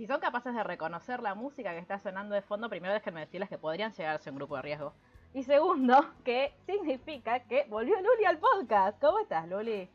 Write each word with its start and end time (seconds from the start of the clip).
Si 0.00 0.06
son 0.06 0.18
capaces 0.18 0.54
de 0.54 0.64
reconocer 0.64 1.20
la 1.20 1.34
música 1.34 1.72
que 1.72 1.78
está 1.78 1.98
sonando 1.98 2.34
de 2.34 2.40
fondo, 2.40 2.70
primero 2.70 2.94
déjenme 2.94 3.20
decirles 3.20 3.50
que 3.50 3.58
podrían 3.58 3.92
llegarse 3.92 4.30
a 4.30 4.32
un 4.32 4.38
grupo 4.38 4.56
de 4.56 4.62
riesgo. 4.62 4.94
Y 5.34 5.42
segundo, 5.42 6.14
que 6.24 6.54
significa 6.64 7.40
que 7.40 7.66
volvió 7.68 8.00
Luli 8.00 8.24
al 8.24 8.38
podcast. 8.38 8.98
¿Cómo 8.98 9.18
estás, 9.18 9.46
Luli? 9.46 9.90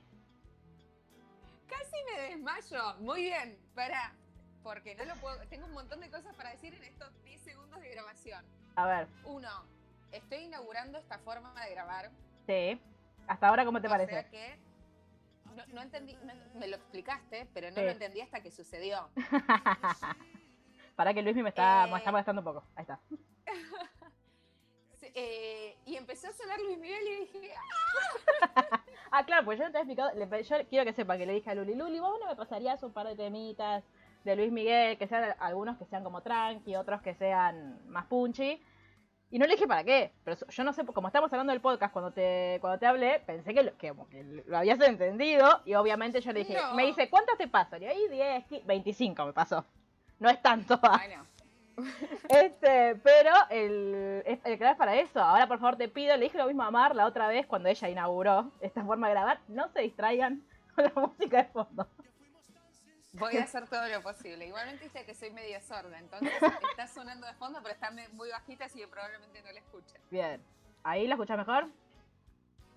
Casi 1.66 2.04
me 2.04 2.22
desmayo. 2.22 2.96
Muy 3.00 3.24
bien, 3.24 3.58
para. 3.74 4.14
Porque 4.62 4.94
no 4.94 5.06
lo 5.06 5.16
puedo. 5.16 5.40
Tengo 5.48 5.66
un 5.66 5.74
montón 5.74 6.00
de 6.02 6.12
cosas 6.12 6.36
para 6.36 6.52
decir 6.52 6.76
en 6.76 6.84
estos 6.84 7.10
10 7.24 7.42
segundos 7.42 7.82
de 7.82 7.90
grabación. 7.90 8.46
A 8.76 8.86
ver. 8.86 9.08
Uno, 9.24 9.50
estoy 10.12 10.44
inaugurando 10.44 11.00
esta 11.00 11.18
forma 11.18 11.52
de 11.66 11.72
grabar. 11.72 12.12
Sí. 12.46 12.80
¿Hasta 13.26 13.48
ahora 13.48 13.66
cómo 13.66 13.82
te 13.82 13.88
o 13.88 13.90
parece? 13.90 14.12
Sea 14.12 14.30
que 14.30 14.60
no, 15.56 15.66
no 15.74 15.82
entendí, 15.82 16.14
no- 16.24 16.60
me 16.60 16.68
lo 16.68 16.76
explicaste, 16.76 17.48
pero 17.54 17.70
no 17.70 17.76
Sí. 17.78 17.82
lo 17.84 17.90
entendí 17.92 18.22
hasta 18.22 18.42
que 18.42 18.52
sucedió. 18.52 19.10
Para 20.96 21.14
que 21.14 21.22
Luis 21.22 21.36
me 21.36 21.50
está, 21.50 21.88
me 21.88 21.94
Eh. 21.94 21.98
está 21.98 22.12
molestando 22.12 22.42
un 22.42 22.46
poco. 22.46 22.64
Ahí 22.76 22.84
está. 22.84 23.00
Eh, 25.18 25.78
y 25.86 25.96
empezó 25.96 26.28
a 26.28 26.34
sonar 26.34 26.60
Luis 26.60 26.78
Miguel 26.78 27.08
y 27.08 27.20
dije, 27.22 27.54
Ah, 29.12 29.24
claro, 29.26 29.46
pues 29.46 29.58
yo 29.60 29.66
no 29.66 29.72
te 29.72 29.78
he 29.78 29.82
explicado. 29.82 30.12
yo 30.42 30.68
quiero 30.68 30.84
que 30.86 30.94
sepa 30.94 31.18
que 31.18 31.26
le 31.26 31.34
dije 31.34 31.50
a 31.52 31.56
Luli, 31.56 31.74
Luli, 31.76 32.00
vos 32.00 32.20
no 32.20 32.28
me 32.28 32.36
pasarías 32.36 32.82
un 32.84 32.92
par 32.92 33.08
de 33.08 33.16
temitas 33.16 33.84
de 34.26 34.36
Luis 34.36 34.52
Miguel, 34.52 34.98
que 34.98 35.08
sean 35.08 35.34
algunos 35.40 35.78
que 35.78 35.86
sean 35.86 36.04
como 36.04 36.22
tranqui, 36.22 36.76
otros 36.76 37.02
que 37.02 37.14
sean 37.16 37.80
más 37.88 38.08
punchy. 38.08 38.62
Y 39.32 39.40
no 39.40 39.46
le 39.48 39.54
dije 39.54 39.68
para 39.68 39.84
qué, 39.84 40.12
pero 40.24 40.38
yo 40.48 40.64
no 40.64 40.72
sé, 40.72 40.86
como 40.86 41.08
estamos 41.08 41.32
hablando 41.34 41.52
del 41.52 41.62
podcast, 41.62 41.92
cuando 41.92 42.12
te, 42.12 42.58
cuando 42.62 42.80
te 42.80 42.86
hablé, 42.86 43.20
pensé 43.26 43.54
que 43.54 43.64
lo, 43.64 43.78
que, 43.78 43.90
como 43.90 44.08
que 44.08 44.24
lo 44.46 44.58
habías 44.58 44.80
entendido 44.80 45.62
y 45.66 45.74
obviamente 45.74 46.22
yo 46.22 46.32
le 46.32 46.40
dije, 46.42 46.56
No. 46.56 46.76
me 46.76 46.86
dice, 46.86 47.10
¿cuántas 47.10 47.38
te 47.38 47.48
paso? 47.48 47.76
Y 47.78 47.86
ahí 47.86 48.08
10, 48.10 48.46
15, 48.46 48.66
25 48.66 49.26
me 49.26 49.34
pasó. 49.34 49.66
No 50.20 50.30
es 50.30 50.42
tanto. 50.42 50.78
bueno, 50.80 51.26
Este, 52.30 52.96
pero 53.04 53.32
el, 53.50 54.24
es- 54.26 54.40
el 54.46 54.58
canal 54.58 54.74
es 54.74 54.78
para 54.78 54.96
eso. 54.96 55.20
Ahora, 55.20 55.48
por 55.48 55.60
favor, 55.60 55.76
te 55.76 55.90
pido, 55.90 56.16
le 56.16 56.26
dije 56.26 56.38
lo 56.38 56.48
mismo 56.48 56.64
a 56.64 56.72
Mar 56.72 56.96
la 56.96 57.06
otra 57.06 57.28
vez 57.28 57.46
cuando 57.48 57.68
ella 57.68 57.90
inauguró 57.90 58.52
esta 58.62 58.86
forma 58.86 59.08
de 59.08 59.14
grabar. 59.14 59.40
No 59.50 59.68
se 59.70 59.82
distraigan 59.82 60.44
con 60.76 60.86
la 60.86 60.92
música 60.96 61.38
de 61.44 61.46
fondo. 61.46 61.88
Voy 63.18 63.38
a 63.38 63.44
hacer 63.44 63.68
todo 63.68 63.88
lo 63.88 64.02
posible. 64.02 64.48
Igualmente 64.48 64.84
viste 64.84 65.06
que 65.06 65.16
soy 65.16 65.32
medio 65.32 65.60
sorda, 65.62 65.98
entonces 66.00 66.32
está 66.70 66.88
sonando 66.88 67.28
de 67.28 67.34
fondo, 67.34 67.60
pero 67.62 67.74
está 67.74 67.92
muy 68.14 68.30
bajita, 68.30 68.66
así 68.66 68.80
que 68.80 68.88
probablemente 68.88 69.42
no 69.42 69.52
la 69.52 69.60
escuche. 69.60 69.96
Bien. 70.10 70.42
¿Ahí 70.84 71.08
la 71.08 71.16
escuchas 71.16 71.38
mejor? 71.38 71.68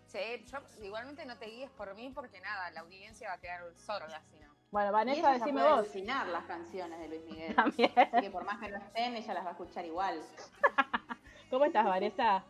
Sí, 0.06 0.18
yo 0.46 0.58
igualmente 0.82 1.26
no 1.26 1.36
te 1.36 1.46
guíes 1.46 1.70
por 1.72 1.94
mí 1.94 2.10
porque 2.14 2.40
nada, 2.40 2.70
la 2.70 2.80
audiencia 2.80 3.28
va 3.28 3.34
a 3.34 3.38
quedar 3.38 3.60
sorda 3.76 4.22
si 4.30 4.38
no. 4.38 4.48
Bueno, 4.70 4.92
Vanessa, 4.92 5.32
decime 5.32 5.62
vos. 5.62 5.78
alucinar 5.78 6.26
las 6.28 6.44
canciones 6.44 6.98
de 6.98 7.08
Luis 7.08 7.24
Miguel. 7.24 7.54
También. 7.56 7.92
Así 7.96 8.20
que 8.22 8.30
por 8.30 8.44
más 8.44 8.58
que 8.58 8.70
no 8.70 8.78
estén, 8.78 9.16
ella 9.16 9.34
las 9.34 9.44
va 9.44 9.48
a 9.50 9.52
escuchar 9.52 9.84
igual. 9.84 10.20
¿Cómo 11.50 11.64
estás, 11.64 11.84
Vanessa? 11.84 12.44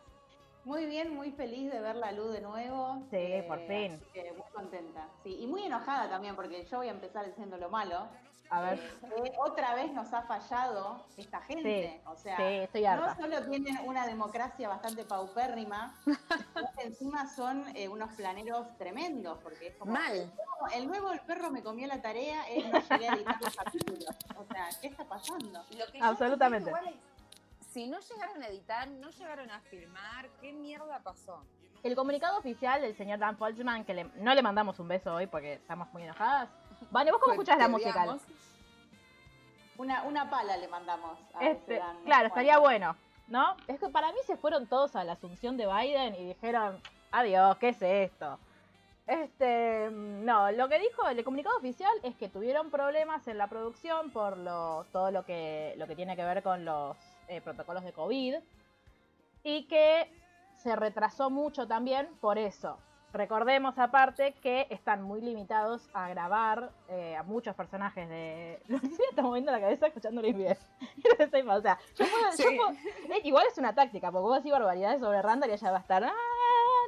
Muy 0.69 0.85
bien, 0.85 1.15
muy 1.15 1.31
feliz 1.31 1.71
de 1.71 1.81
ver 1.81 1.95
la 1.95 2.11
luz 2.11 2.31
de 2.31 2.41
nuevo. 2.41 3.01
Sí, 3.09 3.41
por 3.47 3.57
fin. 3.65 3.93
así 3.93 4.05
que 4.13 4.31
muy 4.33 4.47
contenta. 4.53 5.07
Sí, 5.23 5.35
y 5.39 5.47
muy 5.47 5.63
enojada 5.63 6.07
también 6.07 6.35
porque 6.35 6.63
yo 6.63 6.77
voy 6.77 6.89
a 6.89 6.91
empezar 6.91 7.25
diciendo 7.25 7.57
lo 7.57 7.71
malo. 7.71 8.07
A 8.51 8.61
ver. 8.61 8.73
Eh, 8.77 9.23
que 9.23 9.31
otra 9.39 9.73
vez 9.73 9.91
nos 9.93 10.13
ha 10.13 10.21
fallado 10.21 11.07
esta 11.17 11.41
gente. 11.41 11.99
O 12.05 12.15
sea, 12.15 12.37
Sí, 12.37 12.43
estoy 12.43 12.83
no 12.83 12.89
harta. 12.89 13.15
solo 13.15 13.49
tienen 13.49 13.79
una 13.83 14.05
democracia 14.05 14.69
bastante 14.69 15.05
paupérrima, 15.05 15.99
sino 16.05 16.69
que 16.77 16.85
encima 16.85 17.27
son 17.27 17.63
eh, 17.75 17.87
unos 17.89 18.13
planeros 18.13 18.67
tremendos. 18.77 19.39
Porque 19.41 19.69
es 19.69 19.75
como. 19.75 19.93
Mal. 19.93 20.31
El 20.75 20.85
nuevo 20.85 21.11
El 21.11 21.21
perro 21.21 21.49
me 21.49 21.63
comió 21.63 21.87
la 21.87 21.99
tarea 21.99 22.47
es 22.47 22.71
no 22.71 22.79
llegué 22.79 23.09
a 23.09 23.13
editar 23.15 23.41
los 23.41 23.55
capítulos. 23.55 24.05
O 24.37 24.45
sea, 24.53 24.69
¿qué 24.79 24.87
está 24.87 25.03
pasando? 25.03 25.63
Lo 25.75 25.91
que 25.91 25.99
Absolutamente. 25.99 26.69
no 26.69 26.77
si 27.69 27.87
no 27.87 27.99
llegaron 27.99 28.41
a 28.43 28.47
editar, 28.47 28.87
no 28.87 29.09
llegaron 29.11 29.49
a 29.51 29.59
filmar, 29.61 30.27
¿qué 30.41 30.51
mierda 30.53 30.99
pasó? 31.03 31.43
El 31.83 31.95
comunicado 31.95 32.37
oficial 32.39 32.81
del 32.81 32.95
señor 32.95 33.19
Dan 33.19 33.37
Folchman, 33.37 33.85
que 33.85 33.93
le- 33.93 34.09
no 34.15 34.33
le 34.35 34.41
mandamos 34.41 34.79
un 34.79 34.87
beso 34.87 35.13
hoy 35.13 35.27
porque 35.27 35.53
estamos 35.53 35.91
muy 35.93 36.03
enojadas. 36.03 36.49
Vale, 36.91 37.11
¿vos 37.11 37.21
cómo 37.21 37.35
Pues, 37.35 37.47
escuchás 37.47 37.59
la 37.59 37.67
musical? 37.69 38.19
Una, 39.77 40.03
una 40.03 40.29
pala 40.29 40.57
le 40.57 40.67
mandamos 40.67 41.17
a 41.33 41.45
Este, 41.45 41.75
ese 41.75 41.79
Dan, 41.83 41.99
¿no? 41.99 42.03
claro, 42.05 42.27
estaría 42.27 42.57
bueno, 42.59 42.97
¿no? 43.27 43.55
Es 43.67 43.79
que 43.79 43.87
para 43.87 44.11
mí 44.11 44.17
se 44.25 44.35
fueron 44.35 44.67
todos 44.67 44.95
a 44.97 45.03
la 45.05 45.13
asunción 45.13 45.55
de 45.55 45.67
Biden 45.67 46.15
y 46.15 46.25
dijeron, 46.25 46.81
adiós, 47.11 47.55
¿qué 47.57 47.69
es 47.69 47.81
esto? 47.81 48.39
Este, 49.07 49.89
no, 49.91 50.51
lo 50.51 50.67
que 50.67 50.79
dijo 50.79 51.07
el 51.07 51.23
comunicado 51.23 51.57
oficial 51.57 51.91
es 52.03 52.15
que 52.17 52.27
tuvieron 52.29 52.69
problemas 52.69 53.25
en 53.27 53.37
la 53.37 53.47
producción 53.47 54.11
por 54.11 54.37
lo, 54.37 54.85
todo 54.91 55.11
lo 55.11 55.23
que, 55.25 55.73
lo 55.77 55.87
que 55.87 55.95
tiene 55.95 56.15
que 56.17 56.23
ver 56.25 56.43
con 56.43 56.65
los 56.65 56.97
eh, 57.29 57.41
protocolos 57.41 57.83
de 57.83 57.93
COVID 57.93 58.35
y 59.43 59.63
que 59.67 60.11
se 60.57 60.75
retrasó 60.75 61.29
mucho 61.29 61.67
también 61.67 62.07
por 62.19 62.37
eso. 62.37 62.77
Recordemos 63.11 63.79
aparte 63.79 64.33
que 64.33 64.67
están 64.69 65.01
muy 65.01 65.19
limitados 65.21 65.89
a 65.93 66.09
grabar 66.09 66.69
eh, 66.89 67.15
a 67.15 67.23
muchos 67.23 67.55
personajes 67.55 68.07
de... 68.07 68.61
Lucía 68.67 69.05
está 69.09 69.23
moviendo 69.23 69.51
la 69.51 69.59
cabeza 69.59 69.87
escuchando 69.87 70.21
Luis 70.21 70.35
Miguel. 70.37 70.57
o 71.49 71.61
sea, 71.61 71.79
yo 71.95 72.05
puedo- 72.05 72.31
yo 72.37 72.55
puedo- 72.57 73.19
igual 73.23 73.45
es 73.51 73.57
una 73.57 73.73
táctica, 73.73 74.11
porque 74.11 74.21
vos 74.23 74.35
decís 74.37 74.51
barbaridades 74.51 74.99
sobre 74.99 75.21
Randall 75.23 75.49
y 75.49 75.53
ella 75.53 75.71
va 75.71 75.77
a 75.77 75.81
estar... 75.81 76.03
"Ah", 76.03 76.13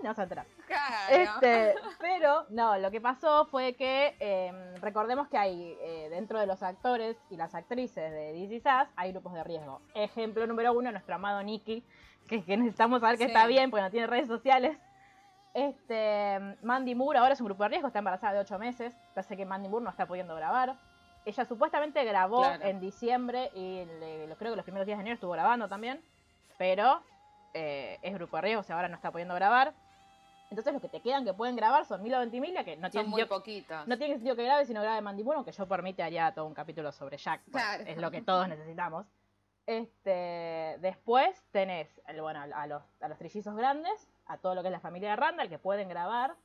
No 0.02 0.10
vas 0.10 0.20
a 0.20 0.24
enterar. 0.24 0.46
Claro. 0.68 0.96
Este, 1.10 1.76
pero 2.00 2.46
no, 2.50 2.78
lo 2.78 2.90
que 2.92 3.00
pasó 3.02 3.46
fue 3.46 3.74
que 3.74 4.16
eh, 4.20 4.52
recordemos 4.82 5.28
que 5.28 5.38
hay 5.38 5.78
eh, 5.82 6.08
dentro 6.10 6.40
de 6.40 6.48
los 6.48 6.64
actores 6.64 7.18
y 7.30 7.38
las 7.38 7.54
actrices 7.54 8.12
de 8.12 8.36
Is 8.38 8.64
Us, 8.66 8.88
hay 8.96 9.12
grupos 9.12 9.34
de 9.34 9.44
riesgo. 9.44 9.82
Ejemplo 9.94 10.46
número 10.48 10.74
uno, 10.74 10.92
nuestro 10.92 11.16
amado 11.16 11.44
Nicky, 11.44 11.84
que, 12.28 12.44
que 12.44 12.58
necesitamos 12.58 13.02
saber 13.02 13.18
que 13.18 13.26
Sí. 13.26 13.32
está 13.32 13.46
bien 13.48 13.70
porque 13.70 13.84
no 13.84 13.92
tiene 13.92 14.08
redes 14.08 14.28
sociales. 14.28 14.78
Este, 15.54 16.40
Mandy 16.64 16.96
Moore 16.96 17.20
ahora 17.20 17.34
es 17.34 17.42
un 17.42 17.46
grupo 17.48 17.64
de 17.64 17.70
riesgo, 17.70 17.88
está 17.88 18.00
embarazada 18.00 18.34
de 18.34 18.40
8 18.40 18.58
meses, 18.58 18.94
parece 19.14 19.36
que 19.36 19.46
Mandy 19.46 19.68
Moore 19.68 19.84
no 19.84 19.90
está 19.92 20.06
pudiendo 20.08 20.36
grabar. 20.36 20.76
Ella 21.26 21.46
supuestamente 21.46 22.04
grabó 22.06 22.42
Claro. 22.42 22.64
en 22.64 22.80
diciembre 22.80 23.52
y 23.54 23.86
le- 24.00 24.28
lo- 24.28 24.36
creo 24.38 24.52
que 24.52 24.56
los 24.56 24.64
primeros 24.64 24.86
días 24.88 24.98
de 24.98 25.02
enero 25.02 25.16
estuvo 25.16 25.32
grabando 25.32 25.68
también, 25.68 26.02
pero 26.58 27.04
eh, 27.54 28.00
es 28.02 28.14
grupo 28.14 28.38
de 28.38 28.44
riesgo, 28.44 28.62
o 28.62 28.64
sea, 28.64 28.78
ahora 28.78 28.88
no 28.88 28.96
está 28.96 29.12
pudiendo 29.12 29.36
grabar. 29.36 29.74
Entonces 30.52 30.74
los 30.74 30.82
que 30.82 30.90
te 30.90 31.00
quedan 31.00 31.24
que 31.26 31.34
pueden 31.34 31.56
grabar 31.56 31.86
son 31.86 32.04
Milo 32.04 32.20
Ventimiglia, 32.20 32.64
que 32.64 32.76
no 32.78 32.90
tiene, 32.92 33.06
Son 33.06 33.10
muy 33.10 33.22
sentido, 33.22 33.38
poquitos. 33.40 33.88
no 33.88 33.98
tiene 33.98 34.16
sentido 34.16 34.36
que 34.36 34.44
grabe, 34.44 34.66
sino 34.66 34.82
grabe 34.82 35.02
Mandy 35.02 35.24
Moore, 35.24 35.38
aunque 35.38 35.52
yo 35.54 35.66
por 35.66 35.82
mí 35.82 35.94
te 35.94 36.04
haría 36.04 36.32
todo 36.34 36.46
un 36.46 36.54
capítulo 36.54 36.92
sobre 36.92 37.18
Jack, 37.18 37.42
Claro. 37.50 37.84
es 37.88 37.98
lo 37.98 38.12
que 38.12 38.22
todos 38.22 38.48
necesitamos. 38.50 39.08
Este, 39.66 40.78
después 40.82 41.42
tenés 41.52 41.88
bueno, 42.20 42.42
a 42.54 42.68
los, 42.68 42.84
a 43.00 43.08
los 43.08 43.18
trillizos 43.18 43.56
grandes, 43.56 44.10
a 44.26 44.38
todo 44.38 44.54
lo 44.56 44.62
que 44.62 44.68
es 44.68 44.72
la 44.74 44.80
familia 44.82 45.12
de 45.12 45.16
Randall, 45.16 45.48
que 45.50 45.58
pueden 45.60 45.88
grabar. 45.88 46.36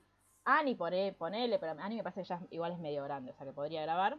Annie, 0.44 0.76
poné- 0.76 1.12
ponele, 1.12 1.58
pero 1.58 1.72
Annie 1.80 1.96
me 1.96 2.02
parece 2.04 2.22
que 2.22 2.28
ya 2.28 2.40
igual 2.50 2.70
es 2.72 2.78
medio 2.78 3.02
grande, 3.02 3.32
o 3.32 3.34
sea 3.34 3.44
que 3.44 3.52
podría 3.52 3.82
grabar. 3.82 4.16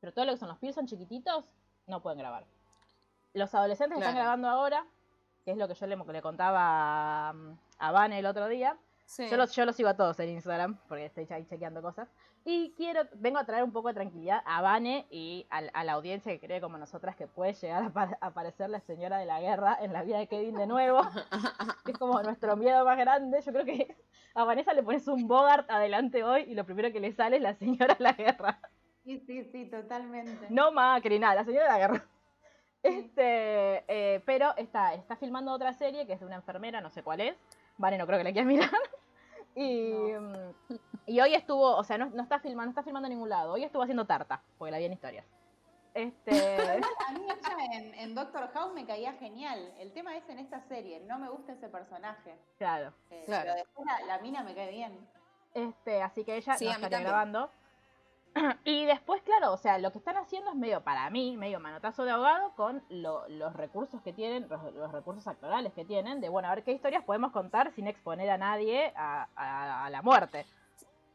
Pero 0.00 0.12
todo 0.14 0.24
lo 0.24 0.32
que 0.32 0.38
son 0.38 0.48
los 0.48 0.56
Pearson 0.58 0.86
chiquititos, 0.86 1.44
no 1.86 2.00
pueden 2.00 2.18
grabar. 2.18 2.44
Los 3.34 3.54
adolescentes 3.54 3.98
que 3.98 4.04
están 4.04 4.16
grabando 4.16 4.48
ahora, 4.48 4.86
que 5.44 5.50
es 5.50 5.58
lo 5.58 5.68
que 5.68 5.74
yo 5.74 5.86
le, 5.86 5.96
le 5.96 6.22
contaba 6.22 7.28
a, 7.30 7.34
a 7.78 7.92
Vane 7.92 8.18
el 8.18 8.26
otro 8.26 8.48
día, 8.48 8.78
Sí. 9.06 9.28
yo 9.30 9.36
los, 9.36 9.54
yo 9.54 9.64
los 9.64 9.76
sigo 9.76 9.88
a 9.88 9.96
todos 9.96 10.18
en 10.20 10.30
Instagram, 10.30 10.78
porque 10.88 11.06
estoy 11.06 11.26
ahí 11.30 11.46
chequeando 11.46 11.80
cosas. 11.80 12.08
Y 12.44 12.74
quiero, 12.76 13.02
vengo 13.14 13.38
a 13.38 13.44
traer 13.46 13.62
un 13.64 13.72
poco 13.72 13.88
de 13.88 13.94
tranquilidad 13.94 14.42
a 14.44 14.60
Vane 14.62 15.06
y 15.10 15.46
al- 15.48 15.70
a, 15.74 15.84
la 15.84 15.92
audiencia 15.92 16.32
que 16.32 16.44
cree 16.44 16.60
como 16.60 16.76
nosotras 16.76 17.14
que 17.16 17.26
puede 17.28 17.52
llegar 17.54 17.90
a, 17.94 18.00
a 18.20 18.26
aparecer 18.26 18.68
la 18.68 18.80
señora 18.80 19.18
de 19.18 19.26
la 19.26 19.40
guerra 19.40 19.78
en 19.80 19.92
la 19.92 20.02
vida 20.02 20.18
de 20.18 20.26
Kevin 20.26 20.54
de 20.56 20.66
nuevo. 20.66 21.00
que 21.84 21.92
es 21.92 21.98
como 21.98 22.20
nuestro 22.22 22.56
miedo 22.56 22.84
más 22.84 22.98
grande. 22.98 23.40
Yo 23.42 23.52
creo 23.52 23.64
que 23.64 23.96
a 24.34 24.44
Vanessa 24.44 24.74
le 24.74 24.82
pones 24.82 25.06
un 25.08 25.26
Bogart 25.28 25.70
adelante 25.70 26.22
hoy 26.24 26.42
y 26.42 26.54
lo 26.54 26.64
primero 26.64 26.92
que 26.92 27.00
le 27.00 27.12
sale 27.12 27.36
es 27.36 27.42
la 27.42 27.54
señora 27.54 27.94
de 27.94 28.02
la 28.04 28.12
guerra. 28.12 28.60
Sí, 29.04 29.20
sí, 29.26 29.44
sí, 29.52 29.66
totalmente. 29.70 30.46
No 30.50 30.72
Macri, 30.72 31.18
nada, 31.20 31.36
la 31.36 31.44
señora 31.44 31.64
de 31.64 31.70
la 31.70 31.78
guerra. 31.78 32.04
Este, 32.82 33.84
eh, 33.88 34.22
pero 34.26 34.54
está, 34.56 34.94
está 34.94 35.16
filmando 35.16 35.52
otra 35.52 35.72
serie 35.72 36.06
que 36.06 36.12
es 36.12 36.20
de 36.20 36.26
una 36.26 36.36
enfermera, 36.36 36.80
no 36.80 36.90
sé 36.90 37.02
cuál 37.02 37.20
es. 37.20 37.34
Vale, 37.78 37.98
no 37.98 38.06
creo 38.06 38.18
que 38.18 38.24
la 38.24 38.32
quieras 38.32 38.46
mirar. 38.48 38.70
Y, 39.58 40.12
mm, 40.12 40.52
y 41.06 41.18
hoy 41.18 41.32
estuvo, 41.34 41.76
o 41.76 41.82
sea, 41.82 41.96
no, 41.96 42.10
no 42.10 42.22
está 42.22 42.38
filmando, 42.38 42.66
no 42.66 42.70
está 42.72 42.82
filmando 42.82 43.06
en 43.06 43.14
ningún 43.14 43.30
lado. 43.30 43.52
Hoy 43.54 43.64
estuvo 43.64 43.82
haciendo 43.82 44.04
tarta, 44.04 44.42
porque 44.58 44.70
la 44.70 44.76
vi 44.76 44.84
en 44.84 44.92
historias. 44.92 45.24
Este, 45.94 46.30
A 47.08 47.12
mí 47.12 47.24
ella 47.24 47.64
en, 47.72 47.94
en 47.94 48.14
Doctor 48.14 48.50
House 48.52 48.74
me 48.74 48.84
caía 48.84 49.14
genial. 49.14 49.72
El 49.78 49.92
tema 49.92 50.14
es 50.14 50.28
en 50.28 50.40
esta 50.40 50.60
serie, 50.68 51.00
no 51.00 51.18
me 51.18 51.30
gusta 51.30 51.52
ese 51.54 51.70
personaje. 51.70 52.36
claro. 52.58 52.92
Eh, 53.10 53.22
Claro. 53.24 53.44
Pero 53.44 53.54
después 53.64 53.86
la, 53.86 54.06
la 54.06 54.18
mina 54.22 54.42
me 54.42 54.54
cae 54.54 54.70
bien. 54.70 55.08
Este, 55.54 56.02
así 56.02 56.22
que 56.22 56.36
ella 56.36 56.54
Sí, 56.58 56.66
no 56.66 56.72
estaría 56.72 56.90
también. 56.90 57.08
grabando. 57.08 57.50
Y 58.64 58.84
después, 58.84 59.22
claro, 59.22 59.52
o 59.52 59.56
sea, 59.56 59.78
lo 59.78 59.90
que 59.92 59.98
están 59.98 60.16
haciendo 60.16 60.50
es 60.50 60.56
medio, 60.56 60.82
para 60.84 61.08
mí, 61.10 61.36
medio 61.36 61.58
manotazo 61.60 62.04
de 62.04 62.10
ahogado 62.12 62.52
con 62.54 62.84
lo- 62.90 63.26
los 63.28 63.54
recursos 63.54 64.02
que 64.02 64.12
tienen, 64.12 64.46
los, 64.48 64.62
los 64.74 64.92
recursos 64.92 65.26
actorales 65.26 65.72
que 65.72 65.84
tienen, 65.84 66.20
de 66.20 66.28
bueno, 66.28 66.48
a 66.48 66.54
ver 66.54 66.62
qué 66.64 66.72
historias 66.72 67.02
podemos 67.04 67.32
contar 67.32 67.72
sin 67.72 67.86
exponer 67.86 68.28
a 68.30 68.38
nadie 68.38 68.92
a, 68.96 69.28
a- 69.36 69.86
a 69.86 69.90
la 69.90 70.02
muerte. 70.02 70.46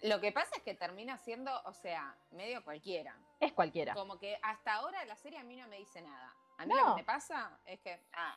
Lo 0.02 0.20
que 0.20 0.32
pasa 0.32 0.50
es 0.58 0.64
que 0.64 0.74
termina 0.74 1.18
siendo, 1.20 1.52
o 1.66 1.74
sea, 1.74 2.16
medio 2.32 2.64
cualquiera. 2.64 3.16
Es 3.40 3.54
cualquiera. 3.54 3.94
Como 3.94 4.18
que 4.18 4.40
hasta 4.42 4.74
ahora 4.74 5.06
la 5.06 5.16
serie 5.16 5.38
a 5.38 5.44
mí 5.44 5.56
no 5.56 5.68
me 5.68 5.78
dice 5.78 6.02
nada. 6.02 6.34
A 6.58 6.66
mí 6.66 6.74
No. 6.74 6.80
lo 6.90 6.96
que 6.96 7.02
me 7.02 7.06
pasa 7.06 7.52
es 7.66 7.80
que. 7.82 8.00
Ah, 8.14 8.36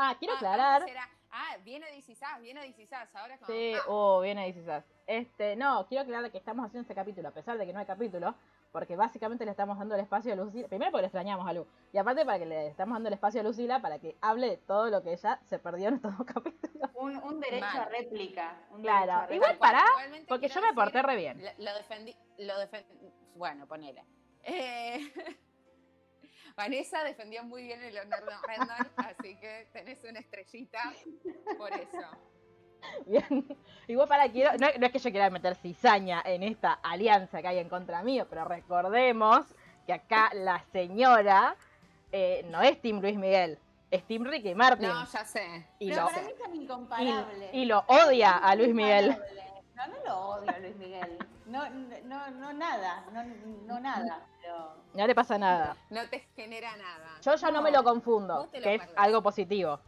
Ah, 0.00 0.14
quiero 0.16 0.34
ah, 0.34 0.36
aclarar. 0.36 0.88
era, 0.88 1.08
ah, 1.32 1.56
viene 1.64 1.90
DC 1.90 2.14
Sass, 2.14 2.40
viene 2.40 2.60
DC 2.62 2.86
Sass. 2.86 3.12
Ahora 3.16 3.34
es 3.34 3.40
como. 3.40 3.52
Sí, 3.52 3.74
ah, 3.74 3.82
oh, 3.88 4.20
viene 4.20 4.54
quizás. 4.54 4.84
Este, 5.08 5.56
no, 5.56 5.84
quiero 5.88 6.02
aclarar 6.02 6.30
que 6.30 6.38
estamos 6.38 6.64
haciendo 6.64 6.82
este 6.82 6.94
capítulo, 6.94 7.28
a 7.28 7.32
pesar 7.32 7.58
de 7.58 7.66
que 7.66 7.72
no 7.72 7.80
hay 7.80 7.86
capítulo, 7.86 8.36
porque 8.70 8.94
básicamente 8.94 9.44
le 9.44 9.50
estamos 9.50 9.76
dando 9.76 9.96
el 9.96 10.00
espacio 10.02 10.32
a 10.32 10.36
Lucila. 10.36 10.68
Primero 10.68 10.92
porque 10.92 11.02
le 11.02 11.06
extrañamos 11.08 11.48
a 11.48 11.52
Lu. 11.52 11.66
Y 11.92 11.98
aparte 11.98 12.24
para 12.24 12.38
que 12.38 12.46
le 12.46 12.68
estamos 12.68 12.94
dando 12.94 13.08
el 13.08 13.14
espacio 13.14 13.40
a 13.40 13.44
Lucila 13.44 13.82
para 13.82 13.98
que 13.98 14.16
hable 14.20 14.50
de 14.50 14.56
todo 14.58 14.88
lo 14.88 15.02
que 15.02 15.14
ella 15.14 15.40
se 15.46 15.58
perdió 15.58 15.88
en 15.88 15.94
estos 15.96 16.16
dos 16.16 16.26
capítulos. 16.32 16.90
Un, 16.94 17.16
un 17.16 17.40
derecho 17.40 17.66
Mal. 17.66 17.78
a 17.80 17.84
réplica. 17.86 18.56
un 18.70 18.82
Claro, 18.82 19.00
derecho 19.00 19.16
a 19.16 19.20
réplica. 19.22 19.34
igual 19.34 19.58
pará, 19.58 19.84
Igualmente 19.90 20.28
Porque 20.28 20.48
yo 20.48 20.60
me 20.60 20.72
porté 20.74 21.02
re 21.02 21.16
bien. 21.16 21.42
Lo, 21.42 21.64
lo 21.64 21.74
defendí, 21.74 22.14
lo 22.38 22.56
defendí, 22.60 22.94
bueno, 23.34 23.66
ponele. 23.66 24.04
Eh, 24.44 25.12
Vanessa 26.58 27.04
defendió 27.04 27.44
muy 27.44 27.62
bien 27.62 27.80
el 27.84 27.94
Leonardo 27.94 28.32
Rendon, 28.46 28.88
así 28.96 29.36
que 29.36 29.68
tenés 29.72 30.02
una 30.02 30.18
estrellita 30.18 30.92
por 31.56 31.72
eso. 31.72 32.08
Bien. 33.06 33.56
Igual 33.86 34.08
para 34.08 34.28
quiero, 34.28 34.50
no, 34.58 34.66
no 34.76 34.86
es 34.86 34.92
que 34.92 34.98
yo 34.98 35.10
quiera 35.12 35.30
meter 35.30 35.54
cizaña 35.54 36.20
en 36.24 36.42
esta 36.42 36.72
alianza 36.74 37.40
que 37.40 37.46
hay 37.46 37.58
en 37.58 37.68
contra 37.68 38.02
mío, 38.02 38.26
pero 38.28 38.44
recordemos 38.44 39.46
que 39.86 39.92
acá 39.92 40.30
la 40.34 40.64
señora 40.72 41.54
eh, 42.10 42.44
no 42.50 42.60
es 42.60 42.80
Team 42.82 43.00
Luis 43.00 43.16
Miguel, 43.16 43.56
es 43.92 44.04
Team 44.04 44.24
Ricky 44.24 44.54
Martin. 44.56 44.88
No, 44.88 45.06
ya 45.06 45.24
sé. 45.24 45.64
y, 45.78 45.90
Pero 45.90 46.02
lo, 46.02 46.08
para 46.08 46.22
mí 46.22 46.32
son 46.42 46.54
incomparables. 46.56 47.50
y, 47.54 47.60
y 47.60 47.64
lo 47.66 47.84
odia 47.86 48.36
a 48.36 48.54
Luis 48.56 48.74
Miguel. 48.74 49.16
No, 49.76 49.86
no 49.86 49.96
lo 50.04 50.18
odio 50.30 50.50
a 50.50 50.58
Luis 50.58 50.74
Miguel. 50.76 51.18
No, 51.48 51.68
no, 52.04 52.30
no 52.30 52.52
nada, 52.52 53.04
no, 53.12 53.24
no 53.66 53.80
nada. 53.80 54.26
Pero 54.40 54.74
No 54.94 55.06
le 55.06 55.14
pasa 55.14 55.38
nada. 55.38 55.76
No 55.88 56.06
te 56.08 56.20
genera 56.36 56.76
nada. 56.76 57.18
Yo 57.22 57.34
ya 57.34 57.50
no 57.50 57.62
me 57.62 57.70
lo 57.70 57.82
confundo, 57.82 58.44
lo 58.44 58.50
que 58.50 58.74
es 58.74 58.82
algo 58.96 59.22
positivo. 59.22 59.80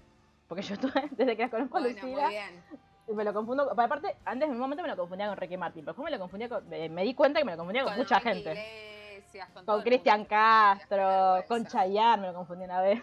Porque 0.49 0.63
yo 0.63 0.75
desde 1.13 1.37
que 1.37 1.43
la 1.43 1.51
conozco 1.51 1.77
a 1.79 1.81
Bueno, 1.81 1.95
Lucila, 1.95 2.23
muy 2.23 2.31
bien. 2.31 2.65
y 3.09 3.13
me 3.13 3.25
lo 3.25 3.35
confundo. 3.35 3.69
pero 3.71 3.83
Aparte, 3.83 4.17
antes 4.25 4.49
en 4.49 4.55
un 4.55 4.61
momento 4.61 4.83
me 4.83 4.89
lo 4.89 4.97
confundía 4.97 5.29
con 5.29 5.37
Ricky 5.37 5.57
Martin, 5.57 5.85
pero 5.85 5.93
después 5.93 6.05
me 6.05 6.11
lo 6.11 6.19
confundía 6.19 6.49
con. 6.49 6.69
Me, 6.69 6.89
me 6.89 7.05
di 7.05 7.15
cuenta 7.15 7.39
que 7.39 7.45
me 7.45 7.53
lo 7.53 7.59
confundía 7.59 7.85
con, 7.85 7.97
mucha 7.97 8.21
gente. 8.21 8.51
Iglesias, 8.51 9.51
con, 9.51 9.67
Con 9.67 9.83
Cristian. 9.83 10.25
Castro, 10.25 11.45
con. 11.47 11.67
Chayanne 11.67 12.23
me 12.23 12.29
lo 12.29 12.35
confundí 12.35 12.65
una 12.65 12.81
vez. 12.81 13.03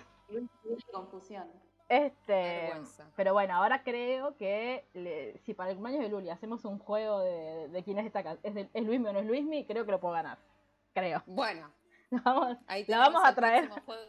Confusión. 0.91 1.47
Este, 1.89 2.33
vergüenza. 2.33 3.09
pero 3.15 3.31
bueno, 3.33 3.55
ahora 3.55 3.81
creo 3.83 4.35
que 4.35 4.85
le- 4.93 5.37
si 5.45 5.53
para 5.53 5.69
el 5.69 5.77
cumpleaños 5.77 6.03
de 6.03 6.09
Luli 6.09 6.29
hacemos 6.29 6.65
un 6.65 6.79
juego 6.79 7.19
de, 7.21 7.69
de 7.69 7.83
quién 7.83 7.97
es 7.99 8.05
esta 8.05 8.23
can- 8.23 8.39
es, 8.43 8.53
de- 8.53 8.69
es 8.73 8.83
Luismi 8.85 9.07
o 9.07 9.13
no 9.13 9.19
es 9.19 9.25
Luismi, 9.25 9.65
creo 9.65 9.85
que 9.85 9.91
lo 9.91 9.99
puedo 9.99 10.13
ganar. 10.13 10.37
Creo. 10.93 11.23
Bueno, 11.25 11.71
Lo 12.09 12.21
vamos, 12.23 12.57
ahí 12.67 12.83
La 12.87 12.99
vamos 12.99 13.21
a 13.23 13.33
traer. 13.35 13.69
Juego, 13.69 14.01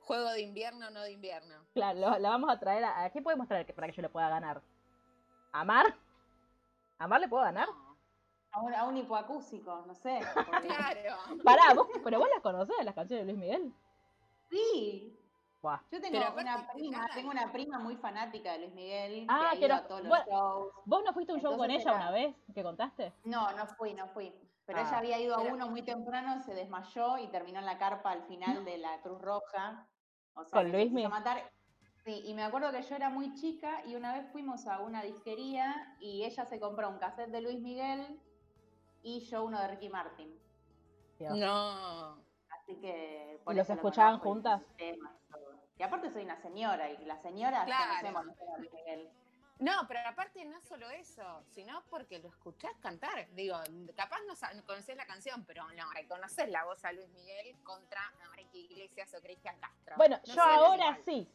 juego 0.00 0.30
de 0.32 0.40
invierno, 0.42 0.90
no 0.90 1.00
de 1.02 1.12
invierno. 1.12 1.54
claro, 1.72 1.98
lo- 1.98 2.18
la 2.18 2.28
vamos 2.28 2.50
a 2.50 2.58
traer 2.58 2.84
a, 2.84 3.04
¿a 3.04 3.10
qué 3.10 3.22
podemos 3.22 3.48
traer 3.48 3.64
que- 3.64 3.72
para 3.72 3.86
que 3.88 3.94
yo 3.94 4.02
le 4.02 4.08
pueda 4.10 4.28
ganar? 4.28 4.60
¿A 5.52 5.64
Mar? 5.64 5.94
¿A 6.98 7.06
Mar 7.08 7.20
le 7.20 7.28
puedo 7.28 7.42
ganar? 7.42 7.68
No, 7.68 7.96
A 8.52 8.60
un, 8.60 8.74
a 8.74 8.84
un 8.84 8.96
hipoacúsico, 8.98 9.82
no 9.86 9.94
sé. 9.94 10.20
porque- 10.34 10.68
claro. 10.68 11.16
Pará, 11.42 11.72
vos, 11.74 11.88
pero 12.04 12.18
vos 12.18 12.28
las 12.28 12.42
conocés, 12.42 12.76
las 12.84 12.94
canciones 12.94 13.26
de 13.26 13.32
Luis 13.32 13.42
Miguel. 13.42 13.72
Sí. 14.50 15.18
Yo 15.90 16.00
tengo 16.00 16.18
Pero 16.18 16.34
una 16.36 16.66
prima, 16.72 17.08
tengo 17.14 17.30
una 17.30 17.52
prima 17.52 17.78
muy 17.78 17.96
fanática 17.96 18.52
de 18.52 18.58
Luis 18.60 18.72
Miguel, 18.74 19.26
Ah, 19.28 19.50
que 19.52 19.64
ha 19.64 19.66
ido 19.66 19.74
a 19.74 19.86
todos 19.86 20.02
los 20.04 20.18
shows. 20.26 20.72
¿Vos 20.84 21.02
no 21.04 21.12
fuiste 21.12 21.32
a 21.32 21.34
un 21.36 21.40
show 21.40 21.56
con 21.56 21.70
ella 21.70 21.82
era- 21.82 21.94
una 21.94 22.10
vez 22.10 22.34
que 22.54 22.62
contaste? 22.62 23.12
No, 23.24 23.50
no 23.52 23.66
fui, 23.66 23.94
no 23.94 24.06
fui. 24.08 24.32
Pero 24.66 24.78
Ah. 24.78 24.82
ella 24.82 24.98
había 24.98 25.18
ido 25.20 25.34
a 25.36 25.42
Pero- 25.42 25.54
uno 25.54 25.68
muy 25.68 25.82
temprano, 25.82 26.42
se 26.42 26.54
desmayó 26.54 27.18
y 27.18 27.28
terminó 27.28 27.58
en 27.60 27.66
la 27.66 27.78
carpa 27.78 28.10
al 28.10 28.22
final 28.24 28.64
de 28.64 28.78
la 28.78 29.00
Cruz 29.00 29.20
Roja. 29.20 29.86
O 30.34 30.44
sea, 30.44 30.60
¿Con 30.62 30.72
Luismi? 30.72 31.02
quiso 31.02 31.10
matar. 31.10 31.50
Sí, 32.04 32.22
y 32.26 32.34
me 32.34 32.42
acuerdo 32.42 32.70
que 32.70 32.82
yo 32.82 32.96
era 32.96 33.08
muy 33.08 33.32
chica 33.34 33.82
y 33.86 33.96
una 33.96 34.12
vez 34.12 34.30
fuimos 34.32 34.66
a 34.66 34.80
una 34.80 35.02
disquería 35.02 35.96
y 36.00 36.24
ella 36.24 36.44
se 36.44 36.60
compró 36.60 36.90
un 36.90 36.98
cassette 36.98 37.30
de 37.30 37.40
Luis 37.40 37.60
Miguel 37.60 38.20
y 39.02 39.20
yo 39.20 39.44
uno 39.44 39.58
de 39.58 39.68
Ricky 39.68 39.88
Martin. 39.88 40.38
Dios. 41.18 41.36
No. 41.38 42.18
Así 42.50 42.74
que. 42.80 43.40
¿Y 43.46 43.54
los 43.54 43.68
lo 43.68 43.74
escuchaban 43.74 44.18
juntas? 44.18 44.62
temas 44.76 45.12
y 45.78 45.82
aparte 45.82 46.10
soy 46.10 46.24
una 46.24 46.36
señora 46.36 46.90
y 46.90 47.04
las 47.04 47.20
señoras 47.22 47.64
Claro. 47.64 48.12
conocemos 48.12 48.26
Miguel. 48.60 49.08
No, 49.60 49.72
pero 49.86 50.00
aparte 50.06 50.44
no 50.44 50.60
solo 50.62 50.90
eso, 50.90 51.22
sino 51.54 51.84
porque 51.88 52.18
lo 52.18 52.28
escuchás 52.28 52.72
cantar. 52.80 53.28
Digo, 53.34 53.56
capaz 53.96 54.18
no 54.26 54.34
no 54.56 54.66
conocés 54.66 54.96
la 54.96 55.06
canción, 55.06 55.44
pero 55.44 55.64
no 55.72 55.92
reconoces 55.92 56.48
la 56.48 56.64
voz 56.64 56.84
a 56.84 56.92
Luis 56.92 57.08
Miguel 57.10 57.54
contra 57.62 58.00
Enrique 58.26 58.58
Iglesias 58.58 59.14
o 59.14 59.22
Cristian 59.22 59.56
Castro. 59.60 59.94
Bueno, 59.96 60.18
No 60.26 60.34
yo 60.34 60.42
ahora 60.42 60.98
sí. 61.04 61.28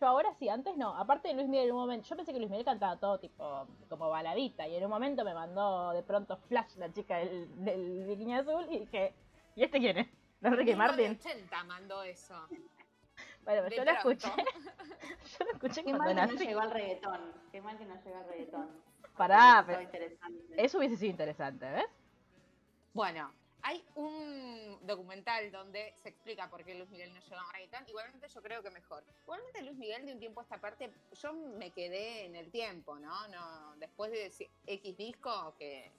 Yo 0.00 0.06
ahora 0.06 0.32
sí, 0.34 0.48
antes 0.48 0.76
no. 0.76 0.96
Aparte 0.96 1.28
de 1.28 1.34
Luis 1.34 1.48
Miguel 1.48 1.68
en 1.68 1.74
un 1.74 1.80
momento, 1.80 2.08
yo 2.08 2.16
pensé 2.16 2.32
que 2.32 2.38
Luis 2.38 2.50
Miguel 2.50 2.64
cantaba 2.64 2.98
todo 2.98 3.18
tipo 3.18 3.66
como 3.88 4.08
baladita 4.08 4.66
y 4.68 4.76
en 4.76 4.84
un 4.84 4.90
momento 4.90 5.24
me 5.24 5.34
mandó 5.34 5.90
de 5.92 6.02
pronto 6.04 6.36
flash 6.48 6.76
la 6.76 6.92
chica 6.92 7.16
del, 7.18 7.64
del 7.64 8.06
bikini 8.06 8.34
azul 8.36 8.66
y 8.70 8.80
dije, 8.80 9.14
¿y 9.56 9.64
este 9.64 9.78
quién 9.78 9.98
es? 9.98 10.08
¿No 10.40 10.50
Mismo 10.50 10.64
de 10.64 10.76
Martin? 10.76 11.10
80 11.12 11.64
mandó 11.64 12.02
eso. 12.02 12.34
Bueno, 13.44 13.62
de 13.62 13.76
yo 13.76 13.84
lo 13.84 13.90
escuché. 13.90 14.28
yo 15.38 15.44
lo 15.44 15.52
escuché 15.52 15.84
Qué 15.84 15.92
mal 15.92 16.08
que 16.08 16.34
no 16.34 16.40
llegó 16.40 16.60
al 16.60 16.70
reggaetón. 16.70 17.32
Qué 17.50 17.60
mal 17.60 17.78
que 17.78 17.84
no 17.84 18.02
llegó 18.02 18.16
al 18.18 18.28
reggaetón. 18.28 18.82
Pará, 19.16 19.64
Eso 19.68 19.88
pero 19.90 20.06
eso 20.56 20.78
hubiese 20.78 20.96
sido 20.96 21.10
interesante, 21.10 21.70
¿ves? 21.70 21.86
Bueno, 22.94 23.30
hay 23.62 23.84
un 23.94 24.78
documental 24.82 25.50
donde 25.50 25.94
se 26.02 26.08
explica 26.08 26.48
por 26.48 26.64
qué 26.64 26.74
Luis 26.74 26.90
Miguel 26.90 27.12
no 27.12 27.20
llegó 27.20 27.40
a 27.40 27.52
reggaetón. 27.52 27.88
Igualmente 27.88 28.28
yo 28.28 28.42
creo 28.42 28.62
que 28.62 28.70
mejor. 28.70 29.04
Igualmente 29.22 29.62
Luis 29.62 29.76
Miguel 29.76 30.06
de 30.06 30.12
un 30.12 30.18
tiempo 30.18 30.40
a 30.40 30.42
esta 30.44 30.58
parte, 30.58 30.90
yo 31.20 31.32
me 31.32 31.70
quedé 31.70 32.26
en 32.26 32.36
el 32.36 32.50
tiempo, 32.50 32.98
¿no? 32.98 33.28
no 33.28 33.76
después 33.76 34.10
de 34.10 34.32
X 34.66 34.96
disco, 34.96 35.54
que, 35.58 35.90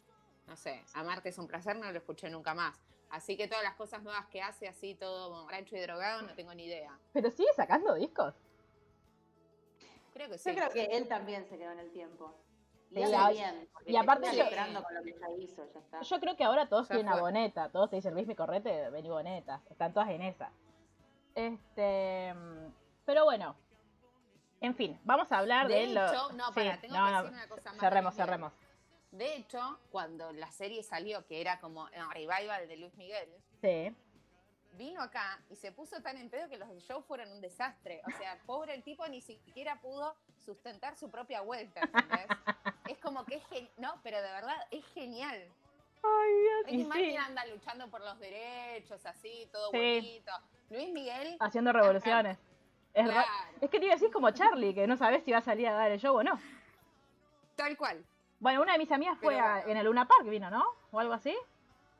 no 0.47 0.55
sé, 0.55 0.83
Amarte 0.93 1.29
es 1.29 1.37
un 1.37 1.47
placer, 1.47 1.75
no 1.75 1.91
lo 1.91 1.97
escuché 1.97 2.29
nunca 2.29 2.53
más. 2.53 2.77
Así 3.13 3.37
que 3.37 3.47
todas 3.47 3.63
las 3.63 3.75
cosas 3.75 4.01
nuevas 4.01 4.25
que 4.25 4.41
hace, 4.41 4.67
así 4.67 4.95
todo 4.95 5.47
rancho 5.47 5.75
y 5.77 5.79
drogado, 5.81 6.23
no 6.23 6.33
tengo 6.33 6.51
ni 6.55 6.65
idea. 6.65 6.97
Pero 7.13 7.29
sigue 7.29 7.53
sacando 7.55 7.93
discos. 7.93 8.33
Creo 10.15 10.29
que 10.29 10.39
sí. 10.39 10.49
Yo 10.49 10.55
creo 10.55 10.69
que 10.71 10.85
él 10.97 11.07
también 11.07 11.45
se 11.45 11.55
quedó 11.59 11.71
en 11.73 11.79
el 11.79 11.91
tiempo. 11.91 12.33
Hace 12.91 13.07
la- 13.09 13.29
bien. 13.29 13.69
y 13.85 13.95
aparte 13.97 14.35
yo- 14.35 14.43
esperando 14.43 14.83
con 14.83 14.95
lo 14.95 15.03
que 15.03 15.13
ya 15.19 15.29
hizo, 15.29 15.63
ya 15.71 15.79
está. 15.79 16.01
Yo 16.01 16.19
creo 16.19 16.35
que 16.35 16.43
ahora 16.43 16.67
todos 16.67 16.87
Ya 16.89 16.95
tienen 16.95 17.13
a. 17.13 17.19
Boneta, 17.19 17.69
todos 17.69 17.91
te 17.91 17.97
dicen 17.97 18.15
Luis 18.15 18.25
mi 18.25 18.35
correte, 18.35 18.89
vení 18.89 19.09
Boneta, 19.09 19.61
están 19.69 19.93
todas 19.93 20.09
en 20.09 20.23
esa. 20.23 20.51
Este, 21.35 22.33
pero 23.05 23.25
bueno, 23.25 23.55
en 24.59 24.73
fin, 24.75 24.99
vamos 25.03 25.31
a 25.31 25.37
hablar 25.37 25.67
de, 25.67 25.87
De 25.87 25.87
lo. 25.93 26.31
no, 26.33 26.47
sí, 26.47 26.53
pará, 26.55 26.81
tengo 26.81 26.95
no, 26.97 27.05
que 27.05 27.11
no, 27.11 27.17
decir 27.23 27.33
una 27.37 27.47
cosa 27.47 27.69
más. 27.71 27.79
cerremos, 27.79 28.15
cerremos. 28.15 28.53
De 29.13 29.35
hecho, 29.35 29.77
cuando 29.91 30.31
la 30.33 30.51
serie 30.51 30.81
salió, 30.81 31.23
que 31.27 31.39
era 31.39 31.59
como 31.59 31.87
el 31.89 32.09
revival 32.09 32.67
de 32.67 32.77
Luis 32.77 32.95
Miguel, 32.95 33.29
Sí, 33.61 33.95
vino 34.75 35.03
acá 35.03 35.39
y 35.51 35.55
se 35.55 35.71
puso 35.71 36.01
tan 36.01 36.17
en 36.17 36.31
pedo 36.31 36.49
que 36.49 36.57
los 36.57 36.67
shows 36.83 37.05
fueron 37.05 37.31
un 37.31 37.39
desastre. 37.39 38.01
O 38.07 38.11
sea, 38.17 38.39
pobre 38.47 38.73
el 38.73 38.81
tipo 38.81 39.07
ni 39.07 39.21
siquiera 39.21 39.79
pudo 39.79 40.15
sustentar 40.43 40.97
su 40.97 41.11
propia 41.11 41.41
vuelta, 41.41 41.81
¿entendés? 41.81 42.25
es 42.89 42.97
como 42.97 43.23
que 43.23 43.35
es 43.35 43.45
genial. 43.45 43.71
No, 43.77 43.99
pero 44.01 44.17
de 44.17 44.31
verdad 44.31 44.57
es 44.71 44.83
genial. 44.95 45.47
Ay, 46.01 46.73
Dios, 46.75 46.91
sí, 46.95 47.15
anda 47.15 47.45
luchando 47.45 47.87
por 47.89 48.01
los 48.01 48.19
derechos, 48.19 49.05
así, 49.05 49.47
todo 49.51 49.69
Sí. 49.69 49.77
bonito. 49.77 50.31
Luis 50.71 50.91
Miguel, 50.91 51.37
haciendo 51.39 51.71
revoluciones. 51.71 52.39
Es, 52.95 53.07
claro, 53.07 53.27
es 53.61 53.69
que 53.69 53.79
te 53.79 53.85
iba 53.85 53.93
a 53.93 53.97
decir 53.97 54.11
como 54.11 54.31
Charlie, 54.31 54.73
que 54.73 54.87
no 54.87 54.97
sabes 54.97 55.23
si 55.23 55.31
va 55.31 55.37
a 55.37 55.43
salir 55.43 55.67
a 55.67 55.73
dar 55.73 55.91
el 55.91 55.99
show 55.99 56.17
o 56.17 56.23
no. 56.23 56.39
tal 57.55 57.77
cual. 57.77 58.03
Bueno, 58.43 58.61
una 58.61 58.73
de 58.73 58.77
mis 58.79 58.91
amigas 58.91 59.17
fue 59.21 59.35
Pero 59.35 59.45
a- 59.45 59.51
bueno. 59.53 59.69
en 59.69 59.77
el 59.77 59.85
Luna 59.85 60.05
Park, 60.05 60.25
vino, 60.25 60.49
¿no? 60.49 60.65
O 60.91 60.99
algo 60.99 61.13
así. 61.13 61.33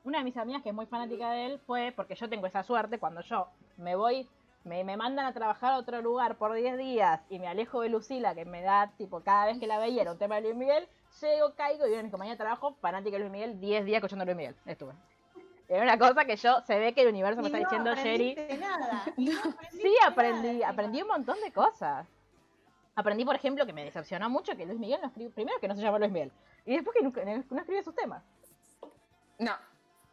Una 0.04 0.18
de 0.18 0.26
mis 0.26 0.36
amigas 0.36 0.62
que 0.62 0.70
es 0.70 0.76
muy 0.76 0.86
fanática 0.86 1.32
de 1.32 1.46
él 1.46 1.60
fue, 1.66 1.94
porque 1.96 2.16
yo 2.16 2.28
tengo 2.28 2.46
esa 2.48 2.64
suerte, 2.64 3.00
cuando 3.00 3.22
yo 3.22 3.48
me 3.78 3.96
voy, 3.96 4.28
me, 4.66 4.84
me 4.84 4.98
mandan 4.98 5.26
a 5.26 5.32
trabajar 5.34 5.72
a 5.72 5.78
otro 5.78 6.02
lugar 6.02 6.36
por 6.36 6.54
10 6.54 6.78
días 6.78 7.22
y 7.30 7.40
me 7.40 7.48
alejo 7.48 7.80
de 7.80 7.88
Lucila, 7.88 8.36
que 8.36 8.44
me 8.44 8.62
da, 8.62 8.92
tipo, 8.98 9.22
cada 9.22 9.46
vez 9.46 9.58
que 9.58 9.68
la 9.68 9.80
veía 9.80 10.02
era 10.02 10.12
un 10.12 10.18
tema 10.18 10.36
de 10.36 10.42
Luis 10.42 10.56
Miguel, 10.56 10.86
llego, 11.22 11.54
caigo 11.56 11.86
y 11.86 11.90
viene 11.92 12.04
mi 12.04 12.12
compañía 12.12 12.34
de 12.34 12.38
trabajo, 12.40 12.76
fanática 12.82 13.14
de 13.16 13.20
Luis 13.20 13.32
Miguel, 13.32 13.62
10 13.62 13.86
días 13.86 13.98
escuchando 14.00 14.24
a 14.24 14.26
Luis 14.26 14.36
Miguel. 14.36 14.56
Estuve. 14.66 14.92
Era 15.70 15.84
una 15.84 15.98
cosa 15.98 16.26
que 16.26 16.36
yo, 16.36 16.60
se 16.68 16.78
ve 16.78 16.94
que 16.94 17.04
el 17.04 17.08
universo 17.08 17.42
me 17.42 17.48
está 17.48 17.60
no 17.60 17.64
diciendo, 17.64 17.96
Sherry. 17.96 18.36
nada. 18.60 19.06
no 19.18 19.32
Sí, 19.72 19.96
aprendí, 20.06 20.58
nada, 20.60 20.70
aprendí 20.70 21.02
un 21.02 21.08
montón 21.08 21.38
de 21.42 21.54
cosas. 21.54 22.06
Aprendí, 22.96 23.26
por 23.26 23.36
ejemplo, 23.36 23.66
que 23.66 23.74
me 23.74 23.84
decepcionó 23.84 24.30
mucho 24.30 24.56
que 24.56 24.66
Luis 24.66 24.80
Miguel 24.80 25.02
no 25.02 25.08
escribió, 25.08 25.32
primero 25.34 25.60
que 25.60 25.68
no 25.68 25.76
se 25.76 25.82
llama 25.82 25.98
Luis 26.00 26.12
Miguel, 26.12 26.32
y 26.66 26.76
después 26.76 26.96
que 26.96 27.04
nunca- 27.04 27.24
no 27.26 27.32
escribe 27.60 27.84
sus 27.84 27.96
temas. 27.96 28.24
No, 29.40 29.56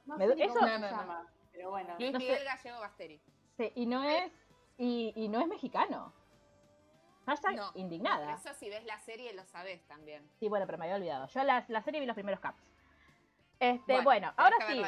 No 0.07 0.17
Me 0.17 0.27
sé 0.27 0.45
eso- 0.45 0.55
No, 0.67 0.79
no, 0.79 1.27
pero 1.53 1.71
bueno. 1.71 1.95
Luis 1.99 2.13
No 2.13 2.19
sé. 2.19 2.25
Miguel 2.27 2.45
Gallego 2.45 2.81
Basteri. 2.81 3.21
Sí, 3.59 3.73
y 3.75 3.87
no 3.87 4.03
es, 4.03 4.33
y, 4.79 5.13
y 5.15 5.29
no 5.29 5.41
es 5.41 5.47
mexicano. 5.47 6.13
Hashtag 7.27 7.55
No, 7.57 7.71
indignada. 7.75 8.33
Eso 8.35 8.55
si 8.55 8.71
ves 8.71 8.85
la 8.87 8.99
serie 8.99 9.33
lo 9.35 9.45
sabés 9.45 9.87
también. 9.87 10.27
Sí, 10.41 10.49
bueno, 10.49 10.65
pero 10.67 10.79
me 10.79 10.85
había 10.87 10.97
olvidado. 10.97 11.27
Yo 11.29 11.45
la, 11.45 11.65
la 11.69 11.83
serie 11.83 12.01
vi 12.01 12.07
los 12.07 12.15
primeros 12.15 12.41
caps. 12.41 12.63
Este, 13.61 14.01
bueno, 14.01 14.33
ahora 14.39 14.57
sí. 14.67 14.83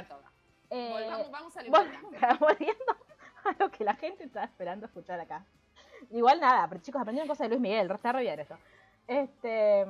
eh, 0.70 0.90
Volvamos- 0.90 1.30
vamos 1.30 1.56
a 1.58 1.60
lo 1.62 1.66
importante. 1.66 2.18
volviendo 2.40 2.96
a 3.44 3.52
lo 3.58 3.70
que 3.70 3.84
la 3.84 3.94
gente 3.94 4.24
está 4.24 4.44
esperando 4.44 4.86
escuchar 4.86 5.20
acá. 5.20 5.44
Igual 6.10 6.40
nada, 6.40 6.66
pero 6.68 6.80
chicos, 6.82 7.00
aprendieron 7.00 7.28
cosas 7.28 7.44
de 7.44 7.48
Luis 7.50 7.60
Miguel, 7.60 7.90
está 7.90 8.12
re 8.12 8.22
bien 8.22 8.40
eso. 8.40 8.56
Este. 9.06 9.86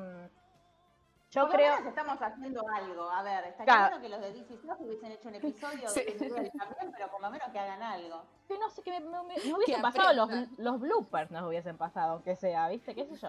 Yo 1.30 1.46
Por 1.46 1.52
creo. 1.56 1.74
menos 1.76 1.88
estamos 1.88 2.20
haciendo 2.20 2.62
algo. 2.68 3.08
A 3.10 3.22
ver, 3.22 3.44
estaría 3.44 3.64
Claro. 3.64 3.90
bueno 3.96 4.02
que 4.02 4.08
los 4.10 4.20
de 4.20 4.32
DC 4.34 4.54
hubiesen 4.80 5.12
hecho 5.12 5.28
un 5.30 5.34
episodio 5.36 5.88
Sí. 5.88 6.00
de 6.04 6.12
también, 6.12 6.92
pero 6.92 7.10
por 7.10 7.22
lo 7.22 7.30
menos 7.30 7.48
que 7.50 7.58
hagan 7.58 7.82
algo. 7.82 8.22
que 8.46 8.58
no 8.58 8.68
sé, 8.68 8.82
que 8.82 8.90
me, 8.90 9.00
me- 9.00 9.22
me- 9.22 9.36
me 9.42 9.54
hubiesen 9.54 9.80
pasado 9.80 10.12
los, 10.12 10.28
los 10.58 10.78
bloopers, 10.78 11.30
nos 11.30 11.44
hubiesen 11.48 11.78
pasado, 11.78 12.12
aunque 12.14 12.36
sea, 12.36 12.68
¿viste? 12.68 12.94
¿Qué 12.94 13.06
sé 13.06 13.16
yo? 13.16 13.28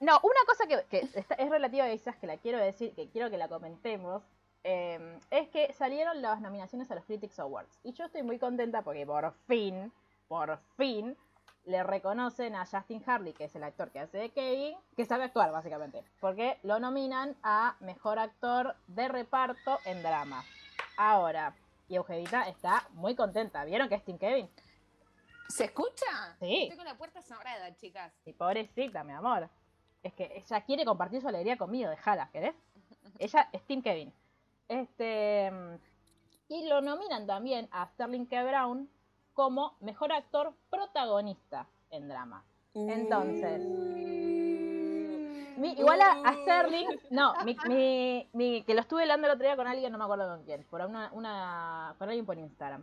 No, 0.00 0.18
una 0.22 0.40
cosa 0.46 0.66
que, 0.66 0.82
que 0.88 1.00
está- 1.14 1.34
es 1.34 1.50
relativa 1.50 1.84
a 1.84 1.88
esas 1.90 2.16
que 2.16 2.26
la 2.26 2.38
quiero 2.38 2.56
decir, 2.58 2.94
que 2.94 3.08
quiero 3.10 3.28
que 3.30 3.36
la 3.36 3.48
comentemos, 3.48 4.22
eh, 4.64 5.18
es 5.30 5.48
que 5.50 5.72
salieron 5.74 6.22
las 6.22 6.40
nominaciones 6.40 6.90
a 6.90 6.94
los 6.94 7.04
Critics 7.04 7.38
Awards. 7.38 7.78
Y 7.82 7.92
yo 7.92 8.06
estoy 8.06 8.22
muy 8.22 8.38
contenta 8.38 8.80
porque 8.82 9.04
por 9.06 9.30
fin, 9.46 9.92
por 10.26 10.58
fin, 10.78 11.16
le 11.64 11.82
reconocen 11.82 12.56
a 12.56 12.66
Justin 12.66 13.02
Harley, 13.06 13.32
que 13.32 13.44
es 13.44 13.54
el 13.54 13.64
actor 13.64 13.90
que 13.90 14.00
hace 14.00 14.18
de 14.18 14.30
Kevin, 14.30 14.76
que 14.96 15.04
sabe 15.04 15.24
actuar 15.24 15.52
básicamente, 15.52 16.04
porque 16.20 16.58
lo 16.62 16.80
nominan 16.80 17.36
a 17.42 17.76
Mejor 17.80 18.18
Actor 18.18 18.76
de 18.88 19.08
Reparto 19.08 19.78
en 19.84 20.02
Drama. 20.02 20.44
Ahora, 20.96 21.54
y 21.88 21.96
Eugenita 21.96 22.48
está 22.48 22.88
muy 22.92 23.14
contenta. 23.14 23.64
¿Vieron 23.64 23.88
que 23.88 23.96
es 23.96 24.04
Tim 24.04 24.18
Kevin? 24.18 24.48
¿Se 25.48 25.64
escucha? 25.64 26.36
Sí. 26.40 26.62
Estoy 26.62 26.78
con 26.78 26.86
la 26.86 26.96
puerta 26.96 27.20
cerrada, 27.20 27.74
chicas. 27.76 28.12
Y 28.24 28.32
pobrecita, 28.32 29.04
mi 29.04 29.12
amor. 29.12 29.48
Es 30.02 30.14
que 30.14 30.32
ella 30.34 30.60
quiere 30.62 30.84
compartir 30.84 31.20
su 31.20 31.28
alegría 31.28 31.56
conmigo, 31.56 31.90
déjala, 31.90 32.30
¿querés? 32.30 32.54
Ella 33.18 33.48
es 33.52 33.62
Tim 33.66 33.82
Kevin. 33.82 34.12
Este. 34.68 35.52
Y 36.48 36.66
lo 36.66 36.80
nominan 36.80 37.26
también 37.26 37.68
a 37.70 37.86
Sterling 37.88 38.26
K. 38.26 38.42
Brown 38.42 38.88
como 39.34 39.76
mejor 39.80 40.12
actor 40.12 40.54
protagonista 40.70 41.66
en 41.90 42.08
drama. 42.08 42.44
Entonces. 42.74 43.60
Igual 45.78 46.00
a, 46.00 46.12
a 46.28 46.32
Sterling, 46.34 46.88
no, 47.10 47.34
mi, 47.44 47.56
mi- 47.68 48.28
mi- 48.32 48.62
que 48.64 48.74
lo 48.74 48.80
estuve 48.80 49.02
hablando 49.02 49.26
el 49.28 49.34
otro 49.34 49.46
día 49.46 49.56
con 49.56 49.66
alguien, 49.66 49.92
no 49.92 49.98
me 49.98 50.04
acuerdo 50.04 50.26
con 50.28 50.44
quién, 50.44 50.64
por 50.64 50.80
una, 50.80 51.10
una, 51.12 51.94
con 51.98 52.08
alguien 52.08 52.26
por 52.26 52.38
Instagram. 52.38 52.82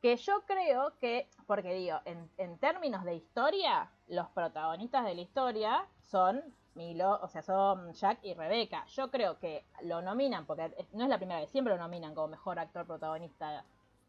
Que 0.00 0.16
yo 0.16 0.42
creo 0.46 0.96
que, 0.98 1.28
porque 1.46 1.72
digo, 1.74 1.98
en, 2.04 2.30
en 2.36 2.58
términos 2.58 3.04
de 3.04 3.14
historia, 3.16 3.90
los 4.08 4.28
protagonistas 4.28 5.04
de 5.06 5.14
la 5.14 5.20
historia 5.22 5.86
son 6.02 6.42
Milo, 6.74 7.18
o 7.22 7.28
sea, 7.28 7.40
son 7.42 7.92
Jack 7.94 8.18
y 8.22 8.34
Rebeca. 8.34 8.84
Yo 8.86 9.10
creo 9.10 9.38
que 9.38 9.64
lo 9.82 10.02
nominan, 10.02 10.44
porque 10.44 10.72
no 10.92 11.04
es 11.04 11.08
la 11.08 11.16
primera 11.18 11.40
vez, 11.40 11.50
siempre 11.50 11.72
lo 11.74 11.80
nominan 11.80 12.14
como 12.14 12.28
mejor 12.28 12.58
actor 12.58 12.86
protagonista 12.86 13.64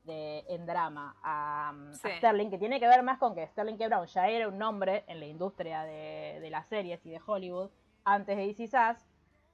de, 0.06 0.46
en 0.50 0.66
drama 0.66 1.16
a, 1.24 1.70
a 1.70 1.94
Sí. 1.94 2.10
Sterling, 2.18 2.50
que 2.50 2.58
tiene 2.58 2.80
que 2.80 2.88
ver 2.88 3.04
más 3.04 3.18
con 3.18 3.36
que 3.36 3.46
Sterling 3.48 3.78
K. 3.78 3.88
Brown 3.88 4.06
ya 4.08 4.28
era 4.28 4.48
un 4.48 4.58
nombre 4.58 5.04
en 5.08 5.20
la 5.20 5.26
industria 5.26 5.84
de, 5.84 6.40
de 6.42 6.50
las 6.50 6.68
series 6.68 7.06
y 7.06 7.10
de 7.10 7.20
Hollywood 7.26 7.70
antes 8.04 8.38
de 8.38 8.46
DC 8.48 8.68
Sass, 8.68 9.06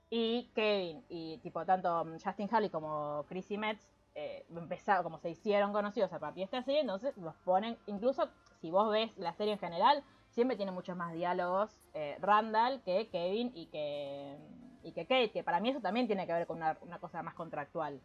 y 0.10 0.52
Kevin 0.54 1.06
y 1.08 1.38
tipo 1.38 1.66
tanto 1.66 2.04
mm, 2.04 2.18
Justin 2.24 2.50
Harley 2.52 2.70
como 2.70 3.26
Chrissy 3.30 3.58
Metz 3.58 3.88
eh, 4.14 4.46
empezaron, 4.50 5.04
como 5.04 5.18
se 5.20 5.30
hicieron 5.30 5.72
conocidos 5.72 6.12
a 6.12 6.20
partir 6.20 6.42
de 6.42 6.46
esta 6.46 6.62
serie, 6.64 6.82
entonces 6.82 7.16
los 7.16 7.34
ponen, 7.46 7.78
incluso 7.88 8.28
si 8.60 8.70
vos 8.70 8.92
ves 8.92 9.18
la 9.18 9.34
serie 9.34 9.54
en 9.54 9.60
general, 9.60 10.04
siempre 10.32 10.58
tiene 10.58 10.74
muchos 10.74 10.98
más 10.98 11.14
diálogos 11.14 11.80
eh, 11.94 12.18
Randall 12.20 12.82
que 12.84 13.08
Kevin 13.10 13.54
y 13.56 13.68
que, 13.68 14.38
y 14.84 14.92
que 14.92 15.06
Kate, 15.06 15.32
que 15.32 15.44
para 15.46 15.62
mí 15.62 15.70
eso 15.70 15.80
también 15.80 16.08
tiene 16.08 16.28
que 16.28 16.34
ver 16.34 16.46
con 16.46 16.58
una, 16.58 16.78
una 16.82 17.00
cosa 17.00 17.24
más 17.24 17.34
contractual. 17.36 18.02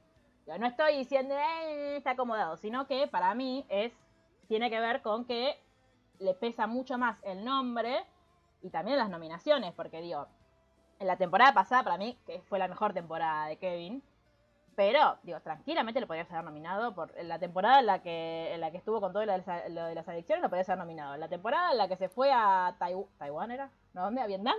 Yo 0.47 0.59
no 0.59 0.67
estoy 0.67 0.97
diciendo, 0.99 1.35
"Eh, 1.37 1.97
está 1.97 2.13
acomodado, 2.13 2.57
sino 2.57 2.87
que 2.87 3.07
para 3.09 3.35
mí 3.35 3.67
es, 3.69 3.93
tiene 4.49 4.71
que 4.71 4.81
ver 4.81 5.03
con 5.03 5.25
que 5.25 5.59
le 6.21 6.35
pesa 6.35 6.67
mucho 6.67 6.99
más 6.99 7.19
el 7.25 7.45
nombre 7.45 8.05
y 8.63 8.71
también 8.71 8.97
las 8.99 9.11
nominaciones, 9.11 9.73
porque 9.75 10.01
digo, 10.01 10.27
en 10.99 11.07
la 11.09 11.17
temporada 11.17 11.53
pasada 11.53 11.83
para 11.83 11.99
mí 11.99 12.17
que 12.27 12.41
fue 12.43 12.59
la 12.59 12.69
mejor 12.69 12.95
temporada 12.95 13.49
de 13.49 13.59
Kevin, 13.59 14.03
pero 14.77 15.19
digo, 15.23 15.41
tranquilamente 15.41 16.01
lo 16.01 16.07
podrías 16.07 16.31
haber 16.31 16.45
nominado 16.45 16.95
por 16.95 17.13
en 17.17 17.29
la 17.29 17.39
temporada 17.39 17.81
en 17.81 17.87
la 17.87 18.03
que 18.03 18.55
en 18.55 18.61
la 18.61 18.71
que 18.71 18.77
estuvo 18.77 19.01
con 19.01 19.13
todo 19.13 19.25
lo 19.25 19.33
de 19.33 19.39
las, 19.95 20.09
adicciones 20.09 20.43
lo 20.43 20.49
podrías 20.49 20.69
haber 20.69 20.79
nominado. 20.81 21.15
En 21.15 21.21
la 21.21 21.29
temporada 21.29 21.73
en 21.73 21.79
la 21.79 21.89
que 21.89 21.97
se 21.97 22.09
fue 22.09 22.31
a 22.31 22.77
Taiw- 22.79 23.09
Taiwán 23.19 23.51
era, 23.51 23.71
¿no? 23.95 24.03
¿Dónde? 24.05 24.21
¿A 24.21 24.27
Vietnam? 24.27 24.57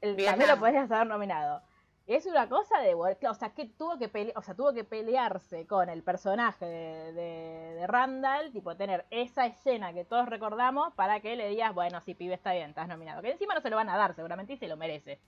El, 0.00 0.16
también 0.24 0.50
lo 0.50 0.58
podrías 0.58 0.90
haber 0.90 1.06
nominado. 1.06 1.62
Es 2.08 2.24
una 2.24 2.48
cosa 2.48 2.78
de, 2.78 2.94
o 2.94 3.34
sea, 3.34 3.50
que 3.50 3.66
tuvo 3.66 3.98
que 3.98 4.32
o 4.34 4.40
sea, 4.40 4.54
tuvo 4.54 4.72
que 4.72 4.82
pelearse 4.82 5.66
con 5.66 5.90
el 5.90 6.02
personaje 6.02 6.64
de, 6.64 7.86
Randall, 7.86 8.50
tipo 8.50 8.74
tener 8.76 9.04
esa 9.10 9.44
escena 9.44 9.92
que 9.92 10.06
todos 10.06 10.26
recordamos 10.26 10.94
para 10.94 11.20
que 11.20 11.36
le 11.36 11.50
digas, 11.50 11.74
bueno, 11.74 12.00
sí, 12.00 12.14
pibe, 12.14 12.32
está 12.32 12.54
bien, 12.54 12.70
estás 12.70 12.88
nominado. 12.88 13.20
Que 13.20 13.32
encima 13.32 13.54
no 13.54 13.60
se 13.60 13.68
lo 13.68 13.76
van 13.76 13.90
a 13.90 13.98
dar, 13.98 14.14
seguramente, 14.14 14.54
y 14.54 14.56
se 14.56 14.68
lo 14.68 14.78
merece. 14.78 15.20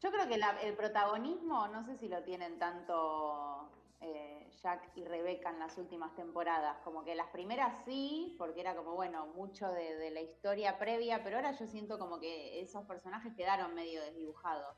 Yo 0.00 0.10
creo 0.12 0.28
que 0.28 0.38
el 0.66 0.74
protagonismo, 0.74 1.66
no 1.68 1.82
sé 1.86 1.96
si 1.96 2.06
lo 2.06 2.22
tienen 2.24 2.58
tanto 2.58 3.70
eh, 4.00 4.50
Jack 4.62 4.90
y 4.96 5.04
Rebeca 5.04 5.50
en 5.50 5.58
las 5.58 5.76
últimas 5.78 6.14
temporadas. 6.14 6.78
Como 6.84 7.04
que 7.04 7.14
las 7.14 7.28
primeras 7.28 7.84
sí, 7.84 8.34
porque 8.38 8.60
era 8.60 8.74
como, 8.76 8.94
bueno, 8.94 9.26
mucho 9.28 9.68
de, 9.68 9.96
de 9.96 10.10
la 10.10 10.20
historia 10.20 10.78
previa, 10.78 11.22
pero 11.22 11.36
ahora 11.36 11.52
yo 11.52 11.66
siento 11.66 11.98
como 11.98 12.18
que 12.20 12.60
esos 12.60 12.84
personajes 12.86 13.34
quedaron 13.34 13.74
medio 13.74 14.00
desdibujados. 14.02 14.76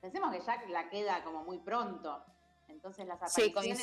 Pensemos 0.00 0.32
que 0.32 0.40
Jack 0.40 0.68
la 0.68 0.88
queda 0.88 1.22
como 1.24 1.44
muy 1.44 1.58
pronto. 1.58 2.24
Entonces 2.68 3.06
las 3.06 3.16
apariciones 3.16 3.82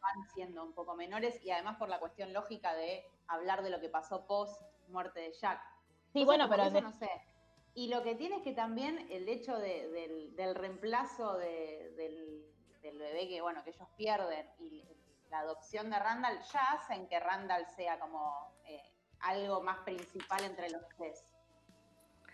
van 0.00 0.28
siendo 0.34 0.62
un 0.64 0.72
poco 0.74 0.94
menores 0.94 1.42
y 1.44 1.50
además 1.50 1.76
por 1.76 1.88
la 1.88 1.98
cuestión 1.98 2.32
lógica 2.32 2.72
de 2.74 3.04
hablar 3.26 3.62
de 3.62 3.70
lo 3.70 3.80
que 3.80 3.88
pasó 3.88 4.26
post 4.26 4.60
muerte 4.88 5.20
de 5.20 5.32
Jack. 5.32 5.60
Sí, 6.12 6.20
Entonces, 6.20 6.26
bueno, 6.26 6.48
pero 6.48 6.62
eso 6.64 6.80
no 6.80 6.92
sé. 6.92 7.10
Y 7.74 7.88
lo 7.88 8.02
que 8.02 8.14
tiene 8.14 8.36
es 8.36 8.42
que 8.42 8.52
también 8.52 9.06
el 9.10 9.28
hecho 9.28 9.58
de- 9.58 9.88
del, 9.90 10.36
del 10.36 10.54
reemplazo 10.54 11.36
de- 11.38 11.92
del, 11.96 12.44
del 12.82 12.98
bebé 12.98 13.28
que 13.28 13.40
bueno 13.40 13.62
que 13.64 13.70
ellos 13.70 13.88
pierden 13.96 14.46
y 14.58 14.84
la 15.30 15.38
adopción 15.40 15.88
de 15.90 15.98
Randall 15.98 16.38
ya 16.52 16.72
hacen 16.72 17.06
que 17.08 17.18
Randall 17.18 17.66
sea 17.66 17.98
como 17.98 18.52
eh, 18.66 18.82
algo 19.20 19.62
más 19.62 19.78
principal 19.78 20.44
entre 20.44 20.68
los 20.68 20.82
tres. 20.98 21.24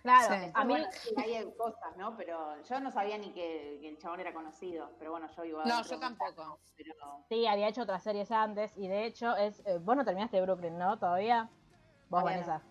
claro, 0.03 0.35
Sí. 0.35 0.51
a 0.55 0.65
mí, 0.65 0.73
Bueno, 0.75 0.87
sí, 0.93 1.15
hay 1.17 1.53
cosas, 1.57 1.97
¿no? 1.97 2.17
Pero 2.17 2.61
yo 2.63 2.81
no 2.81 2.91
sabía 2.91 3.19
ni 3.19 3.31
que, 3.33 3.79
que 3.81 3.89
el 3.89 3.99
chabón 3.99 4.21
era 4.21 4.33
conocido, 4.33 4.91
pero 4.99 5.11
bueno, 5.13 5.29
yo 5.37 5.45
iba 5.45 5.65
No, 5.65 5.83
yo 5.83 5.99
tampoco. 6.01 6.59
Pero 6.77 6.95
sí, 7.29 7.47
había 7.47 7.69
hecho 7.69 7.83
otras 7.83 8.03
series 8.03 8.31
antes, 8.33 8.77
y 8.77 8.89
de 8.89 9.05
hecho, 9.05 9.37
es 9.37 9.63
eh, 9.67 9.79
vos 9.79 9.97
no 9.97 10.05
terminaste 10.05 10.41
Brooklyn, 10.41 10.77
¿no? 10.79 10.99
¿Todavía? 10.99 11.49
Vos, 12.09 12.23
Todavía 12.23 12.41
Vanessa. 12.47 12.63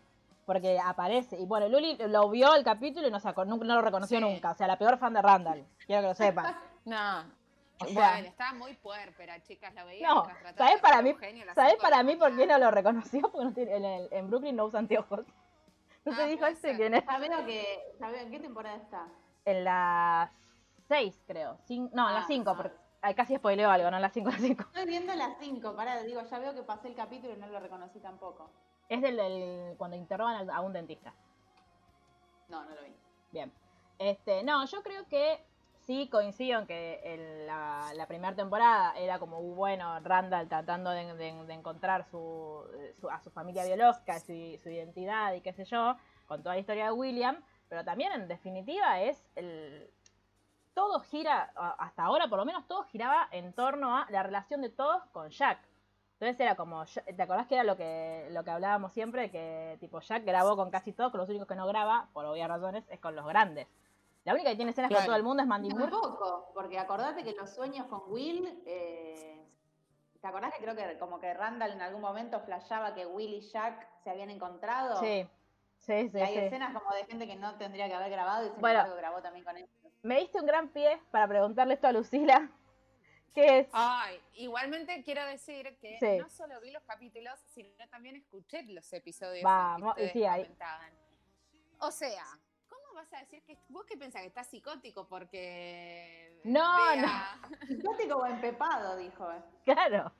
Porque 0.45 0.79
aparece, 0.79 1.37
y 1.37 1.45
bueno, 1.45 1.67
Luli 1.69 1.97
lo 2.07 2.29
vio 2.29 2.55
el 2.55 2.63
capítulo 2.63 3.07
y 3.07 3.11
no, 3.11 3.19
sacó, 3.19 3.43
nunca, 3.45 3.65
no 3.65 3.75
lo 3.75 3.81
reconoció 3.81 4.17
Sí. 4.17 4.23
nunca. 4.23 4.51
O 4.51 4.55
sea, 4.55 4.65
la 4.67 4.77
peor 4.77 4.97
fan 4.97 5.13
de 5.13 5.21
Randall, 5.21 5.65
quiero 5.85 6.01
que 6.01 6.07
lo 6.09 6.13
sepan. 6.15 6.55
No. 6.85 7.36
O 7.79 7.85
sea- 7.85 8.11
bueno, 8.13 8.27
estaba 8.27 8.53
muy 8.53 8.73
puérpera, 8.75 9.41
chicas, 9.43 9.73
la 9.73 9.83
veía. 9.83 10.07
No, 10.07 10.15
mientras 10.15 10.39
trataba 10.39 10.57
¿sabés 10.57 10.71
de 10.73 10.77
ser 10.79 10.81
para 10.81 11.01
mí, 11.03 11.09
Eugenio 11.11 11.43
a 11.43 11.45
las 11.45 11.55
¿sabés 11.55 11.71
cinco 11.73 11.83
de 11.85 11.89
para 11.91 11.97
la 11.97 12.03
mí 12.03 12.15
por 12.15 12.35
qué 12.35 12.47
no 12.47 12.57
lo 12.57 12.71
reconoció? 12.71 13.21
Porque 13.31 13.45
no 13.45 13.53
tiene- 13.53 13.75
en, 13.75 13.85
el- 13.85 14.07
en 14.11 14.27
Brooklyn 14.29 14.55
no 14.55 14.65
usa 14.65 14.79
anteojos. 14.79 15.19
Entonces 16.05 16.23
Ah, 16.23 16.27
dijo, 16.27 16.45
este 16.45 16.75
quién 16.75 16.93
es. 16.93 17.03
que, 17.45 17.93
en 18.21 18.31
qué 18.31 18.39
temporada 18.39 18.75
está. 18.77 19.07
En 19.45 19.63
las 19.63 20.31
6, 20.87 21.21
creo. 21.27 21.57
Cin- 21.67 21.89
no, 21.93 22.07
en 22.07 22.15
las 22.15 22.23
Ah, 22.23 22.27
5, 22.27 22.49
ah. 22.49 22.55
porque 22.57 22.73
ay, 23.01 23.13
casi 23.13 23.35
spoileo 23.35 23.69
algo, 23.69 23.89
no 23.91 23.97
en 23.97 24.01
las 24.01 24.13
5, 24.13 24.29
las 24.31 24.41
5. 24.41 24.63
Estoy 24.63 24.85
viendo 24.85 25.13
las 25.13 25.37
5, 25.39 25.75
pará, 25.75 26.01
digo, 26.03 26.21
ya 26.23 26.39
veo 26.39 26.53
que 26.55 26.63
pasé 26.63 26.87
el 26.87 26.95
capítulo 26.95 27.33
y 27.33 27.37
no 27.37 27.47
lo 27.47 27.59
reconocí 27.59 27.99
tampoco. 27.99 28.49
Es 28.89 29.01
del, 29.01 29.17
del- 29.17 29.75
cuando 29.77 29.97
interrogan 29.97 30.49
a 30.49 30.61
un 30.61 30.71
dentista. 30.73 31.13
No, 32.47 32.63
no 32.63 32.73
lo 32.75 32.81
vi. 32.81 32.95
Bien. 33.31 33.51
Este, 33.99 34.43
no, 34.43 34.65
yo 34.65 34.81
creo 34.83 35.05
que 35.07 35.43
sí 35.87 36.09
coincido 36.09 36.59
en 36.59 36.67
que 36.67 36.99
el- 37.03 37.47
la, 37.47 38.05
primera 38.07 38.35
temporada 38.35 38.93
era 38.97 39.19
como, 39.19 39.39
uh, 39.39 39.55
bueno, 39.55 39.99
Randall 40.01 40.47
tratando 40.49 40.91
de, 40.91 41.29
encontrar 41.53 42.05
su, 42.11 42.63
su- 42.99 43.09
a 43.09 43.19
su 43.21 43.31
familia 43.31 43.65
biológica, 43.65 44.19
su, 44.19 44.33
identidad 44.33 45.33
y 45.33 45.41
qué 45.41 45.53
sé 45.53 45.63
yo, 45.65 45.95
con 46.27 46.43
toda 46.43 46.55
la 46.55 46.59
historia 46.61 46.85
de 46.85 46.91
William, 46.91 47.41
pero 47.69 47.83
también 47.85 48.11
en 48.11 48.27
definitiva 48.27 49.01
es 49.01 49.25
el... 49.35 49.89
Todo 50.73 50.99
gira, 50.99 51.51
hasta 51.79 52.03
ahora 52.03 52.27
por 52.27 52.37
lo 52.37 52.45
menos 52.45 52.67
todo 52.67 52.83
giraba 52.83 53.27
en 53.31 53.51
torno 53.53 53.97
a 53.97 54.05
la 54.11 54.21
relación 54.21 54.61
de 54.61 54.69
todos 54.69 55.03
con 55.11 55.29
Jack. 55.31 55.57
Entonces 56.19 56.39
era 56.39 56.55
como, 56.55 56.85
¿te 56.85 57.21
acordás 57.21 57.47
que 57.47 57.55
era 57.55 57.63
lo 57.63 57.75
que, 57.77 58.27
lo 58.31 58.43
que 58.43 58.51
hablábamos 58.51 58.93
siempre? 58.93 59.31
Que 59.31 59.77
tipo 59.79 59.99
Jack 60.01 60.23
grabó 60.23 60.55
con 60.55 60.69
casi 60.69 60.93
todos, 60.93 61.11
con 61.11 61.19
los 61.19 61.29
únicos 61.29 61.47
que 61.47 61.55
no 61.55 61.65
graba, 61.65 62.09
por 62.13 62.25
obvias 62.25 62.47
razones, 62.47 62.83
es 62.89 62.99
con 62.99 63.15
los 63.15 63.25
grandes. 63.25 63.67
La 64.27 64.33
única 64.33 64.49
que 64.49 64.57
tiene 64.57 64.71
escenas 64.71 64.89
con 64.89 64.95
Claro. 64.97 65.05
todo 65.07 65.15
el 65.15 65.23
mundo 65.23 65.41
es 65.41 65.47
Mandy 65.47 65.69
Moore. 65.69 65.89
Tampoco, 65.89 66.51
porque 66.53 66.77
acordate 66.77 67.23
que 67.23 67.31
los 67.31 67.49
sueños 67.49 67.87
con 67.87 68.01
Will, 68.11 68.61
eh, 68.65 69.41
¿te 70.19 70.27
acordás 70.27 70.53
que 70.53 70.61
creo 70.61 70.75
que 70.75 70.97
como 70.99 71.17
que 71.17 71.33
Randall 71.33 71.71
en 71.71 71.81
algún 71.81 72.01
momento 72.01 72.41
flasheaba 72.41 72.93
que 72.93 73.05
Will 73.05 73.35
y 73.35 73.39
Jack 73.39 73.87
se 74.03 74.09
habían 74.09 74.29
encontrado? 74.29 74.99
Sí, 74.99 75.25
sí, 75.77 76.09
sí. 76.09 76.17
Y 76.17 76.21
hay 76.21 76.33
sí. 76.33 76.39
escenas 76.39 76.73
como 76.77 76.93
de 76.93 77.05
gente 77.05 77.25
que 77.25 77.37
no 77.37 77.55
tendría 77.57 77.87
que 77.87 77.93
haber 77.93 78.09
grabado 78.11 78.45
y 78.47 78.49
sin 78.49 78.59
Bueno. 78.59 78.79
embargo 78.79 78.97
grabó 78.97 79.21
también 79.21 79.45
con 79.45 79.55
ellos. 79.55 79.69
me 80.01 80.19
diste 80.19 80.41
un 80.41 80.45
gran 80.45 80.67
pie 80.73 80.99
para 81.09 81.25
preguntarle 81.29 81.75
esto 81.75 81.87
a 81.87 81.93
Lucila. 81.93 82.51
¿Qué 83.33 83.59
es? 83.59 83.69
Ay, 83.71 84.19
igualmente 84.33 85.03
quiero 85.05 85.23
decir 85.25 85.77
que 85.79 85.97
Sí. 85.99 86.17
no 86.17 86.27
solo 86.29 86.59
vi 86.59 86.71
los 86.71 86.83
capítulos, 86.83 87.39
sino 87.45 87.87
también 87.89 88.17
escuché 88.17 88.63
los 88.63 88.91
episodios 88.91 89.43
Vamos, 89.45 89.95
que 89.95 90.03
ustedes 90.03 90.11
sí, 90.11 90.41
comentaban. 90.43 90.91
O 91.79 91.91
sea, 91.91 92.23
¿cómo 92.25 92.46
vas 92.97 93.13
a 93.13 93.19
decir 93.19 93.41
que 93.43 93.57
vos 93.69 93.85
qué 93.85 93.95
pensás 93.97 94.21
que 94.21 94.27
estás 94.27 94.47
psicótico 94.47 95.07
porque 95.07 96.39
No, 96.43 96.61
vea- 96.87 97.39
Psicótico 97.67 98.17
o 98.17 98.25
empepado, 98.25 98.97
dijo. 98.97 99.27
Claro. 99.65 100.11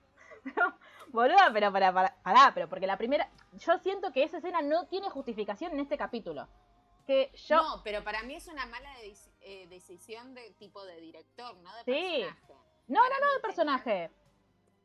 Boluda, 1.10 1.50
pero 1.54 1.72
para, 1.72 1.92
para, 1.94 2.16
pará, 2.24 2.52
pero 2.54 2.70
porque 2.70 2.88
la 2.88 2.98
primera. 2.98 3.30
Yo 3.54 3.78
siento 3.80 4.12
que 4.12 4.24
esa 4.24 4.38
escena 4.38 4.62
no 4.62 4.88
tiene 4.88 5.10
justificación 5.10 5.74
en 5.74 5.80
este 5.80 5.98
capítulo. 5.98 6.48
Que 7.06 7.32
yo. 7.48 7.56
No, 7.58 7.82
pero 7.84 8.04
para 8.04 8.22
mí 8.24 8.36
es 8.36 8.48
una 8.48 8.66
mala 8.66 8.90
eh, 9.42 9.68
decisión 9.70 10.34
de 10.34 10.52
tipo 10.60 10.84
de 10.86 11.00
director, 11.00 11.56
no 11.58 11.74
de 11.78 11.84
Sí. 11.84 12.24
personaje. 12.26 12.54
No, 12.88 13.00
Para 13.02 13.16
no, 13.16 13.26
no, 13.26 13.28
tenía- 13.32 13.42
personaje. 13.42 14.12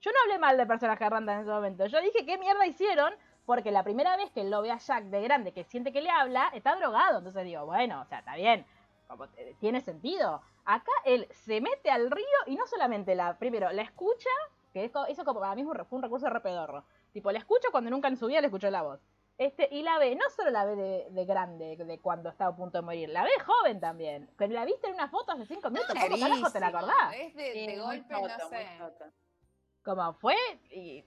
Yo 0.01 0.11
no 0.11 0.17
hablé 0.25 0.39
mal 0.39 0.57
del 0.57 0.67
personaje 0.67 1.05
de 1.05 1.11
Randa 1.11 1.35
en 1.35 1.41
ese 1.41 1.51
momento. 1.51 1.87
Yo 1.87 2.01
dije 2.01 2.25
qué 2.27 2.39
mierda 2.39 2.67
hicieron, 2.67 3.15
porque 3.53 3.71
la 3.71 3.85
primera 3.85 4.17
vez 4.17 4.31
que 4.31 4.41
él 4.41 4.51
lo 4.51 4.63
ve 4.63 4.71
a 4.71 4.79
Jack 4.79 5.05
de 5.05 5.21
grande, 5.21 5.53
que 5.53 5.63
siente 5.65 5.93
que 5.93 6.01
le 6.01 6.09
habla, 6.09 6.51
está 6.55 6.75
drogado. 6.75 7.19
Entonces 7.19 7.45
digo, 7.45 7.67
bueno, 7.67 8.01
o 8.01 8.07
sea, 8.07 8.21
está 8.21 8.35
bien. 8.35 8.65
Como, 9.07 9.27
eh, 9.37 9.55
tiene 9.61 9.83
sentido. 9.83 10.41
Acá 10.65 10.91
él 11.05 11.29
se 11.45 11.61
mete 11.61 11.91
al 11.91 12.11
río 12.11 12.25
y 12.47 12.57
no 12.57 12.67
solamente 12.67 13.15
la, 13.15 13.39
primero, 13.39 13.71
la 13.71 13.83
escucha, 13.83 14.31
que 14.73 14.87
eso, 14.87 15.05
eso 15.05 15.23
como 15.27 15.41
para 15.41 15.55
mí 15.55 15.65
fue 15.65 15.85
un 15.91 16.03
recurso 16.03 16.31
re 16.31 16.41
pedorro. 16.41 16.83
Tipo, 17.13 17.31
la 17.31 17.41
escucha 17.41 17.69
cuando 17.71 17.91
nunca 17.91 18.09
en 18.09 18.17
su 18.17 18.27
vida 18.27 18.41
le 18.41 18.47
escuchó 18.47 18.71
la 18.71 18.81
voz. 18.81 19.01
Este, 19.37 19.69
y 19.71 19.83
la 19.83 19.99
ve, 19.99 20.17
no 20.17 20.25
solo 20.35 20.49
la 20.49 20.65
ve 20.65 20.75
de, 20.75 21.07
de 21.11 21.25
grande, 21.27 21.77
de 21.77 21.99
cuando 21.99 22.31
está 22.31 22.47
a 22.47 22.57
punto 22.57 22.79
de 22.79 22.83
morir, 22.83 23.11
la 23.11 23.23
ve 23.23 23.33
joven 23.45 23.81
también. 23.81 24.31
Que 24.39 24.49
la 24.49 24.65
viste 24.65 24.87
en 24.87 24.95
una 24.95 25.09
foto 25.09 25.33
hace 25.33 25.45
cinco 25.45 25.69
minutos, 25.69 25.95
¿cómo 25.95 26.19
carajo 26.19 26.51
te 26.51 26.59
la 26.61 26.69
acordás? 26.69 27.15
Es 27.17 27.35
de, 27.35 27.53
de 27.53 27.79
golpe, 27.79 28.15
no 28.15 28.49
sé. 28.49 28.67
como 29.83 30.15
fue 30.15 30.37
y 30.71 31.05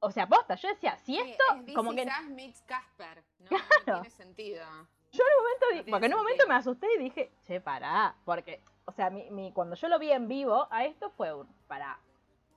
o 0.00 0.10
sea 0.10 0.26
posta 0.28 0.54
yo 0.56 0.68
decía 0.68 0.96
si 0.98 1.14
Sí, 1.14 1.18
esto 1.18 1.44
es 1.66 1.74
como 1.74 1.94
que 1.94 2.06
meets 2.30 2.62
Casper. 2.62 3.22
No, 3.40 3.48
Claro. 3.48 3.64
no 3.86 3.92
tiene 4.02 4.10
sentido. 4.10 4.64
yo 5.12 5.22
en 5.24 5.38
un 5.38 5.42
momento 5.42 5.66
no 5.86 5.90
porque 5.90 6.06
en 6.06 6.12
un 6.12 6.18
momento 6.18 6.42
sentido. 6.42 6.48
me 6.48 6.54
asusté 6.54 6.86
y 6.94 6.98
dije 6.98 7.30
che 7.46 7.60
pará 7.60 8.14
porque 8.24 8.60
o 8.84 8.92
sea 8.92 9.10
mi, 9.10 9.30
mi- 9.30 9.52
cuando 9.52 9.74
yo 9.76 9.88
lo 9.88 9.98
vi 9.98 10.12
en 10.12 10.28
vivo 10.28 10.68
a 10.70 10.84
esto 10.84 11.10
fue 11.10 11.32
un 11.32 11.46
pará 11.66 11.98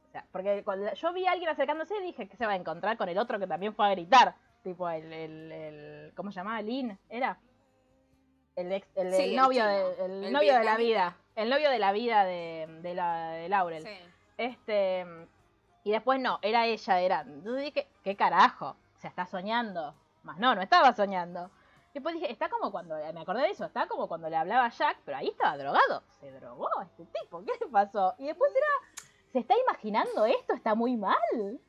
o 0.07 0.11
sea 0.11 0.25
porque 0.31 0.63
cuando 0.63 0.93
yo 0.93 1.13
vi 1.13 1.25
a 1.27 1.31
alguien 1.31 1.49
acercándose 1.49 1.99
dije 2.01 2.27
que 2.27 2.35
se 2.37 2.45
va 2.45 2.53
a 2.53 2.55
encontrar 2.55 2.97
con 2.97 3.07
el 3.09 3.17
otro 3.17 3.39
que 3.39 3.47
también 3.47 3.73
fue 3.73 3.87
a 3.87 3.91
gritar 3.91 4.35
tipo 4.63 4.89
el, 4.89 5.11
el, 5.13 5.51
el 5.51 6.13
¿cómo 6.15 6.31
se 6.31 6.39
llamaba? 6.41 6.61
Lin 6.61 6.97
era 7.09 7.39
el 8.55 8.71
ex 8.73 8.87
el, 8.95 9.13
Sí, 9.13 9.21
el 9.23 9.35
novio 9.37 9.65
de, 9.65 10.05
el 10.05 10.23
el 10.25 10.33
novio 10.33 10.57
de 10.57 10.63
la 10.65 10.75
vida 10.75 11.15
el 11.35 11.49
novio 11.49 11.69
de 11.69 11.79
la 11.79 11.91
vida 11.93 12.25
de, 12.25 12.65
de 12.81 12.93
la 12.93 13.29
de 13.31 13.47
Laurel 13.49 13.83
Sí. 13.83 13.97
Este. 14.37 15.05
Y 15.83 15.91
después 15.91 16.19
no, 16.19 16.39
era 16.41 16.65
ella, 16.65 16.99
era. 16.99 17.21
Entonces 17.21 17.63
dije, 17.63 17.87
¿qué 18.03 18.15
carajo? 18.15 18.75
O 18.95 18.99
sea, 18.99 19.09
está 19.09 19.25
soñando. 19.25 19.95
Más 20.23 20.37
no, 20.39 20.55
no 20.55 20.61
estaba 20.61 20.93
soñando. 20.93 21.49
Después 21.93 22.15
dije, 22.15 22.31
está 22.31 22.49
como 22.49 22.71
cuando. 22.71 22.95
Me 23.13 23.21
acordé 23.21 23.43
de 23.43 23.51
eso, 23.51 23.65
está 23.65 23.87
como 23.87 24.07
cuando 24.07 24.29
le 24.29 24.35
hablaba 24.35 24.65
a 24.65 24.69
Jack, 24.69 24.99
pero 25.05 25.17
ahí 25.17 25.29
estaba 25.29 25.57
drogado. 25.57 26.03
Se 26.19 26.31
drogó 26.31 26.69
este 26.81 27.05
tipo, 27.05 27.43
¿qué 27.45 27.53
le 27.59 27.67
pasó? 27.67 28.15
Y 28.17 28.27
después 28.27 28.51
era. 28.51 29.05
¿Se 29.31 29.39
está 29.39 29.55
imaginando 29.57 30.25
esto? 30.25 30.53
Está 30.53 30.75
muy 30.75 30.97
mal. 30.97 31.59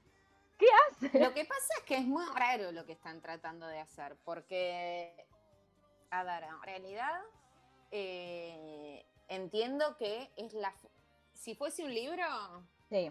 ¿Qué 0.58 0.66
hace? 0.88 1.18
Lo 1.18 1.32
que 1.32 1.44
pasa 1.44 1.74
es 1.78 1.84
que 1.84 1.96
es 1.96 2.04
muy 2.04 2.24
raro 2.34 2.72
lo 2.72 2.84
que 2.84 2.92
están 2.92 3.20
tratando 3.22 3.66
de 3.66 3.80
hacer, 3.80 4.16
porque, 4.24 5.26
a 6.10 6.22
ver, 6.22 6.44
en 6.44 6.62
realidad 6.62 7.20
eh, 7.90 9.04
entiendo 9.28 9.96
que 9.96 10.30
es 10.36 10.52
la... 10.52 10.74
Si 11.32 11.54
fuese 11.54 11.84
un 11.84 11.94
libro, 11.94 12.24
Sí, 12.90 13.10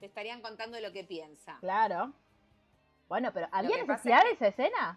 te 0.00 0.06
estarían 0.06 0.42
contando 0.42 0.80
lo 0.80 0.92
que 0.92 1.04
piensa. 1.04 1.58
claro. 1.60 2.12
Bueno, 3.08 3.32
pero 3.32 3.48
¿había 3.50 3.76
necesidad 3.84 4.22
de 4.22 4.30
esa 4.30 4.46
escena? 4.46 4.96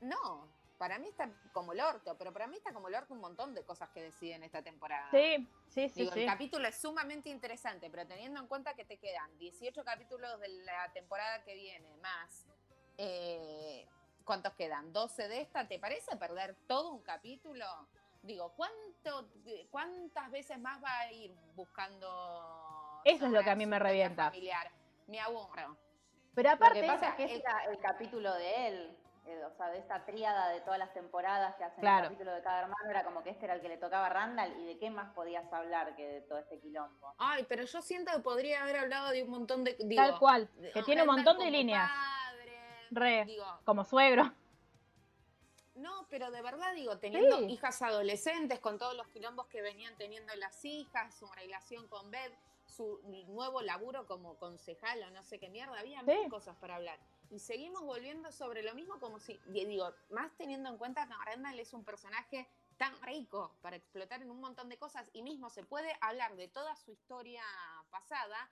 No, 0.00 0.48
para 0.78 0.98
mí 0.98 1.08
está 1.08 1.28
como 1.52 1.72
el 1.72 1.80
orto, 1.80 2.16
pero 2.16 2.32
para 2.32 2.46
mí 2.46 2.56
está 2.56 2.72
como 2.72 2.86
el 2.86 2.94
orto 2.94 3.12
un 3.12 3.20
montón 3.20 3.54
de 3.54 3.64
cosas 3.64 3.90
que 3.90 4.02
deciden 4.02 4.44
esta 4.44 4.62
temporada. 4.62 5.10
Sí, 5.10 5.48
sí, 5.68 5.88
sí, 5.88 6.00
Digo, 6.02 6.12
sí. 6.12 6.20
el 6.20 6.26
capítulo 6.26 6.68
es 6.68 6.80
sumamente 6.80 7.28
interesante, 7.28 7.90
pero 7.90 8.06
teniendo 8.06 8.38
en 8.40 8.46
cuenta 8.46 8.74
que 8.74 8.84
te 8.84 8.98
quedan 8.98 9.36
18 9.38 9.84
capítulos 9.84 10.38
de 10.38 10.48
la 10.64 10.92
temporada 10.92 11.42
que 11.42 11.54
viene, 11.54 11.96
más, 11.96 12.46
eh, 12.96 13.86
¿cuántos 14.24 14.54
quedan? 14.54 14.92
12 14.92 15.26
de 15.26 15.40
esta, 15.40 15.66
¿te 15.66 15.80
parece 15.80 16.16
perder 16.16 16.56
todo 16.68 16.92
un 16.92 17.02
capítulo? 17.02 17.66
Digo, 18.22 18.54
¿cuánto, 18.56 19.28
¿cuántas 19.70 20.30
veces 20.30 20.58
más 20.60 20.82
va 20.82 21.00
a 21.00 21.12
ir 21.12 21.34
buscando... 21.56 22.59
Eso 23.04 23.26
es 23.26 23.32
lo 23.32 23.42
que 23.42 23.50
a 23.50 23.54
mí 23.54 23.66
me 23.66 23.78
revienta. 23.78 24.26
Familiar? 24.30 24.70
Me 25.06 25.20
aburro. 25.20 25.76
Pero 26.34 26.48
Lo 26.50 26.54
aparte, 26.54 26.80
que 26.80 26.86
pasa 26.86 27.08
es 27.10 27.14
que 27.16 27.36
era 27.36 27.64
el 27.70 27.78
capítulo 27.80 28.32
de 28.34 28.68
él. 28.68 28.96
eh, 29.26 29.44
o 29.44 29.54
sea, 29.56 29.68
de 29.68 29.78
esta 29.78 30.04
tríada 30.06 30.48
de 30.48 30.60
todas 30.62 30.78
las 30.78 30.92
temporadas 30.94 31.54
que 31.56 31.62
hacen 31.62 31.80
Claro. 31.80 32.04
el 32.06 32.12
capítulo 32.12 32.32
de 32.34 32.42
cada 32.42 32.60
hermano, 32.62 32.90
era 32.90 33.04
como 33.04 33.22
que 33.22 33.30
este 33.30 33.44
era 33.44 33.54
el 33.54 33.60
que 33.60 33.68
le 33.68 33.76
tocaba 33.76 34.06
a 34.06 34.08
Randall 34.08 34.58
y 34.60 34.64
de 34.66 34.78
qué 34.78 34.90
más 34.90 35.12
podías 35.14 35.52
hablar 35.52 35.94
que 35.94 36.04
de 36.06 36.20
todo 36.22 36.38
este 36.38 36.58
quilombo. 36.58 37.14
Ay, 37.18 37.44
pero 37.48 37.62
yo 37.64 37.82
siento 37.82 38.10
que 38.12 38.20
podría 38.20 38.62
haber 38.62 38.76
hablado 38.78 39.10
de 39.10 39.22
un 39.22 39.30
montón 39.30 39.62
de... 39.62 39.76
Digo, 39.78 40.02
tal 40.02 40.18
cual, 40.18 40.48
que 40.72 40.82
tiene 40.82 41.02
un 41.02 41.08
montón 41.08 41.36
de 41.38 41.44
como 41.44 41.50
líneas. 41.56 41.90
padre, 41.90 42.58
Re. 42.90 43.24
Digo, 43.26 43.44
Como 43.64 43.84
suegro. 43.84 44.32
No, 45.76 46.06
pero 46.10 46.30
de 46.30 46.42
verdad 46.42 46.74
digo, 46.74 46.98
teniendo 46.98 47.38
Sí. 47.38 47.44
hijas 47.46 47.80
adolescentes, 47.82 48.58
con 48.58 48.78
todos 48.78 48.94
los 48.96 49.06
quilombos 49.08 49.46
que 49.46 49.62
venían 49.62 49.96
teniendo 49.96 50.34
las 50.36 50.64
hijas, 50.64 51.14
su 51.14 51.26
relación 51.32 51.86
con 51.88 52.10
Beth, 52.10 52.34
su 52.70 53.00
nuevo 53.28 53.60
laburo 53.62 54.06
como 54.06 54.38
concejal 54.38 55.02
o 55.02 55.10
no 55.10 55.22
sé 55.24 55.38
qué 55.38 55.48
mierda, 55.50 55.78
había 55.78 56.00
Sí. 56.00 56.06
mil 56.06 56.28
cosas 56.30 56.56
para 56.56 56.76
hablar. 56.76 56.98
Y 57.30 57.38
seguimos 57.38 57.82
volviendo 57.82 58.32
sobre 58.32 58.62
lo 58.62 58.74
mismo 58.74 58.98
como 58.98 59.20
si, 59.20 59.38
digo, 59.46 59.92
más 60.10 60.32
teniendo 60.36 60.68
en 60.70 60.78
cuenta 60.78 61.06
que 61.06 61.14
Randall 61.26 61.60
es 61.60 61.72
un 61.72 61.84
personaje 61.84 62.48
tan 62.76 62.98
rico 63.02 63.56
para 63.60 63.76
explotar 63.76 64.22
en 64.22 64.30
un 64.30 64.40
montón 64.40 64.68
de 64.68 64.78
cosas 64.78 65.08
y 65.12 65.22
mismo 65.22 65.50
se 65.50 65.62
puede 65.64 65.94
hablar 66.00 66.34
de 66.36 66.48
toda 66.48 66.74
su 66.76 66.90
historia 66.92 67.42
pasada 67.90 68.50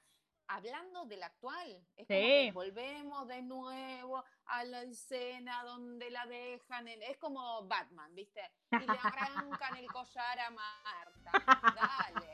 hablando 0.51 1.05
del 1.07 1.23
actual. 1.23 1.69
Es 1.97 2.07
como 2.07 2.21
Sí. 2.21 2.47
que 2.47 2.53
volvemos 2.53 3.27
de 3.29 3.43
nuevo 3.43 4.25
a 4.47 4.65
la 4.65 4.83
escena 4.83 5.63
donde 5.65 6.11
la 6.11 6.25
dejan 6.27 6.89
en... 6.89 7.03
Es 7.03 7.19
como 7.19 7.67
Batman, 7.67 8.15
¿viste? 8.15 8.41
Y 8.73 8.79
le 8.79 8.99
arrancan 9.03 9.77
el 9.77 9.87
collar 9.93 10.39
a 10.41 10.51
Marta. 10.51 11.33
Dale. 12.25 12.33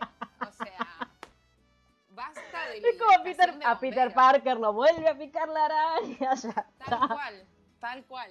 Basta 2.15 2.69
de 2.69 2.79
Es 2.79 2.99
como 2.99 3.25
Peter, 3.25 3.55
a 3.65 3.79
Peter 3.79 4.15
Parker 4.15 4.57
lo 4.59 4.73
vuelve 4.73 5.09
a 5.09 5.19
picar 5.19 5.49
la 5.49 5.65
araña. 5.65 6.35
Ya 6.35 6.67
Tal 6.87 7.09
cual, 7.09 7.47
tal 7.81 8.05
cual. 8.05 8.31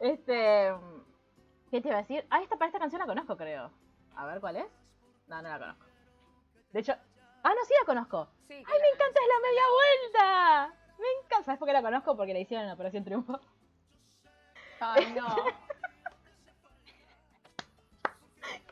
Este. 0.00 0.72
¿Qué 1.70 1.80
te 1.80 1.88
iba 1.88 1.98
a 1.98 2.02
decir? 2.02 2.26
Ah, 2.30 2.40
esta, 2.42 2.56
para 2.56 2.68
esta 2.68 2.78
canción 2.78 3.00
la 3.00 3.06
conozco, 3.06 3.36
creo. 3.36 3.70
A 4.16 4.26
ver 4.26 4.40
cuál 4.40 4.56
es. 4.56 4.66
No, 5.26 5.42
no 5.42 5.48
la 5.48 5.58
conozco. 5.58 5.84
De 6.72 6.80
hecho. 6.80 6.94
Ah, 7.42 7.52
no, 7.54 7.64
sí 7.66 7.74
la 7.78 7.86
conozco. 7.86 8.28
Sí, 8.48 8.54
¡Ay, 8.54 8.80
me 8.80 8.88
encanta! 8.88 9.20
¡Es 9.20 9.28
la 9.28 9.48
media 9.48 9.62
vuelta! 9.76 10.74
Me 10.98 11.04
encanta. 11.20 11.44
¿Sabes 11.44 11.58
por 11.58 11.68
qué 11.68 11.74
la 11.74 11.82
conozco? 11.82 12.16
Porque 12.16 12.32
la 12.32 12.38
hicieron 12.38 12.66
en 12.66 12.72
Operación 12.72 13.04
Triunfo. 13.04 13.38
Ay, 14.80 15.12
no. 15.16 15.26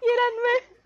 ¡Quieranme! 0.00 0.81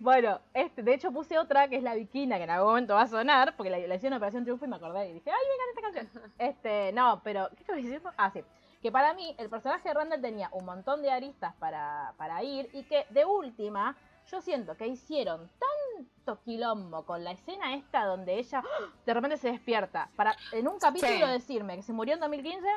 Bueno, 0.00 0.40
este, 0.54 0.82
de 0.82 0.94
hecho 0.94 1.10
puse 1.12 1.38
otra 1.38 1.68
que 1.68 1.76
es 1.76 1.82
la 1.82 1.94
Bikina, 1.94 2.36
que 2.38 2.44
en 2.44 2.50
algún 2.50 2.68
momento 2.68 2.94
va 2.94 3.02
a 3.02 3.06
sonar, 3.08 3.56
porque 3.56 3.70
la, 3.70 3.78
la 3.78 3.94
hicieron 3.94 4.14
en 4.14 4.18
Operación 4.18 4.44
Triunfo 4.44 4.64
y 4.64 4.68
me 4.68 4.76
acordé 4.76 5.08
y 5.10 5.14
dije, 5.14 5.30
¡ay, 5.30 5.38
me 5.48 5.54
encanta 5.54 6.00
esta 6.00 6.12
canción! 6.12 6.32
Este, 6.38 6.92
no, 6.92 7.20
pero, 7.24 7.48
¿qué 7.50 7.60
estaba 7.60 7.76
diciendo? 7.78 8.10
Ah, 8.16 8.30
sí. 8.30 8.42
Que 8.82 8.92
para 8.92 9.12
mí, 9.14 9.34
el 9.38 9.50
personaje 9.50 9.88
de 9.88 9.94
Randall 9.94 10.20
tenía 10.20 10.48
un 10.52 10.64
montón 10.64 11.02
de 11.02 11.10
aristas 11.10 11.52
para, 11.56 12.14
para 12.16 12.42
ir 12.44 12.70
y 12.72 12.84
que 12.84 13.06
de 13.10 13.24
última, 13.24 13.96
yo 14.30 14.40
siento 14.40 14.76
que 14.76 14.86
hicieron 14.86 15.50
tanto 15.96 16.40
quilombo 16.44 17.04
con 17.04 17.24
la 17.24 17.32
escena 17.32 17.74
esta 17.74 18.04
donde 18.04 18.38
ella 18.38 18.62
¡ah! 18.64 18.84
de 19.04 19.14
repente 19.14 19.36
se 19.36 19.50
despierta 19.50 20.10
para 20.14 20.36
en 20.52 20.68
un 20.68 20.78
capítulo 20.78 21.26
Sí. 21.26 21.32
decirme 21.32 21.74
que 21.74 21.82
se 21.82 21.92
murió 21.92 22.14
en 22.14 22.20
2015 22.20 22.68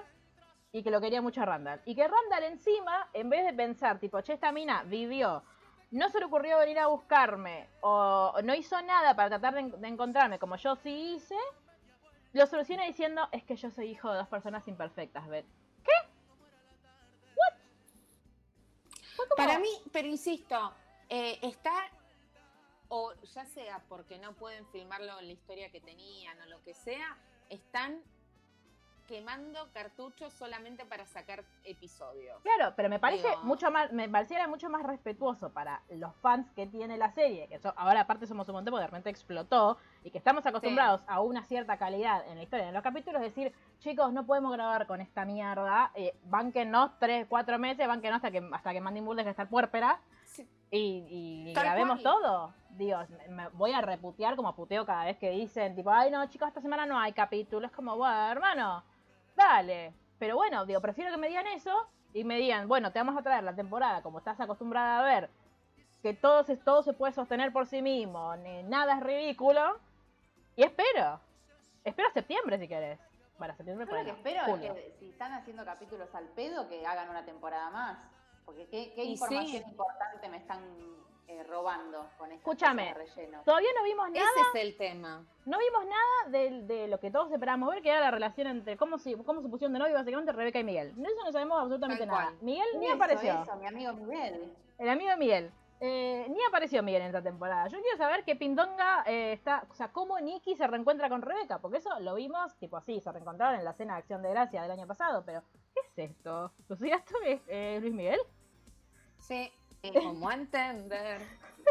y 0.72 0.82
que 0.82 0.90
lo 0.90 1.02
quería 1.02 1.22
mucho 1.22 1.42
a 1.42 1.46
Randall. 1.46 1.82
Y 1.86 1.94
que 1.94 2.08
Randall 2.08 2.46
encima, 2.46 3.10
en 3.14 3.30
vez 3.30 3.46
de 3.46 3.54
pensar, 3.54 4.00
tipo, 4.00 4.22
che, 4.22 4.34
esta 4.34 4.52
mina 4.52 4.82
vivió, 4.84 5.44
no 5.92 6.10
se 6.10 6.20
le 6.20 6.26
ocurrió 6.26 6.58
venir 6.58 6.80
a 6.80 6.88
buscarme, 6.88 7.68
o 7.82 8.34
no 8.44 8.56
hizo 8.56 8.82
nada 8.82 9.16
para 9.16 9.38
tratar 9.38 9.54
de, 9.54 9.88
encontrarme 9.88 10.40
como 10.40 10.56
yo 10.56 10.76
sí 10.78 11.16
hice, 11.16 11.38
lo 12.34 12.48
soluciona 12.48 12.86
diciendo, 12.86 13.28
es 13.32 13.44
que 13.44 13.58
yo 13.58 13.70
soy 13.70 13.90
hijo 13.90 14.10
de 14.10 14.20
dos 14.20 14.28
personas 14.30 14.66
imperfectas, 14.70 15.28
Beth. 15.28 15.46
¿Qué? 15.84 15.92
¿What? 17.36 19.28
Para 19.36 19.60
mí, 19.60 19.70
pero 19.92 20.08
insisto, 20.08 20.74
eh, 21.10 21.40
está, 21.42 21.92
o 22.88 23.14
ya 23.34 23.46
sea 23.46 23.84
porque 23.90 24.18
no 24.18 24.34
pueden 24.34 24.66
filmarlo 24.68 25.20
en 25.20 25.28
la 25.28 25.34
historia 25.34 25.70
que 25.72 25.82
tenían 25.82 26.42
o 26.42 26.46
lo 26.46 26.64
que 26.64 26.74
sea, 26.74 27.18
están 27.50 28.02
quemando 29.08 29.68
cartuchos 29.74 30.32
solamente 30.34 30.86
para 30.86 31.06
sacar 31.06 31.44
episodios. 31.64 32.42
Claro, 32.44 32.74
pero 32.76 32.90
me 32.90 33.00
parece 33.00 33.28
Digo- 33.30 33.44
mucho 33.44 33.70
más, 33.72 33.92
me 33.92 34.08
pareciera 34.08 34.48
mucho 34.48 34.70
más 34.70 34.84
respetuoso 34.84 35.52
para 35.52 35.82
los 35.90 36.16
fans 36.18 36.50
que 36.56 36.68
tiene 36.68 36.98
la 36.98 37.12
serie, 37.12 37.48
que 37.48 37.60
so- 37.60 37.74
ahora 37.78 38.02
aparte 38.02 38.26
somos 38.28 38.48
un 38.50 38.56
montón 38.56 38.72
porque 38.72 38.82
de 38.84 38.88
repente 38.88 39.10
explotó 39.10 39.78
y 40.04 40.12
que 40.12 40.18
estamos 40.18 40.46
acostumbrados 40.46 41.02
a 41.08 41.22
una 41.22 41.44
cierta 41.44 41.78
calidad 41.78 42.26
en 42.28 42.38
la 42.38 42.44
historia, 42.44 42.68
en 42.68 42.74
los 42.74 42.84
capítulos, 42.84 43.22
decir, 43.22 43.54
chicos, 43.80 44.14
no 44.14 44.26
podemos 44.26 44.52
grabar 44.54 44.88
con 44.88 45.02
esta 45.02 45.26
mierda, 45.26 45.92
eh, 45.96 46.16
bánquenos 46.26 46.92
tres, 47.00 47.26
cuatro 47.28 47.60
meses, 47.60 47.88
bánquenos 47.88 48.18
hasta 48.18 48.32
que, 48.32 48.48
hasta 48.54 48.72
que 48.74 48.82
Mandy 48.82 49.02
Moore 49.02 49.18
deje 49.18 49.26
de 49.26 49.32
estar 49.32 49.50
puérpera 49.50 50.00
Sí. 50.26 50.48
y, 50.72 51.50
y 51.50 51.54
grabemos 51.54 52.00
cual. 52.02 52.14
todo. 52.16 52.54
Dios, 52.70 53.10
me, 53.10 53.28
me 53.28 53.48
voy 53.50 53.74
a 53.74 53.82
reputear 53.82 54.38
como 54.38 54.56
puteo 54.56 54.86
cada 54.86 55.04
vez 55.04 55.18
que 55.18 55.30
dicen, 55.32 55.76
tipo, 55.76 55.92
ay 55.92 56.10
no, 56.10 56.26
chicos, 56.28 56.48
esta 56.48 56.62
semana 56.62 56.86
no 56.86 56.98
hay 56.98 57.12
capítulo. 57.12 57.66
Es 57.68 57.72
como, 57.74 57.98
bueno, 57.98 58.32
hermano, 58.32 58.82
dale. 59.36 59.94
Pero 60.20 60.36
bueno, 60.36 60.66
digo, 60.66 60.82
prefiero 60.82 61.12
que 61.12 61.18
me 61.18 61.28
digan 61.28 61.48
eso 61.48 61.88
y 62.14 62.24
me 62.24 62.38
digan, 62.38 62.68
bueno, 62.68 62.92
te 62.92 63.00
vamos 63.00 63.18
a 63.18 63.24
traer 63.24 63.44
la 63.44 63.56
temporada 63.56 64.02
como 64.02 64.20
estás 64.20 64.40
acostumbrada 64.40 65.00
a 65.00 65.04
ver, 65.04 65.30
que 66.02 66.14
todo 66.14 66.44
se, 66.44 66.58
todo 66.58 66.84
se 66.84 66.94
puede 66.94 67.14
sostener 67.14 67.52
por 67.52 67.66
sí 67.68 67.82
mismo, 67.82 68.36
ni 68.38 68.64
nada 68.64 68.98
es 68.98 69.04
ridículo. 69.04 69.80
Y 70.56 70.64
espero. 70.64 71.20
Espero 71.84 72.10
septiembre 72.12 72.60
si 72.60 72.68
querés. 72.68 73.00
Para 73.38 73.56
septiembre, 73.56 73.88
Yo 73.90 73.98
lo 73.98 74.04
que 74.04 74.12
espero 74.12 74.44
julio. 74.46 74.74
es 74.74 74.84
que 74.84 74.92
si 75.00 75.10
están 75.10 75.34
haciendo 75.34 75.66
capítulos 75.66 76.14
al 76.14 76.28
pedo, 76.30 76.68
que 76.70 76.86
hagan 76.86 77.10
una 77.10 77.26
temporada 77.26 77.72
más. 77.72 77.98
Porque 78.46 78.68
qué, 78.68 78.94
qué 78.94 79.04
información 79.06 79.64
sí. 79.64 79.70
importante 79.70 80.30
me 80.30 80.38
están 80.38 80.62
eh, 81.32 81.44
robando 81.44 82.10
con 82.18 82.32
estas 82.32 82.40
Escúchame. 82.40 82.94
relleno. 82.94 83.42
Todavía 83.46 83.70
no 83.78 83.84
vimos 83.84 84.10
nada 84.12 84.26
Ese 84.36 84.60
es 84.60 84.66
el 84.66 84.78
tema. 84.78 85.26
No 85.46 85.58
vimos 85.58 85.86
nada 85.86 86.30
de, 86.30 86.62
de 86.64 86.88
lo 86.88 87.00
que 87.00 87.10
todos 87.12 87.32
esperábamos 87.32 87.70
ver, 87.74 87.82
que 87.82 87.90
era 87.90 88.02
la 88.02 88.12
relación 88.12 88.48
entre 88.48 88.76
cómo 88.78 88.98
se, 88.98 89.16
cómo 89.24 89.42
se 89.42 89.48
pusieron 89.50 89.74
de 89.74 89.80
novio 89.80 89.94
básicamente 89.96 90.32
Rebeca 90.32 90.60
y 90.60 90.64
Miguel. 90.64 90.94
De 90.96 91.04
eso 91.08 91.24
no 91.24 91.32
sabemos 91.32 91.58
absolutamente 91.60 92.06
nada. 92.06 92.34
Miguel 92.42 92.68
ni 92.80 92.86
Eso, 92.88 92.96
apareció. 92.96 93.42
eso, 93.44 93.56
mi 93.56 93.68
amigo 93.68 93.94
Miguel. 93.94 94.54
El 94.78 94.90
amigo 94.90 95.10
de 95.12 95.18
Miguel. 95.18 95.52
Eh, 95.84 96.28
ni 96.30 96.44
apareció 96.44 96.84
Miguel 96.84 97.02
en 97.02 97.08
esta 97.08 97.24
temporada. 97.24 97.68
Yo 97.68 97.82
quiero 97.82 97.98
saber 97.98 98.24
qué 98.24 98.36
Pindonga 98.36 99.04
eh, 99.08 99.34
está, 99.34 99.66
o 99.68 99.74
sea, 99.74 99.88
cómo 99.92 100.20
Nicky 100.20 100.56
se 100.56 100.68
reencuentra 100.68 101.10
con 101.10 101.24
Rebeca, 101.24 101.58
porque 101.60 101.78
eso 101.78 101.90
lo 102.02 102.14
vimos, 102.16 102.56
tipo 102.58 102.78
así, 102.78 103.00
se 103.02 103.12
reencontraron 103.12 103.58
en 103.58 103.66
la 103.66 103.74
cena 103.74 103.94
de 103.94 104.00
Acción 104.02 104.22
de 104.22 104.30
Gracia 104.30 104.62
del 104.62 104.70
año 104.72 104.86
pasado, 104.86 105.24
pero 105.26 105.42
¿qué 105.74 105.80
es 106.04 106.12
esto? 106.12 106.52
¿Lucía 106.70 106.98
esto 106.98 107.16
es 107.26 107.42
eh, 107.48 107.80
Luis 107.82 107.94
Miguel? 107.96 108.20
Sí. 109.18 109.52
¿Cómo 109.94 110.32
entender 110.32 111.22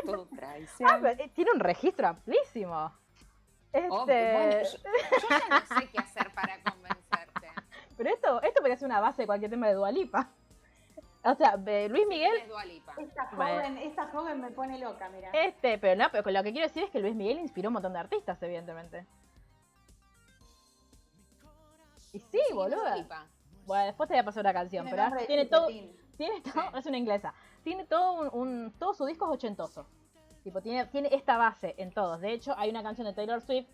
tu 0.05 0.13
Ah, 0.33 0.37
traición? 0.37 0.91
pero, 1.03 1.23
eh, 1.23 1.31
tiene 1.35 1.51
un 1.53 1.61
registro 1.61 2.09
amplísimo. 2.09 2.93
Este, 3.73 3.89
Oh, 3.91 4.05
bueno, 4.05 4.51
yo, 4.63 4.79
yo 4.79 5.29
ya 5.29 5.49
no 5.61 5.81
sé 5.81 5.89
qué 5.91 5.99
hacer 5.99 6.35
para 6.35 6.61
convencerte. 6.63 7.49
Pero 7.97 8.11
esto, 8.11 8.43
esto 8.43 8.61
podría 8.61 8.77
ser 8.77 8.87
una 8.87 9.01
base 9.01 9.23
de 9.23 9.27
cualquier 9.27 9.51
tema 9.51 9.69
de 9.69 9.75
Dualipa. 9.75 10.31
O 11.23 11.35
sea, 11.35 11.57
de 11.59 11.89
Luis 11.91 12.07
Miguel 12.09 12.33
Es 12.35 12.67
Lipa. 12.67 12.95
Esta 12.97 13.29
Bueno. 13.37 13.55
joven, 13.57 13.77
esta 13.79 14.07
joven 14.09 14.41
me 14.41 14.51
pone 14.51 14.79
loca, 14.79 15.09
mira. 15.11 15.29
Este, 15.35 15.77
pero 15.79 16.03
no, 16.03 16.09
pero 16.11 16.29
lo 16.31 16.43
que 16.43 16.51
quiero 16.53 16.67
decir 16.67 16.83
es 16.85 16.91
que 16.91 16.99
Luis 16.99 17.15
Miguel 17.15 17.39
inspiró 17.41 17.69
un 17.69 17.75
montón 17.75 17.93
de 17.93 17.99
artistas, 17.99 18.43
evidentemente. 18.43 19.07
Y 22.13 22.19
sí, 22.21 22.27
Sí, 22.49 22.55
boluda. 22.55 22.97
Bueno, 23.67 23.85
después 23.85 24.09
te 24.09 24.15
voy 24.15 24.21
a 24.21 24.25
pasar 24.25 24.43
una 24.43 24.53
canción, 24.55 24.87
Tiene 24.87 25.03
pero 25.11 25.27
tiene 25.27 25.47
todo, 25.47 25.67
tiene 26.17 26.41
todo, 26.41 26.53
Sí. 26.53 26.79
es 26.79 26.87
una 26.87 26.99
inglesa, 26.99 27.35
tiene 27.65 27.85
todo 27.87 28.13
un, 28.13 28.31
un- 28.33 28.73
todo 28.79 28.95
su 28.95 29.05
disco 29.07 29.27
es 29.27 29.33
ochentoso. 29.35 29.87
Tipo, 30.45 30.61
tiene, 30.63 30.87
tiene 30.87 31.09
esta 31.13 31.37
base 31.37 31.75
en 31.79 31.93
todos. 31.93 32.21
De 32.21 32.33
hecho, 32.33 32.55
hay 32.57 32.71
una 32.71 32.83
canción 32.83 33.07
de 33.07 33.13
Taylor 33.13 33.41
Swift, 33.43 33.69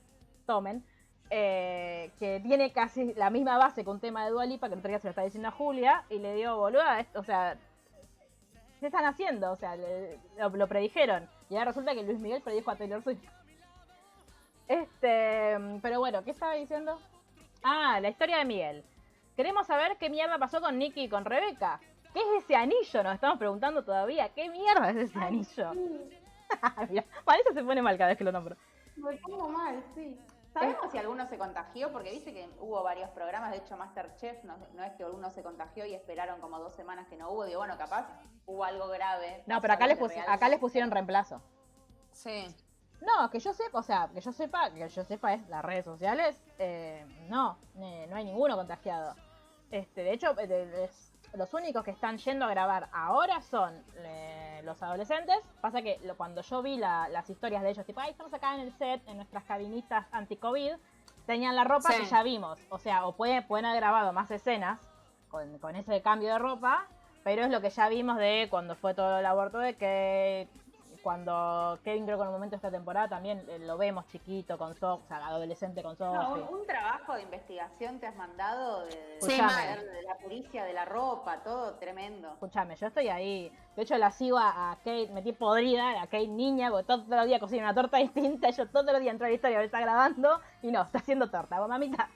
Tomen, 0.47 0.85
eh, 1.31 2.11
que 2.19 2.41
tiene 2.41 2.73
casi 2.73 3.15
la 3.15 3.31
misma 3.31 3.57
base 3.59 3.85
que 3.85 3.91
un 3.91 4.01
tema 4.01 4.25
de 4.25 4.31
Dua 4.31 4.47
Lipa, 4.47 4.69
que 4.69 4.75
el 4.75 4.79
otro 4.81 4.89
día 4.89 4.99
se 4.99 5.07
lo 5.07 5.11
está 5.11 5.23
diciendo 5.23 5.49
a 5.49 5.53
Julia, 5.53 6.05
y 6.11 6.19
le 6.19 6.35
dio, 6.35 6.57
boluda, 6.57 7.07
o 7.15 7.23
sea, 7.23 7.57
¿qué 8.81 8.87
están 8.87 9.05
haciendo? 9.05 9.51
O 9.53 9.57
sea, 9.57 9.77
le- 9.77 10.19
lo, 10.39 10.49
lo 10.51 10.67
predijeron. 10.69 11.29
Y 11.51 11.55
ahora 11.55 11.67
resulta 11.67 11.95
que 11.95 12.03
Luis 12.03 12.19
Miguel 12.19 12.43
predijo 12.43 12.71
a 12.73 12.77
Taylor 12.77 13.03
Swift. 13.03 13.23
Este, 14.69 15.57
pero 15.83 16.01
bueno, 16.01 16.25
¿qué 16.25 16.33
estaba 16.33 16.55
diciendo? 16.55 16.99
Ah, 17.63 18.01
la 18.01 18.09
historia 18.09 18.39
de 18.39 18.45
Miguel. 18.45 18.85
Queremos 19.37 19.67
saber 19.67 19.97
qué 19.99 20.11
mierda 20.11 20.39
pasó 20.39 20.61
con 20.61 20.79
Nicky 20.79 21.05
y 21.05 21.09
con 21.09 21.25
Rebeca. 21.25 21.81
¿Qué 22.17 22.23
es 22.23 22.45
ese 22.45 22.57
anillo? 22.57 23.03
Nos 23.03 23.13
estamos 23.13 23.37
preguntando 23.37 23.85
todavía. 23.85 24.31
¿Qué 24.31 24.49
mierda 24.49 24.89
es 24.89 24.97
ese 24.97 25.19
anillo? 25.19 25.75
Mira, 26.89 27.05
Vanessa 27.27 27.53
se 27.53 27.63
pone 27.63 27.83
mal 27.83 27.99
cada 27.99 28.09
vez 28.09 28.17
que 28.17 28.25
lo 28.25 28.33
nombro. 28.33 28.57
Me 28.97 29.19
pongo 29.19 29.51
mal, 29.51 29.85
sí. 29.95 30.19
¿Sabemos 30.55 30.91
si 30.91 30.97
alguno 30.97 31.27
se 31.29 31.37
contagió? 31.37 31.93
Porque 31.93 32.11
viste 32.13 32.33
que 32.33 32.49
hubo 32.59 32.83
varios 32.83 33.11
programas, 33.11 33.51
de 33.51 33.59
hecho 33.59 33.77
Masterchef, 33.77 34.43
no, 34.45 34.57
no 34.73 34.83
es 34.83 34.95
que 34.95 35.05
alguno 35.05 35.31
se 35.31 35.43
contagió 35.43 35.85
y 35.85 35.93
esperaron 35.93 36.41
como 36.41 36.59
dos 36.59 36.73
semanas 36.75 37.07
que 37.09 37.19
no 37.19 37.31
hubo. 37.33 37.45
Digo, 37.45 37.59
bueno, 37.59 37.77
capaz 37.77 38.09
hubo 38.47 38.65
algo 38.65 38.89
grave. 38.89 39.43
No, 39.47 39.61
pero 39.61 39.75
acá 39.75 39.87
les, 39.87 40.01
acá 40.27 40.49
les 40.49 40.59
pusieron 40.59 40.91
reemplazo. 40.91 41.43
Sí. 42.13 42.47
No, 43.03 43.29
que 43.29 43.41
yo 43.41 43.53
sepa, 43.53 43.79
o 43.79 43.83
sea, 43.83 44.09
que 44.15 44.23
yo 44.23 44.33
sepa, 44.33 44.71
que 44.73 44.89
yo 44.89 45.05
sepa 45.05 45.35
es 45.35 45.47
las 45.51 45.63
redes 45.63 45.85
sociales, 45.85 46.43
eh, 46.59 47.05
no, 47.29 47.59
eh, 47.77 48.07
no 48.09 48.17
hay 48.17 48.25
ninguno 48.25 48.57
contagiado. 48.57 49.15
Este, 49.71 50.03
de 50.05 50.13
hecho, 50.15 50.35
eh, 50.41 50.85
es- 50.85 51.13
los 51.37 51.53
únicos 51.55 51.85
que 51.85 51.91
están 51.93 52.19
yendo 52.19 52.45
a 52.45 52.49
grabar 52.49 52.89
ahora 52.93 53.41
son 53.41 53.83
eh, 53.99 54.61
los 54.65 54.83
adolescentes. 54.83 55.37
Pasa 55.61 55.83
que 55.83 55.99
lo- 56.05 56.17
cuando 56.17 56.41
yo 56.43 56.63
vi 56.63 56.77
la- 56.77 57.09
las 57.09 57.29
historias 57.31 57.63
de 57.63 57.71
ellos, 57.71 57.87
tipo, 57.87 58.01
ay, 58.01 58.11
estamos 58.11 58.33
acá 58.35 58.55
en 58.55 58.63
el 58.63 58.73
set, 58.73 59.03
en 59.07 59.17
nuestras 59.17 59.45
cabinitas 59.45 60.07
anti-COVID, 60.13 60.73
tenían 61.27 61.55
la 61.57 61.65
ropa 61.65 61.91
Sí. 61.93 62.03
que 62.03 62.07
ya 62.07 62.23
vimos. 62.23 62.59
O 62.71 62.79
sea, 62.79 63.07
o 63.07 63.13
pueden, 63.17 63.47
pueden 63.47 63.67
haber 63.67 63.81
grabado 63.81 64.13
más 64.13 64.31
escenas 64.31 64.81
con, 65.31 65.59
con 65.59 65.77
ese 65.77 66.01
cambio 66.03 66.29
de 66.33 66.39
ropa, 66.39 66.87
pero 67.25 67.43
es 67.43 67.51
lo 67.51 67.61
que 67.61 67.71
ya 67.71 67.89
vimos 67.89 68.17
de 68.17 68.47
cuando 68.51 68.77
fue 68.77 68.95
todo 68.95 69.19
el 69.19 69.27
aborto 69.27 69.59
de 69.59 69.75
que 69.77 70.49
cuando 71.07 71.79
Kevin 71.85 72.05
creo 72.05 72.17
que 72.19 72.23
en 72.23 72.29
un 72.31 72.35
momento 72.35 72.55
de 72.55 72.57
esta 72.57 72.71
temporada 72.73 73.07
también 73.09 73.45
eh, 73.49 73.61
lo 73.61 73.79
vemos 73.79 74.09
chiquito 74.09 74.59
con 74.59 74.75
Sophie, 74.75 75.05
o 75.05 75.07
sea, 75.07 75.25
adolescente 75.25 75.81
con 75.81 75.93
No, 76.01 76.31
Sophie. 76.31 76.43
un, 76.43 76.55
un 76.63 76.67
trabajo 76.67 77.15
de 77.15 77.23
investigación 77.23 78.01
te 78.01 78.09
has 78.09 78.17
mandado 78.17 78.81
de, 78.87 78.97
de, 78.97 79.21
Sí, 79.21 79.37
de 79.37 79.43
mal. 79.43 79.55
ver 79.79 79.89
de 79.89 80.03
la 80.03 80.19
pericia 80.19 80.65
de 80.65 80.73
la 80.73 80.85
ropa, 80.85 81.45
todo 81.45 81.75
tremendo. 81.77 82.33
Escúchame, 82.33 82.75
yo 82.75 82.89
estoy 82.89 83.09
ahí. 83.09 83.53
De 83.77 83.83
hecho, 83.83 83.97
la 83.99 84.11
sigo 84.11 84.37
a, 84.37 84.73
a 84.73 84.77
Kate, 84.79 85.11
metí 85.13 85.33
podrida, 85.33 86.03
a 86.03 86.07
Kate 86.09 86.27
niña, 86.27 86.71
porque 86.71 86.87
todos 86.89 87.07
los 87.07 87.27
días 87.27 87.39
cocina 87.39 87.63
una 87.63 87.75
torta 87.75 87.99
distinta. 88.07 88.51
Yo 88.51 88.69
todos 88.69 88.87
los 88.87 89.01
días 89.01 89.13
entro 89.13 89.27
a 89.27 89.29
la 89.29 89.35
historia, 89.37 89.63
está 89.63 89.79
grabando 89.79 90.41
y 90.61 90.73
no, 90.73 90.83
está 90.83 90.99
haciendo 90.99 91.31
torta. 91.31 91.61
Vos, 91.61 91.69
mamita, 91.69 92.11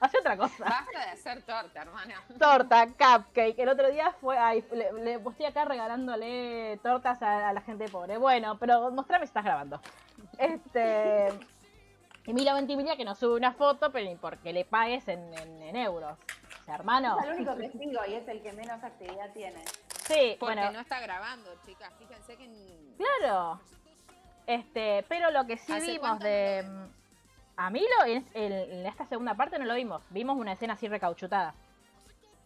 hace 0.00 0.18
otra 0.18 0.36
cosa. 0.36 0.64
Basta 0.64 0.98
de 1.04 1.10
hacer 1.10 1.42
torta, 1.42 1.82
hermana. 1.82 2.22
torta, 2.38 2.86
cupcake. 2.86 3.58
El 3.58 3.68
otro 3.68 3.90
día 3.90 4.12
fue, 4.20 4.38
ay, 4.38 4.64
le, 4.72 4.92
le 4.92 5.18
posté 5.18 5.46
acá 5.46 5.64
regalándole 5.64 6.78
tortas 6.82 7.22
a, 7.22 7.48
a 7.48 7.52
la 7.52 7.60
gente 7.62 7.88
pobre. 7.88 8.18
Bueno, 8.18 8.58
pero 8.58 8.90
mostrame 8.90 9.26
si 9.26 9.30
estás 9.30 9.44
grabando. 9.44 9.80
Este. 10.38 11.28
Y 12.26 12.34
Mila 12.34 12.52
Ventimiglia 12.54 12.96
que 12.96 13.04
nos 13.04 13.18
sube 13.18 13.36
una 13.36 13.52
foto, 13.52 13.90
pero 13.90 14.04
ni 14.08 14.16
porque 14.16 14.52
le 14.52 14.64
pagues 14.64 15.08
en, 15.08 15.32
en- 15.34 15.62
en 15.62 15.76
euros. 15.76 16.18
O 16.60 16.64
sea, 16.66 16.74
hermano. 16.74 17.16
Es 17.20 17.24
el 17.26 17.32
único 17.36 17.56
que 17.56 17.70
sigo 17.70 18.00
y 18.06 18.14
es 18.14 18.28
el 18.28 18.42
que 18.42 18.52
menos 18.52 18.82
actividad 18.84 19.32
tiene. 19.32 19.64
Sí, 20.06 20.36
Porque 20.38 20.54
bueno. 20.54 20.72
no 20.72 20.80
está 20.80 21.00
grabando, 21.00 21.50
chicas. 21.66 21.90
Fíjense 21.98 22.36
que. 22.36 22.44
en- 22.44 22.96
Claro. 22.98 23.60
Este, 24.46 25.04
pero 25.08 25.30
lo 25.30 25.46
que 25.46 25.56
sí 25.58 25.72
¿Hace 25.72 25.90
vimos 25.92 26.18
de. 26.20 26.62
no? 26.66 26.88
A 27.60 27.70
Milo, 27.70 28.04
en, 28.06 28.24
en- 28.34 28.52
en 28.52 28.86
esta 28.86 29.04
segunda 29.06 29.34
parte 29.34 29.58
no 29.58 29.64
lo 29.64 29.74
vimos. 29.74 30.00
Vimos 30.10 30.36
una 30.38 30.52
escena 30.52 30.74
así 30.74 30.86
recauchutada. 30.86 31.54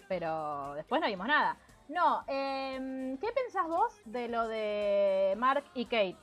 Pero 0.08 0.72
después 0.74 1.00
no 1.02 1.06
vimos 1.06 1.26
nada. 1.26 1.56
No, 1.88 2.24
em, 2.26 3.18
¿qué 3.18 3.30
pensás 3.32 3.66
vos 3.68 3.92
de 4.06 4.28
lo 4.28 4.48
de 4.48 5.34
Mark 5.36 5.64
y 5.74 5.84
Kate? 5.84 6.16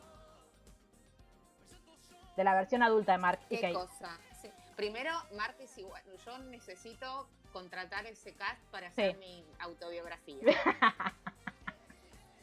De 2.35 2.43
la 2.43 2.55
versión 2.55 2.81
adulta 2.81 3.11
de 3.11 3.17
Mark 3.19 3.39
y 3.49 3.57
¿Qué 3.57 3.61
Kate. 3.61 3.73
cosa? 3.73 4.17
Sí. 4.41 4.49
Primero, 4.75 5.11
Mark 5.37 5.55
es 5.59 5.77
igual. 5.77 6.01
Yo 6.25 6.39
necesito 6.39 7.27
contratar 7.53 8.07
ese 8.07 8.33
cast 8.33 8.61
para 8.71 8.87
hacer 8.87 9.13
Sí. 9.13 9.17
mi 9.19 9.45
autobiografía. 9.59 10.39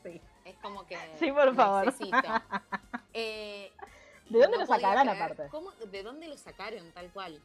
Sí. 0.05 0.21
Es 0.45 0.57
como 0.59 0.87
que. 0.87 0.97
Sí, 1.19 1.33
por 1.33 1.53
favor. 1.57 1.87
Necesito. 1.87 2.17
Eh, 3.13 3.73
¿De 4.29 4.39
dónde 4.41 4.57
no 4.59 4.65
lo 4.65 4.67
sacarán 4.67 5.07
creer 5.09 5.23
aparte? 5.23 5.49
cómo- 5.51 5.71
¿De 5.73 6.03
dónde 6.03 6.29
lo 6.29 6.37
sacaron 6.37 6.91
tal 6.93 7.11
cual? 7.11 7.41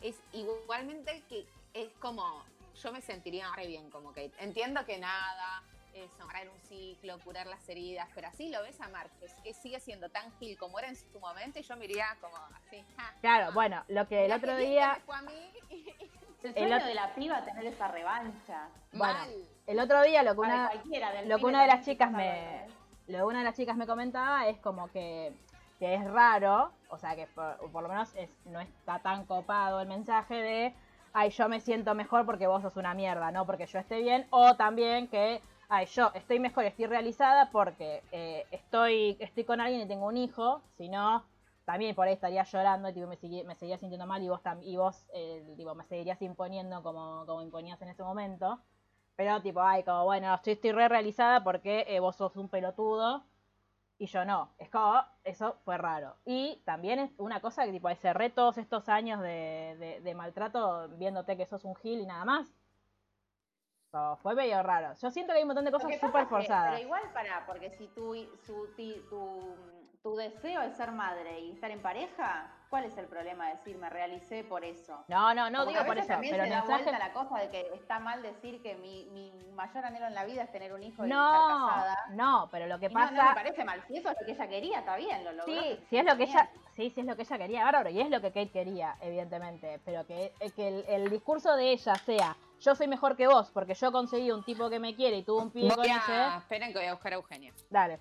Es 0.00 0.16
igualmente 0.32 1.22
que 1.28 1.46
es 1.74 1.88
como. 2.00 2.44
Yo 2.82 2.92
me 2.92 3.00
sentiría 3.02 3.46
re 3.54 3.66
bien 3.66 3.90
como 3.90 4.08
Kate. 4.10 4.32
Entiendo 4.38 4.84
que 4.86 4.98
nada, 4.98 5.62
es 5.94 6.10
cerrar 6.16 6.48
un 6.48 6.58
ciclo, 6.68 7.18
curar 7.20 7.46
las 7.46 7.68
heridas, 7.68 8.08
pero 8.14 8.28
así 8.28 8.48
lo 8.48 8.62
ves 8.62 8.80
a 8.80 8.88
Mark, 8.88 9.10
que, 9.42 9.52
sigue 9.52 9.78
siendo 9.78 10.08
tan 10.08 10.32
gil 10.38 10.56
como 10.58 10.78
era 10.78 10.88
en 10.88 10.96
su 10.96 11.20
momento 11.20 11.58
y 11.58 11.62
yo 11.62 11.76
me 11.76 11.84
iría 11.84 12.16
como 12.20 12.34
así. 12.36 12.82
ja, 12.96 13.14
Claro, 13.20 13.46
ja. 13.46 13.50
bueno, 13.52 13.84
lo 13.88 14.08
que 14.08 14.24
el 14.24 14.32
otro 14.32 14.56
día. 14.56 14.94
me 14.94 15.00
fue 15.00 15.16
a 15.16 15.22
mí. 15.22 15.52
El 15.70 16.48
El 16.48 16.54
sueño 16.54 16.76
otro- 16.76 16.88
de 16.88 16.94
la 16.94 17.14
piba 17.14 17.44
tener 17.44 17.66
esa 17.66 17.88
revancha. 17.88 18.68
Bueno, 18.92 19.14
Mal. 19.14 19.48
El 19.66 19.78
otro 19.78 20.02
día 20.02 20.22
lo 20.24 20.32
que 20.34 20.40
una. 20.40 20.72
lo 21.26 21.38
que 21.38 21.44
una 21.44 21.60
de 21.62 21.68
las 21.68 21.84
chicas 21.84 22.10
me- 22.10 22.64
¿eh? 22.64 22.66
lo 23.08 23.18
que 23.18 23.22
una 23.24 23.38
de 23.40 23.44
las 23.44 23.54
chicas 23.56 23.76
me 23.76 23.86
comentaba 23.86 24.48
es 24.48 24.58
como 24.58 24.90
que, 24.90 25.32
que 25.82 25.94
es 25.96 26.04
raro, 26.12 26.70
o 26.90 26.96
sea 26.96 27.16
que 27.16 27.26
por, 27.26 27.82
lo 27.82 27.88
menos 27.88 28.14
es- 28.14 28.30
no 28.46 28.60
está 28.60 29.00
tan 29.00 29.26
copado 29.26 29.80
el 29.80 29.88
mensaje 29.88 30.36
de, 30.36 30.74
ay, 31.12 31.30
yo 31.30 31.48
me 31.48 31.58
siento 31.58 31.92
mejor 31.96 32.24
porque 32.24 32.46
vos 32.46 32.62
sos 32.62 32.76
una 32.76 32.94
mierda, 32.94 33.32
no 33.32 33.46
porque 33.46 33.66
yo 33.66 33.80
esté 33.80 33.98
bien, 34.00 34.24
o 34.30 34.54
también 34.54 35.08
que, 35.08 35.42
ay, 35.68 35.86
yo 35.86 36.12
estoy 36.14 36.38
mejor, 36.38 36.66
estoy 36.66 36.86
realizada 36.86 37.50
porque 37.50 38.00
eh, 38.12 38.46
estoy, 38.52 39.16
estoy 39.18 39.42
con 39.42 39.60
alguien 39.60 39.80
y 39.82 39.88
tengo 39.88 40.06
un 40.06 40.18
hijo, 40.18 40.62
si 40.76 40.88
no, 40.88 41.24
también 41.64 41.96
por 41.96 42.06
ahí 42.06 42.14
estaría 42.14 42.44
llorando 42.44 42.88
y 42.90 43.04
me, 43.04 43.16
seguía, 43.16 43.42
me 43.42 43.56
seguía 43.56 43.76
sintiendo 43.76 44.06
mal 44.06 44.22
y 44.22 44.28
vos, 44.28 44.40
y 44.62 44.76
vos 44.76 45.04
eh, 45.12 45.44
me 45.76 45.84
seguirías 45.86 46.22
imponiendo 46.22 46.80
como, 46.84 47.26
como 47.26 47.42
imponías 47.42 47.82
en 47.82 47.88
ese 47.88 48.04
momento. 48.04 48.60
Pero 49.16 49.42
tipo, 49.42 49.60
ay, 49.60 49.82
como 49.82 50.04
bueno, 50.04 50.32
estoy, 50.32 50.52
estoy 50.52 50.70
re 50.70 50.88
realizada 50.88 51.42
porque 51.42 51.86
eh, 51.88 51.98
vos 51.98 52.14
sos 52.14 52.36
un 52.36 52.48
pelotudo 52.48 53.24
y 54.02 54.06
yo 54.06 54.24
no. 54.24 54.52
Es 54.58 54.68
como, 54.68 55.00
eso 55.22 55.60
fue 55.64 55.78
raro. 55.78 56.16
Y 56.24 56.60
también 56.64 56.98
es 56.98 57.12
una 57.18 57.40
cosa 57.40 57.64
que 57.64 57.70
tipo, 57.70 57.88
cerré 57.94 58.30
todos 58.30 58.58
estos 58.58 58.88
años 58.88 59.20
de, 59.20 60.00
de, 60.02 60.14
maltrato 60.16 60.88
viéndote 60.88 61.36
que 61.36 61.46
sos 61.46 61.64
un 61.64 61.76
gil 61.76 62.00
y 62.00 62.06
nada 62.06 62.24
más. 62.24 62.52
fue 64.20 64.34
medio 64.34 64.60
raro. 64.64 64.92
Yo 65.00 65.08
siento 65.12 65.32
que 65.32 65.36
hay 65.36 65.42
un 65.44 65.50
montón 65.50 65.66
de 65.66 65.70
cosas 65.70 66.00
súper 66.00 66.26
forzadas. 66.26 66.72
pero 66.72 66.82
igual 66.82 67.12
para, 67.12 67.46
porque 67.46 67.70
si 67.70 67.86
tu, 67.94 68.16
su, 68.44 68.66
tu, 69.08 69.56
tu 70.02 70.16
deseo 70.16 70.62
es 70.62 70.76
ser 70.76 70.90
madre 70.90 71.38
y 71.38 71.52
estar 71.52 71.70
en 71.70 71.80
pareja, 71.80 72.52
¿cuál 72.72 72.86
es 72.86 72.96
el 72.96 73.04
problema 73.04 73.48
de 73.48 73.56
decir 73.56 73.76
me 73.76 73.90
realicé 73.90 74.44
por 74.44 74.64
eso? 74.64 75.04
No, 75.06 75.34
no, 75.34 75.50
no 75.50 75.66
digo 75.66 75.84
por 75.84 75.98
eso. 75.98 76.08
También 76.08 76.32
pero 76.32 76.44
se 76.44 76.50
da 76.50 76.62
vuelta 76.62 76.98
la 76.98 77.12
cosa 77.12 77.38
de 77.38 77.50
que 77.50 77.70
está 77.74 77.98
mal 77.98 78.22
decir 78.22 78.62
que 78.62 78.76
mi, 78.76 79.04
mi, 79.12 79.30
mayor 79.52 79.84
anhelo 79.84 80.06
en 80.06 80.14
la 80.14 80.24
vida 80.24 80.44
es 80.44 80.52
tener 80.52 80.72
un 80.72 80.82
hijo 80.82 81.04
y 81.04 81.10
no, 81.10 81.34
estar 81.34 81.68
casada. 81.68 81.98
No, 82.12 82.48
pero 82.50 82.66
lo 82.66 82.78
que 82.78 82.88
pasa. 82.88 83.12
No, 83.12 83.28
me 83.28 83.34
parece 83.34 83.62
mal. 83.62 83.84
Si 83.86 83.98
eso 83.98 84.08
es 84.08 84.16
lo 84.18 84.24
que 84.24 84.32
ella 84.32 84.48
quería, 84.48 84.78
está 84.78 84.96
bien, 84.96 85.22
lo 85.22 85.32
logró. 85.32 85.52
Sí, 85.52 85.84
si 85.90 85.98
es 85.98 86.04
lo 86.06 86.16
que 86.16 86.22
ella. 86.22 86.48
Sí, 86.74 86.88
sí 86.88 87.00
es 87.00 87.06
lo 87.06 87.14
que 87.14 87.22
ella 87.22 87.36
quería, 87.36 87.64
bárbaro, 87.64 87.90
y 87.90 88.00
es 88.00 88.08
lo 88.08 88.22
que 88.22 88.28
Kate 88.28 88.50
quería, 88.50 88.96
evidentemente. 89.02 89.78
Pero 89.84 90.06
que, 90.06 90.32
eh, 90.40 90.50
que 90.52 90.86
el, 90.88 91.10
discurso 91.10 91.54
de 91.54 91.72
ella 91.72 91.94
sea 91.96 92.34
yo 92.58 92.74
soy 92.74 92.88
mejor 92.88 93.16
que 93.16 93.26
vos 93.26 93.50
porque 93.50 93.74
yo 93.74 93.92
conseguí 93.92 94.30
un 94.30 94.44
tipo 94.44 94.70
que 94.70 94.78
me 94.78 94.96
quiere 94.96 95.18
y 95.18 95.24
tuvo 95.24 95.42
un 95.42 95.50
pibe 95.50 95.74
con 95.74 95.84
ese. 95.84 96.26
Esperen 96.38 96.72
que 96.72 96.78
voy 96.78 96.88
a 96.88 96.94
buscar 96.94 97.12
a 97.12 97.16
Eugenia. 97.16 97.52
Dale. 97.68 98.00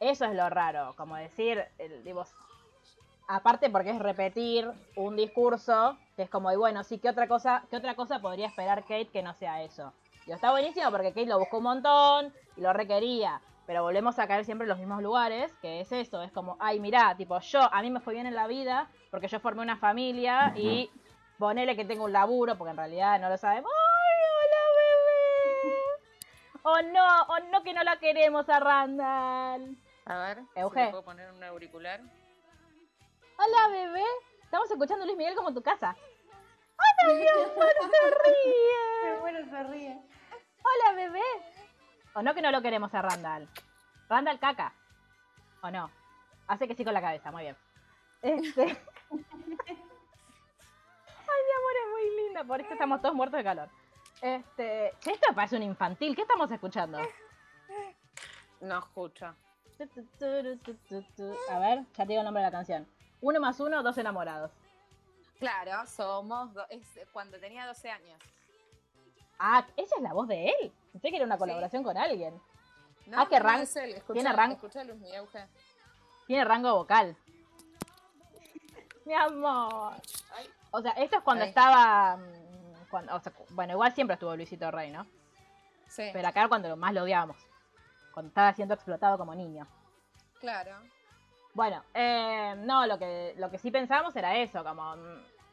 Eso 0.00 0.24
es 0.24 0.34
lo 0.34 0.50
raro, 0.50 0.94
como 0.96 1.14
decir, 1.16 1.64
digo, 2.02 2.24
aparte 3.28 3.70
porque 3.70 3.90
es 3.90 3.98
repetir 3.98 4.70
un 4.96 5.16
discurso 5.16 5.96
que 6.16 6.22
es 6.22 6.30
como, 6.30 6.52
y 6.52 6.56
bueno, 6.56 6.84
sí, 6.84 6.98
¿qué 6.98 7.08
otra 7.08 7.26
cosa, 7.26 7.64
qué 7.70 7.76
otra 7.76 7.94
cosa 7.94 8.20
podría 8.20 8.46
esperar 8.46 8.82
Kate 8.82 9.08
que 9.08 9.22
no 9.22 9.34
sea 9.34 9.62
eso? 9.62 9.92
Y 10.26 10.32
está 10.32 10.50
buenísimo 10.50 10.90
porque 10.90 11.08
Kate 11.08 11.26
lo 11.26 11.38
buscó 11.38 11.58
un 11.58 11.64
montón 11.64 12.32
y 12.56 12.60
lo 12.60 12.72
requería, 12.72 13.40
pero 13.66 13.82
volvemos 13.82 14.18
a 14.18 14.26
caer 14.26 14.44
siempre 14.44 14.64
en 14.64 14.70
los 14.70 14.78
mismos 14.78 15.02
lugares, 15.02 15.52
que 15.60 15.80
es 15.80 15.90
eso, 15.92 16.22
es 16.22 16.32
como, 16.32 16.56
ay, 16.60 16.80
mirá, 16.80 17.16
tipo, 17.16 17.38
yo, 17.40 17.60
a 17.60 17.82
mí 17.82 17.90
me 17.90 18.00
fue 18.00 18.14
bien 18.14 18.26
en 18.26 18.34
la 18.34 18.46
vida 18.46 18.88
porque 19.10 19.28
yo 19.28 19.40
formé 19.40 19.62
una 19.62 19.76
familia 19.76 20.52
y 20.56 20.90
ponele 21.38 21.76
que 21.76 21.84
tengo 21.84 22.04
un 22.04 22.12
laburo, 22.12 22.56
porque 22.56 22.70
en 22.70 22.76
realidad 22.76 23.20
no 23.20 23.28
lo 23.28 23.36
sabemos. 23.36 23.70
¡Ay, 23.72 24.22
hola, 24.46 24.62
bebé! 25.56 25.94
O 26.62 26.92
no, 26.92 27.22
o 27.34 27.50
no 27.50 27.62
que 27.62 27.74
no 27.74 27.82
la 27.82 27.98
queremos 27.98 28.48
a 28.48 28.60
Randall. 28.60 29.76
A 30.06 30.18
ver, 30.18 30.38
Euge. 30.54 30.90
¿puedo 30.90 31.04
poner 31.04 31.30
un 31.32 31.42
auricular? 31.42 32.00
Hola, 33.36 33.68
bebé. 33.68 34.04
Estamos 34.42 34.70
escuchando 34.70 35.02
a 35.02 35.06
Luis 35.06 35.18
Miguel 35.18 35.34
como 35.34 35.48
en 35.48 35.54
tu 35.54 35.62
casa. 35.62 35.96
¡Hola, 36.76 37.14
mi 37.14 37.26
amor! 37.26 37.72
se 37.80 38.10
ríe! 38.10 39.02
Qué 39.02 39.16
bueno 39.20 39.38
se 39.50 39.62
ríe. 39.64 40.02
Hola, 40.62 40.92
bebé. 40.94 41.22
¿O 42.14 42.22
no 42.22 42.32
que 42.34 42.42
no 42.42 42.52
lo 42.52 42.62
queremos 42.62 42.94
a 42.94 43.02
Randall? 43.02 43.48
Randall 44.08 44.38
caca. 44.38 44.72
¿O 45.62 45.70
no? 45.70 45.90
Hace 46.46 46.68
que 46.68 46.74
sí 46.74 46.84
con 46.84 46.94
la 46.94 47.00
cabeza, 47.00 47.32
muy 47.32 47.42
bien. 47.42 47.56
Este... 48.22 48.62
Ay, 49.10 49.18
mi 51.42 51.52
amor, 51.58 51.74
es 51.82 51.90
muy 51.90 52.16
linda. 52.24 52.44
Por 52.44 52.60
eso 52.60 52.72
estamos 52.72 53.02
todos 53.02 53.14
muertos 53.14 53.38
de 53.38 53.44
calor. 53.44 53.68
Este... 54.22 54.88
Esto 54.90 55.34
parece 55.34 55.56
un 55.56 55.64
infantil. 55.64 56.14
¿Qué 56.14 56.22
estamos 56.22 56.50
escuchando? 56.52 56.98
No 58.60 58.78
escucho. 58.78 59.34
A 61.50 61.58
ver, 61.58 61.84
ya 61.94 62.04
te 62.04 62.06
digo 62.06 62.20
el 62.20 62.24
nombre 62.24 62.42
de 62.42 62.48
la 62.48 62.52
canción. 62.52 62.86
Uno 63.24 63.40
más 63.40 63.58
uno, 63.58 63.82
dos 63.82 63.96
enamorados. 63.96 64.50
Claro, 65.38 65.86
somos. 65.86 66.50
es 66.68 67.08
cuando 67.10 67.40
tenía 67.40 67.66
12 67.66 67.90
años. 67.90 68.20
Ah, 69.38 69.66
esa 69.78 69.96
es 69.96 70.02
la 70.02 70.12
voz 70.12 70.28
de 70.28 70.48
él. 70.48 70.72
Pensé 70.92 71.08
que 71.08 71.16
era 71.16 71.24
una 71.24 71.38
colaboración 71.38 71.82
con 71.82 71.96
alguien. 71.96 72.38
No, 73.06 73.22
ah, 73.22 73.26
que 73.26 73.38
rango. 73.38 73.64
Tiene 74.12 74.30
rango. 74.30 74.58
Tiene 76.26 76.44
rango 76.44 76.74
vocal. 76.74 77.16
Mi 79.06 79.14
amor. 79.14 79.94
O 80.70 80.82
sea, 80.82 80.92
esto 80.92 81.16
es 81.16 81.22
cuando 81.22 81.46
estaba. 81.46 82.18
Mm, 82.18 82.88
cuando, 82.90 83.22
bueno, 83.50 83.72
igual 83.72 83.94
siempre 83.94 84.14
estuvo 84.14 84.36
Luisito 84.36 84.70
Rey, 84.70 84.90
¿no? 84.90 85.06
Sí. 85.88 86.10
Pero 86.12 86.28
acá 86.28 86.46
cuando 86.46 86.76
más 86.76 86.92
lo 86.92 87.04
odiábamos 87.04 87.38
cuando 88.12 88.28
estaba 88.28 88.52
siendo 88.52 88.74
explotado 88.74 89.16
como 89.16 89.34
niño. 89.34 89.66
Claro. 90.40 90.76
Bueno, 91.54 91.82
eh, 91.94 92.54
no, 92.58 92.86
lo 92.86 92.98
que, 92.98 93.34
lo 93.38 93.50
que 93.50 93.58
sí 93.58 93.70
pensábamos 93.70 94.14
era 94.16 94.36
eso, 94.36 94.64
como, 94.64 94.96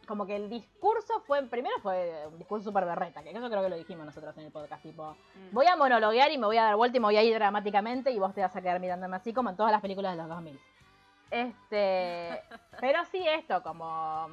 como 0.08 0.26
que 0.26 0.36
el 0.36 0.50
discurso 0.50 1.22
fue, 1.22 1.44
primero 1.44 1.76
fue 1.82 2.28
un 2.28 2.40
discurso 2.40 2.66
súper 2.66 2.86
berreta, 2.86 3.22
que 3.22 3.30
eso 3.30 3.50
creo 3.50 3.62
que 3.62 3.70
lo 3.70 3.78
dijimos 3.78 4.06
nosotros 4.06 4.36
en 4.38 4.46
el 4.46 4.52
podcast, 4.52 4.82
tipo, 4.82 5.12
mm. 5.12 5.54
voy 5.54 5.68
a 5.68 5.76
monologuear 5.76 6.32
y 6.32 6.38
me 6.38 6.48
voy 6.48 6.58
a 6.58 6.64
dar 6.64 6.76
vuelta 6.76 6.98
y 6.98 7.00
me 7.00 7.06
voy 7.06 7.18
a 7.18 7.24
ir 7.24 7.34
dramáticamente 7.36 8.12
y 8.12 8.20
vos 8.20 8.34
te 8.34 8.42
vas 8.42 8.56
a 8.56 8.62
quedar 8.62 8.80
mirándome 8.80 9.16
así 9.16 9.32
como 9.32 9.52
en 9.52 9.56
todas 9.56 9.72
las 9.72 9.82
películas 9.82 10.14
de 10.14 10.18
los 10.18 10.28
2000. 10.28 10.60
Este, 11.30 12.42
pero 12.80 13.06
sí 13.06 13.24
esto, 13.28 13.62
como 13.62 14.28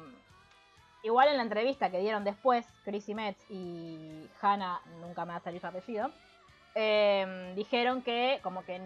igual 1.03 1.29
en 1.29 1.37
la 1.37 1.43
entrevista 1.43 1.91
que 1.91 1.99
dieron 1.99 2.23
después, 2.23 2.65
Chrissy 2.83 3.13
Metz 3.13 3.39
y 3.49 4.27
Hannah, 4.41 4.81
nunca 5.01 5.23
me 5.23 5.33
va 5.33 5.37
a 5.37 5.41
salir 5.41 5.61
su 5.61 5.67
apellido, 5.67 6.11
Em, 6.75 7.55
dijeron 7.55 8.01
que 8.01 8.39
como 8.43 8.63
que 8.63 8.79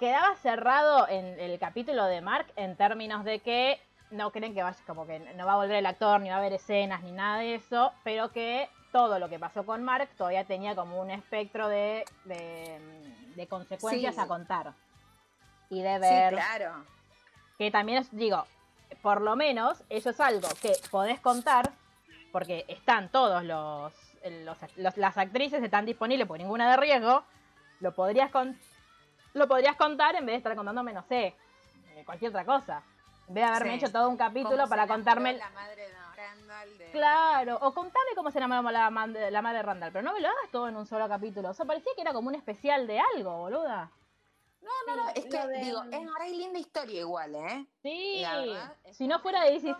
quedaba 0.00 0.34
cerrado 0.36 1.06
en 1.08 1.38
el 1.38 1.58
capítulo 1.58 2.06
de 2.06 2.22
Mark 2.22 2.46
en 2.56 2.74
términos 2.74 3.22
de 3.22 3.40
que 3.40 3.78
no 4.10 4.32
creen 4.32 4.54
que 4.54 4.62
vaya, 4.62 4.78
como 4.86 5.06
que 5.06 5.20
no 5.20 5.44
va 5.44 5.52
a 5.52 5.56
volver 5.56 5.76
el 5.76 5.86
actor, 5.86 6.20
ni 6.20 6.30
va 6.30 6.36
a 6.36 6.38
haber 6.38 6.54
escenas, 6.54 7.02
ni 7.02 7.12
nada 7.12 7.38
de 7.38 7.54
eso, 7.54 7.92
pero 8.02 8.32
que 8.32 8.68
todo 8.92 9.18
lo 9.18 9.28
que 9.28 9.38
pasó 9.38 9.64
con 9.64 9.84
Mark 9.84 10.08
todavía 10.16 10.44
tenía 10.44 10.74
como 10.74 11.00
un 11.00 11.10
espectro 11.10 11.68
de, 11.68 12.04
de, 12.24 13.46
consecuencias 13.46 14.18
a 14.18 14.26
contar. 14.26 14.72
Y 15.68 15.82
de 15.82 15.98
ver. 15.98 16.32
claro. 16.32 16.84
Que 17.58 17.70
también 17.70 18.04
digo, 18.10 18.46
por 19.02 19.20
lo 19.20 19.36
menos 19.36 19.84
eso 19.90 20.10
es 20.10 20.18
algo 20.18 20.48
que 20.62 20.72
podés 20.90 21.20
contar, 21.20 21.70
porque 22.32 22.64
están 22.68 23.10
todos 23.10 23.44
los 23.44 23.92
las 24.76 25.16
actrices 25.16 25.62
están 25.62 25.86
disponibles 25.86 26.26
por 26.26 26.38
ninguna 26.38 26.70
de 26.70 26.76
riesgo, 26.76 27.22
lo 27.80 27.94
podrías, 27.94 28.30
con, 28.30 28.58
lo 29.34 29.48
podrías 29.48 29.76
contar 29.76 30.16
en 30.16 30.26
vez 30.26 30.34
de 30.34 30.38
estar 30.38 30.56
contándome, 30.56 30.92
no 30.92 31.02
sé, 31.02 31.34
eh, 31.94 32.02
cualquier 32.04 32.30
otra 32.30 32.44
cosa. 32.44 32.82
En 33.28 33.34
vez 33.34 33.44
de 33.44 33.50
haberme 33.50 33.74
hecho 33.74 33.92
todo 33.92 34.08
un 34.08 34.16
capítulo 34.16 34.68
para 34.68 34.86
contarme. 34.86 35.34
La 35.34 35.50
madre 35.50 35.82
de 35.82 35.94
Randall. 36.16 36.68
Claro, 36.92 37.58
o 37.60 37.72
contame 37.72 38.10
cómo 38.16 38.30
se 38.30 38.38
enamoró 38.38 38.70
la, 38.70 38.90
la 38.90 39.42
madre 39.42 39.58
de 39.58 39.62
Randall, 39.62 39.92
pero 39.92 40.02
no 40.02 40.12
me 40.12 40.20
lo 40.20 40.28
hagas 40.28 40.50
todo 40.50 40.68
en 40.68 40.76
un 40.76 40.86
solo 40.86 41.08
capítulo. 41.08 41.50
O 41.50 41.54
sea, 41.54 41.64
parecía 41.64 41.92
que 41.94 42.02
era 42.02 42.12
como 42.12 42.28
un 42.28 42.34
especial 42.34 42.86
de 42.86 43.00
algo, 43.14 43.38
boluda. 43.38 43.90
No, 44.60 44.70
no, 44.86 45.04
no, 45.04 45.10
es 45.10 45.24
que, 45.24 45.60
digo, 45.64 45.82
es 45.84 45.98
una 46.00 46.26
linda 46.28 46.58
historia 46.58 47.00
igual, 47.00 47.34
¿eh? 47.34 47.66
Sí, 47.82 48.22
si 48.92 49.08
no 49.08 49.20
fuera 49.20 49.42
de 49.44 49.52
DC 49.52 49.74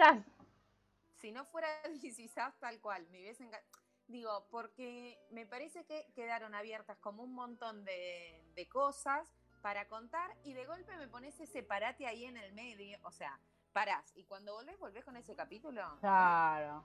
Si 1.16 1.32
no 1.32 1.44
fuera 1.44 1.68
de 1.82 1.90
DC 1.90 2.30
tal 2.58 2.80
cual, 2.80 3.06
me 3.10 3.18
hubiese 3.18 3.44
encantado 3.44 3.80
Digo, 4.10 4.44
porque 4.50 5.16
me 5.30 5.46
parece 5.46 5.84
que 5.84 6.04
quedaron 6.16 6.52
abiertas 6.52 6.98
como 6.98 7.22
un 7.22 7.32
montón 7.32 7.84
de, 7.84 8.68
cosas 8.68 9.28
para 9.62 9.88
contar 9.88 10.30
y 10.44 10.52
de 10.52 10.66
golpe 10.66 10.96
me 10.96 11.08
pones 11.08 11.38
ese 11.40 11.62
parate 11.62 12.06
ahí 12.06 12.24
en 12.24 12.36
el 12.36 12.52
medio, 12.52 12.98
o 13.02 13.10
sea, 13.10 13.38
parás 13.72 14.12
y 14.16 14.24
cuando 14.24 14.54
volvés, 14.54 14.78
volvés 14.78 15.04
con 15.04 15.16
ese 15.16 15.34
capítulo. 15.34 15.82
Claro. 16.00 16.84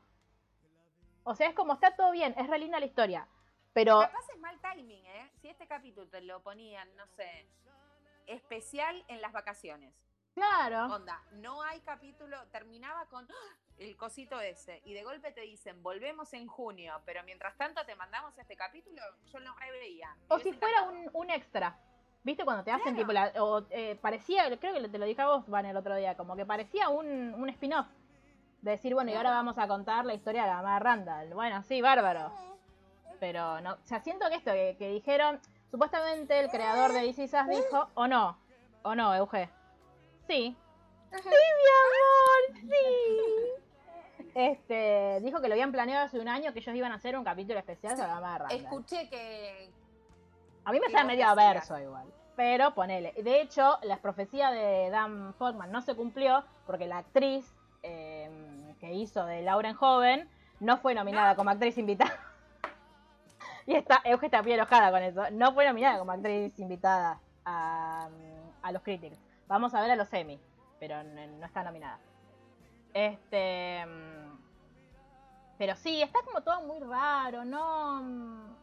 O 1.24 1.34
sea, 1.34 1.50
es 1.50 1.56
como 1.56 1.74
está 1.74 1.96
todo 1.96 2.12
bien, 2.12 2.36
es 2.38 2.48
re 2.48 2.60
linda 2.60 2.80
la 2.80 2.86
historia, 2.86 3.28
pero... 3.74 4.00
Capaz 4.02 4.30
es 4.34 4.40
mal 4.40 4.60
timing, 4.62 5.06
¿eh? 5.06 5.32
Si 5.42 5.50
este 5.50 5.68
capítulo 5.68 6.08
te 6.08 6.22
lo 6.22 6.42
ponían, 6.44 6.88
no 6.96 7.08
sé, 7.08 7.48
especial 8.28 9.04
en 9.08 9.22
las 9.22 9.32
vacaciones. 9.32 9.94
Claro. 10.36 10.94
Onda, 10.94 11.24
no 11.32 11.64
hay 11.64 11.80
capítulo, 11.80 12.38
terminaba 12.52 13.06
con 13.08 13.26
el 13.78 13.96
cosito 13.96 14.40
ese, 14.42 14.82
y 14.86 14.94
de 14.94 15.04
golpe 15.04 15.32
te 15.32 15.42
dicen, 15.42 15.82
volvemos 15.82 16.34
en 16.34 16.48
junio, 16.48 17.02
pero 17.06 17.24
mientras 17.24 17.58
tanto 17.58 17.86
te 17.86 17.96
mandamos 17.96 18.38
este 18.38 18.56
capítulo, 18.56 19.02
yo 19.32 19.40
lo 19.40 19.56
reveía. 19.56 20.16
O 20.28 20.38
si 20.40 20.54
fuera 20.54 20.84
un, 21.14 21.30
extra. 21.30 21.80
¿Viste 22.26 22.44
cuando 22.44 22.64
te 22.64 22.72
hacen 22.72 22.96
tipo 22.96 23.12
la, 23.12 23.32
o 23.40 23.62
eh, 23.70 24.00
parecía, 24.02 24.46
creo 24.58 24.74
que 24.74 24.90
te 24.90 24.98
lo 24.98 25.06
dije 25.06 25.22
a 25.22 25.28
vos, 25.28 25.48
Van, 25.48 25.68
el 25.68 25.78
otro 25.78 25.96
día, 25.96 26.18
como 26.18 26.36
que 26.36 26.44
parecía 26.44 26.90
un, 26.90 27.36
un 27.36 27.50
spin-off. 27.50 27.86
De 28.64 28.72
decir, 28.72 28.96
bueno, 28.96 29.12
y 29.12 29.14
ahora 29.14 29.30
vamos 29.30 29.60
a 29.60 29.68
contar 29.68 30.06
la 30.06 30.16
historia 30.16 30.42
de 30.42 30.48
la 30.48 30.56
mamá 30.56 30.80
Randall. 30.80 31.36
Bueno, 31.36 31.62
sí, 31.62 31.82
bárbaro. 31.82 32.32
Pero 33.20 33.62
no, 33.62 33.74
o 33.74 33.84
sea, 33.84 34.00
siento 34.00 34.28
que 34.28 34.38
esto 34.38 34.52
que, 34.52 34.90
dijeron, 34.90 35.40
supuestamente 35.70 36.40
el 36.40 36.50
creador 36.50 36.94
de 36.94 37.02
DC 37.02 37.28
dijo, 37.48 37.90
o 37.94 38.08
no, 38.08 38.40
o 38.82 38.96
no, 38.96 39.14
Euge. 39.14 39.48
Sí. 40.28 40.58
Sí, 41.12 41.30
mi 41.30 41.70
amor, 41.84 42.72
sí. 42.72 44.32
Este, 44.34 45.20
dijo 45.22 45.42
que 45.42 45.48
lo 45.48 45.54
habían 45.54 45.72
planeado 45.72 46.06
hace 46.06 46.20
un 46.20 46.28
año 46.28 46.52
que 46.54 46.60
ellos 46.60 46.76
iban 46.76 46.92
a 46.92 46.96
hacer 46.96 47.16
un 47.16 47.24
capítulo 47.24 47.60
especial 47.60 47.96
sobre 47.96 48.10
la 48.10 48.16
mamá 48.16 48.32
de 48.32 48.40
Randall. 48.40 48.60
Escuché 48.60 49.10
que. 49.10 49.85
A 50.66 50.72
mí 50.74 50.80
me 50.80 50.90
sale 50.90 51.06
medio 51.06 51.28
a 51.28 51.36
decías. 51.36 51.36
verso 51.36 51.80
igual. 51.80 52.14
Pero 52.36 52.74
ponele. 52.74 53.14
De 53.24 53.42
hecho, 53.42 53.80
la 53.84 53.98
profecía 54.02 54.52
de 54.52 54.90
Dan 54.90 55.34
Fogman 55.36 55.72
no 55.72 55.82
se 55.82 55.96
cumplió 55.96 56.46
porque 56.66 56.88
la 56.88 57.00
actriz 57.00 57.56
eh, 57.84 58.76
que 58.80 58.94
hizo 58.94 59.26
de 59.26 59.42
Lauren 59.42 59.76
Joven 59.76 60.30
no 60.60 60.78
fue 60.78 60.94
nominada 60.96 61.36
como 61.36 61.52
actriz 61.52 61.78
invitada. 61.78 62.20
y 63.66 63.76
está, 63.76 64.02
Euge 64.06 64.28
está 64.28 64.42
bien 64.42 64.60
enojada 64.60 64.92
con 64.92 65.04
eso. 65.04 65.24
No 65.32 65.54
fue 65.54 65.66
nominada 65.66 66.00
como 66.00 66.12
actriz 66.12 66.60
invitada 66.60 67.22
a, 67.46 68.10
a 68.62 68.72
los 68.72 68.82
Critics. 68.84 69.20
Vamos 69.48 69.74
a 69.74 69.82
ver 69.82 69.92
a 69.92 69.96
los 69.96 70.12
Emmy, 70.14 70.42
pero 70.80 71.04
no, 71.04 71.28
no 71.28 71.46
está 71.46 71.64
nominada. 71.64 72.00
Este. 72.94 73.86
mm, 73.86 74.38
Pero 75.58 75.76
sí, 75.76 76.02
está 76.02 76.20
como 76.24 76.42
todo 76.42 76.62
muy 76.64 76.80
raro, 76.82 77.46
¿no? 77.46 78.58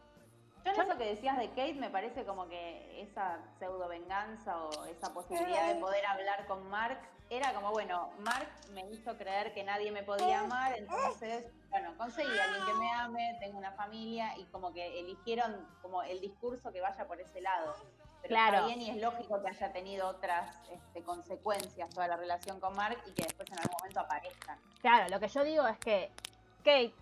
Yo 0.65 0.71
en 0.71 0.81
eso 0.81 0.97
que 0.97 1.05
decías 1.05 1.37
de 1.37 1.49
Kate 1.49 1.73
me 1.75 1.89
parece 1.89 2.25
como 2.25 2.47
que 2.47 3.01
esa 3.01 3.39
pseudo 3.59 3.87
venganza 3.87 4.57
o 4.65 4.85
esa 4.85 5.13
posibilidad 5.13 5.67
de 5.67 5.75
poder 5.79 6.05
hablar 6.05 6.45
con 6.47 6.69
Mark 6.69 6.99
era 7.29 7.53
como, 7.53 7.71
bueno, 7.71 8.11
Mark 8.19 8.47
me 8.71 8.81
hizo 8.91 9.17
creer 9.17 9.53
que 9.53 9.63
nadie 9.63 9.91
me 9.91 10.03
podía 10.03 10.41
amar, 10.41 10.77
entonces, 10.77 11.45
bueno, 11.69 11.95
conseguí 11.97 12.37
a 12.37 12.43
alguien 12.43 12.65
que 12.65 12.73
me 12.73 12.91
ame, 12.93 13.37
tengo 13.39 13.57
una 13.57 13.71
familia 13.71 14.37
y 14.37 14.45
como 14.45 14.71
que 14.71 14.99
eligieron 14.99 15.67
como 15.81 16.03
el 16.03 16.19
discurso 16.21 16.71
que 16.71 16.79
vaya 16.81 17.05
por 17.07 17.19
ese 17.19 17.41
lado. 17.41 17.75
Pero 18.21 18.35
Claro. 18.35 18.55
está 18.57 18.67
bien 18.67 18.81
y 18.81 18.89
es 18.89 18.97
lógico 19.01 19.41
que 19.41 19.49
haya 19.49 19.73
tenido 19.73 20.07
otras 20.07 20.61
este, 20.71 21.03
consecuencias 21.03 21.89
toda 21.89 22.07
la 22.07 22.15
relación 22.15 22.59
con 22.59 22.73
Mark 22.75 22.97
y 23.05 23.11
que 23.11 23.23
después 23.23 23.49
en 23.51 23.57
algún 23.59 23.75
momento 23.79 23.99
aparezcan. 23.99 24.59
Claro, 24.79 25.09
lo 25.09 25.19
que 25.19 25.27
yo 25.27 25.43
digo 25.43 25.67
es 25.67 25.77
que 25.79 26.11
Kate, 26.59 26.93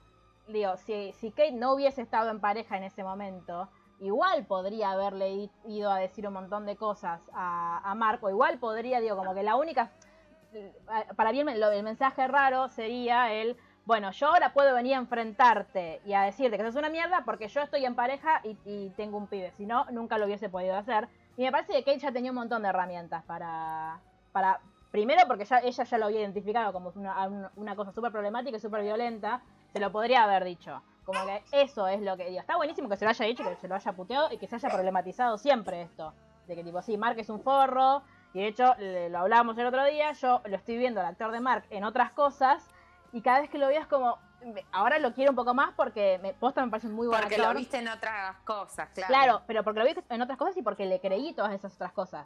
digo, 0.51 0.77
si, 0.77 1.13
si 1.13 1.31
Kate 1.31 1.51
no 1.53 1.73
hubiese 1.73 2.01
estado 2.01 2.29
en 2.29 2.39
pareja 2.39 2.77
en 2.77 2.83
ese 2.83 3.03
momento, 3.03 3.69
igual 3.99 4.45
podría 4.45 4.91
haberle 4.91 5.49
ido 5.65 5.91
a 5.91 5.97
decir 5.99 6.27
un 6.27 6.33
montón 6.33 6.65
de 6.65 6.75
cosas 6.75 7.21
a, 7.33 7.81
a 7.89 7.95
Marco, 7.95 8.29
igual 8.29 8.57
podría, 8.59 8.99
digo, 8.99 9.15
como 9.15 9.33
que 9.33 9.43
la 9.43 9.55
única, 9.55 9.91
para 11.15 11.31
mí 11.31 11.39
el, 11.39 11.61
el 11.63 11.83
mensaje 11.83 12.27
raro 12.27 12.67
sería 12.69 13.31
el, 13.33 13.55
bueno, 13.85 14.11
yo 14.11 14.27
ahora 14.27 14.53
puedo 14.53 14.73
venir 14.75 14.95
a 14.95 14.99
enfrentarte 14.99 16.01
y 16.05 16.13
a 16.13 16.23
decirte 16.23 16.57
que 16.57 16.63
sos 16.63 16.75
una 16.75 16.89
mierda 16.89 17.23
porque 17.25 17.47
yo 17.47 17.61
estoy 17.61 17.85
en 17.85 17.95
pareja 17.95 18.41
y, 18.43 18.57
y 18.65 18.89
tengo 18.91 19.17
un 19.17 19.27
pibe, 19.27 19.51
si 19.51 19.65
no, 19.65 19.85
nunca 19.91 20.17
lo 20.17 20.25
hubiese 20.25 20.49
podido 20.49 20.75
hacer. 20.75 21.07
Y 21.37 21.43
me 21.43 21.51
parece 21.51 21.73
que 21.73 21.83
Kate 21.83 21.99
ya 21.99 22.11
tenía 22.11 22.31
un 22.31 22.35
montón 22.37 22.61
de 22.63 22.69
herramientas 22.69 23.23
para, 23.25 23.99
para 24.31 24.59
primero 24.91 25.21
porque 25.27 25.45
ya 25.45 25.59
ella 25.59 25.83
ya 25.83 25.97
lo 25.97 26.05
había 26.05 26.19
identificado 26.19 26.73
como 26.73 26.91
una- 26.95 27.51
una 27.55 27.75
cosa 27.75 27.91
súper 27.93 28.11
problemática 28.11 28.57
y 28.57 28.59
súper 28.59 28.81
violenta, 28.83 29.41
se 29.71 29.79
lo 29.79 29.91
podría 29.91 30.23
haber 30.23 30.43
dicho. 30.43 30.81
Como 31.05 31.19
que 31.25 31.43
eso 31.51 31.87
es 31.87 32.01
lo 32.01 32.15
que 32.17 32.25
digo. 32.29 32.39
Está 32.39 32.55
buenísimo 32.57 32.87
que 32.87 32.95
se 32.97 33.05
lo 33.05 33.09
haya 33.09 33.25
dicho, 33.25 33.43
que 33.43 33.55
se 33.55 33.67
lo 33.67 33.75
haya 33.75 33.91
puteado 33.93 34.31
y 34.31 34.37
que 34.37 34.47
se 34.47 34.55
haya 34.55 34.69
problematizado 34.69 35.37
siempre 35.37 35.81
esto. 35.81 36.13
De 36.47 36.55
que 36.55 36.63
tipo, 36.63 36.81
sí, 36.81 36.97
Mark 36.97 37.17
es 37.19 37.29
un 37.29 37.41
forro. 37.41 38.03
Y 38.33 38.39
de 38.39 38.47
hecho, 38.47 38.75
le- 38.77 39.09
lo 39.09 39.19
hablábamos 39.19 39.57
el 39.57 39.65
otro 39.65 39.83
día, 39.85 40.11
yo 40.13 40.41
lo 40.45 40.55
estoy 40.55 40.77
viendo 40.77 40.99
al 41.01 41.07
actor 41.07 41.31
de 41.31 41.39
Mark 41.41 41.65
en 41.69 41.83
otras 41.83 42.11
cosas. 42.11 42.65
Y 43.13 43.21
cada 43.21 43.41
vez 43.41 43.49
que 43.49 43.57
lo 43.57 43.67
veo 43.67 43.81
es 43.81 43.87
como, 43.87 44.17
ahora 44.71 44.99
lo 44.99 45.13
quiero 45.13 45.31
un 45.31 45.35
poco 45.35 45.53
más 45.53 45.73
porque 45.75 46.17
me, 46.21 46.33
posta 46.33 46.63
me 46.63 46.71
parece 46.71 46.87
un 46.87 46.93
muy 46.93 47.07
buen 47.07 47.19
Porque 47.19 47.35
actor. 47.35 47.53
lo 47.53 47.59
viste 47.59 47.77
en 47.79 47.87
otras 47.89 48.37
cosas, 48.45 48.89
claro. 48.93 49.07
Claro, 49.13 49.41
pero 49.47 49.63
porque 49.63 49.79
lo 49.79 49.85
vi 49.85 49.95
en 50.09 50.21
otras 50.21 50.37
cosas 50.37 50.55
y 50.55 50.61
porque 50.61 50.85
le 50.85 50.99
creí 51.01 51.33
todas 51.33 51.51
esas 51.53 51.73
otras 51.75 51.91
cosas. 51.91 52.25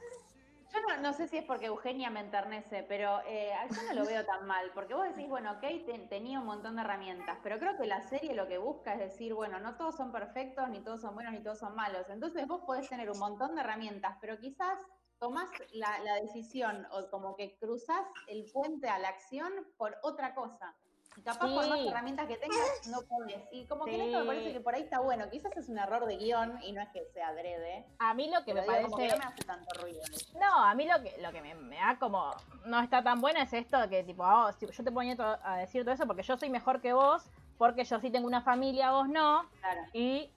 Yo 0.76 0.82
no, 0.90 1.02
no 1.02 1.14
sé 1.14 1.28
si 1.30 1.38
es 1.38 1.46
porque 1.46 1.68
Eugenia 1.68 2.10
me 2.10 2.20
enternece, 2.20 2.84
pero 2.84 3.22
eh, 3.26 3.54
yo 3.70 3.82
no 3.84 3.94
lo 4.02 4.06
veo 4.06 4.26
tan 4.26 4.46
mal, 4.46 4.72
porque 4.74 4.94
vos 4.94 5.08
decís, 5.08 5.30
bueno, 5.30 5.54
Kate 5.62 5.86
ten- 5.86 6.10
tenía 6.10 6.40
un 6.42 6.46
montón 6.46 6.76
de 6.76 6.82
herramientas, 6.82 7.38
pero 7.42 7.58
creo 7.60 7.78
que 7.78 7.86
la 7.86 8.02
serie 8.02 8.34
lo 8.36 8.46
que 8.48 8.58
busca 8.58 8.94
es 8.94 9.00
decir, 9.00 9.34
bueno, 9.34 9.60
no 9.60 9.78
todos 9.78 9.96
son 9.96 10.12
perfectos, 10.12 10.68
ni 10.70 10.84
todos 10.84 11.00
son 11.02 11.14
buenos, 11.16 11.32
ni 11.34 11.42
todos 11.42 11.60
son 11.60 11.76
malos. 11.76 12.10
Entonces 12.10 12.46
vos 12.46 12.62
podés 12.66 12.90
tener 12.90 13.10
un 13.10 13.20
montón 13.20 13.56
de 13.56 13.62
herramientas, 13.62 14.18
pero 14.20 14.38
quizás 14.38 14.78
tomás 15.18 15.50
la, 15.72 16.00
la 16.00 16.16
decisión 16.16 16.86
o 16.92 17.10
como 17.10 17.38
que 17.38 17.58
cruzás 17.58 18.06
el 18.28 18.52
puente 18.52 18.90
a 18.90 19.00
la 19.00 19.08
acción 19.10 19.54
por 19.78 19.96
otra 20.04 20.36
cosa. 20.36 20.76
Y 21.18 21.22
capaz 21.22 21.48
por 21.48 21.68
más 21.70 21.80
Sí. 21.80 21.88
herramientas 21.88 22.28
que 22.28 22.38
tengas, 22.38 22.58
no 22.92 23.02
podés. 23.08 23.42
Y 23.52 23.66
como 23.68 23.86
que 23.86 23.96
en 23.96 24.02
esto 24.02 24.20
me 24.20 24.26
parece 24.26 24.48
Sí. 24.48 24.54
que 24.54 24.60
por 24.60 24.76
ahí 24.76 24.82
está 24.84 25.00
bueno. 25.00 25.30
Quizás 25.30 25.56
es 25.58 25.70
un 25.70 25.78
error 25.80 26.06
de 26.06 26.18
guion 26.18 26.62
y 26.64 26.72
no 26.74 26.82
es 26.82 26.90
que 26.90 27.06
sea 27.14 27.30
adrede. 27.30 27.86
A 28.00 28.14
mí 28.14 28.30
lo 28.30 28.44
que 28.44 28.54
me 28.54 28.62
digo, 28.62 28.74
como 28.74 28.98
que 28.98 29.08
parece... 29.08 29.18
no 29.18 29.24
me 29.24 29.34
hace 29.34 29.44
tanto 29.46 29.82
ruido. 29.82 30.02
No, 30.40 30.64
a 30.66 30.74
mí 30.76 30.86
lo 30.88 31.02
que, 31.02 31.18
lo 31.22 31.32
que 31.32 31.42
me, 31.42 31.56
me 31.56 31.78
da 31.78 31.98
como 32.00 32.32
no 32.66 32.80
está 32.82 33.02
tan 33.04 33.22
buena 33.22 33.44
es 33.44 33.54
esto 33.54 33.80
de 33.80 33.90
que 33.90 34.04
tipo, 34.04 34.24
ah, 34.26 34.52
si- 34.60 34.68
yo 34.70 34.84
te 34.84 34.92
ponía 34.92 35.16
a 35.44 35.58
decir 35.58 35.84
todo 35.84 35.94
eso 35.94 36.06
porque 36.06 36.24
yo 36.24 36.38
soy 36.38 36.50
mejor 36.50 36.82
que 36.82 36.92
vos, 36.94 37.24
porque 37.58 37.86
yo 37.86 38.00
sí 38.02 38.12
tengo 38.12 38.28
una 38.28 38.42
familia, 38.42 38.92
vos 38.92 39.08
no, 39.08 39.50
Claro. 39.62 39.82
y 39.94 40.30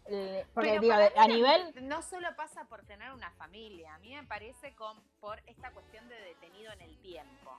porque 0.55 0.79
digo, 0.79 0.95
a 1.17 1.27
nivel, 1.27 1.75
No 1.89 2.01
solo 2.03 2.29
pasa 2.37 2.65
por 2.67 2.85
tener 2.85 3.11
una 3.13 3.33
familia, 3.33 3.95
a 3.95 3.99
mí 3.99 4.15
me 4.15 4.23
parece 4.23 4.73
con, 4.77 5.01
por 5.21 5.41
esta 5.47 5.73
cuestión 5.73 6.09
de 6.09 6.15
detenido 6.21 6.73
en 6.73 6.81
el 6.83 6.97
tiempo. 6.99 7.59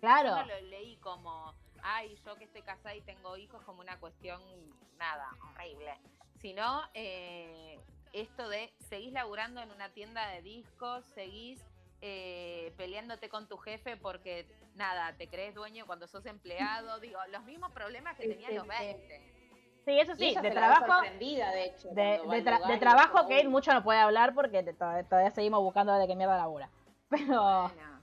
claro, 0.00 0.28
Yo 0.28 0.36
no 0.36 0.46
lo 0.46 0.60
leí 0.68 0.96
como, 0.98 1.54
ay, 1.88 2.16
yo 2.24 2.36
que 2.36 2.44
estoy 2.44 2.62
casada 2.62 2.94
y 2.94 3.00
tengo 3.02 3.36
hijos, 3.36 3.62
como 3.62 3.80
una 3.80 3.98
cuestión, 4.00 4.42
nada, 4.98 5.28
horrible. 5.52 5.92
Sino 6.40 6.82
eh, 6.94 7.78
esto 8.12 8.48
de 8.48 8.72
seguís 8.88 9.12
laburando 9.12 9.60
en 9.60 9.70
una 9.70 9.90
tienda 9.90 10.26
de 10.30 10.42
discos, 10.42 11.04
seguís 11.14 11.64
eh, 12.02 12.72
peleándote 12.76 13.28
con 13.28 13.48
tu 13.48 13.56
jefe 13.56 13.96
porque, 13.96 14.46
nada, 14.74 15.14
te 15.16 15.28
crees 15.28 15.54
dueño 15.54 15.86
cuando 15.86 16.06
sos 16.08 16.26
empleado. 16.26 16.98
Digo, 17.00 17.20
los 17.30 17.44
mismos 17.44 17.72
problemas 17.72 18.16
que 18.16 18.24
Sí, 18.24 18.28
tenían 18.30 18.50
sí, 18.50 18.56
los 18.56 18.64
sí. 18.64 18.70
20. 18.84 19.32
sí, 19.84 20.00
eso 20.00 20.16
sí, 20.16 20.34
de 20.42 20.50
trabajo, 20.50 21.02
de 21.02 21.64
hecho. 21.66 21.88
de, 21.90 21.94
de 22.28 22.44
tra- 22.44 22.66
de 22.66 22.78
trabajo 22.78 23.22
Kate 23.28 23.48
mucho 23.48 23.72
no 23.72 23.84
puede 23.84 24.00
hablar 24.00 24.34
porque 24.34 24.62
te- 24.64 24.72
to- 24.74 25.04
todavía 25.08 25.30
seguimos 25.30 25.60
buscando 25.62 25.94
de 25.94 26.06
qué 26.08 26.16
mierda 26.16 26.36
labura. 26.36 26.68
Pero, 27.08 27.62
Bueno, 27.62 27.95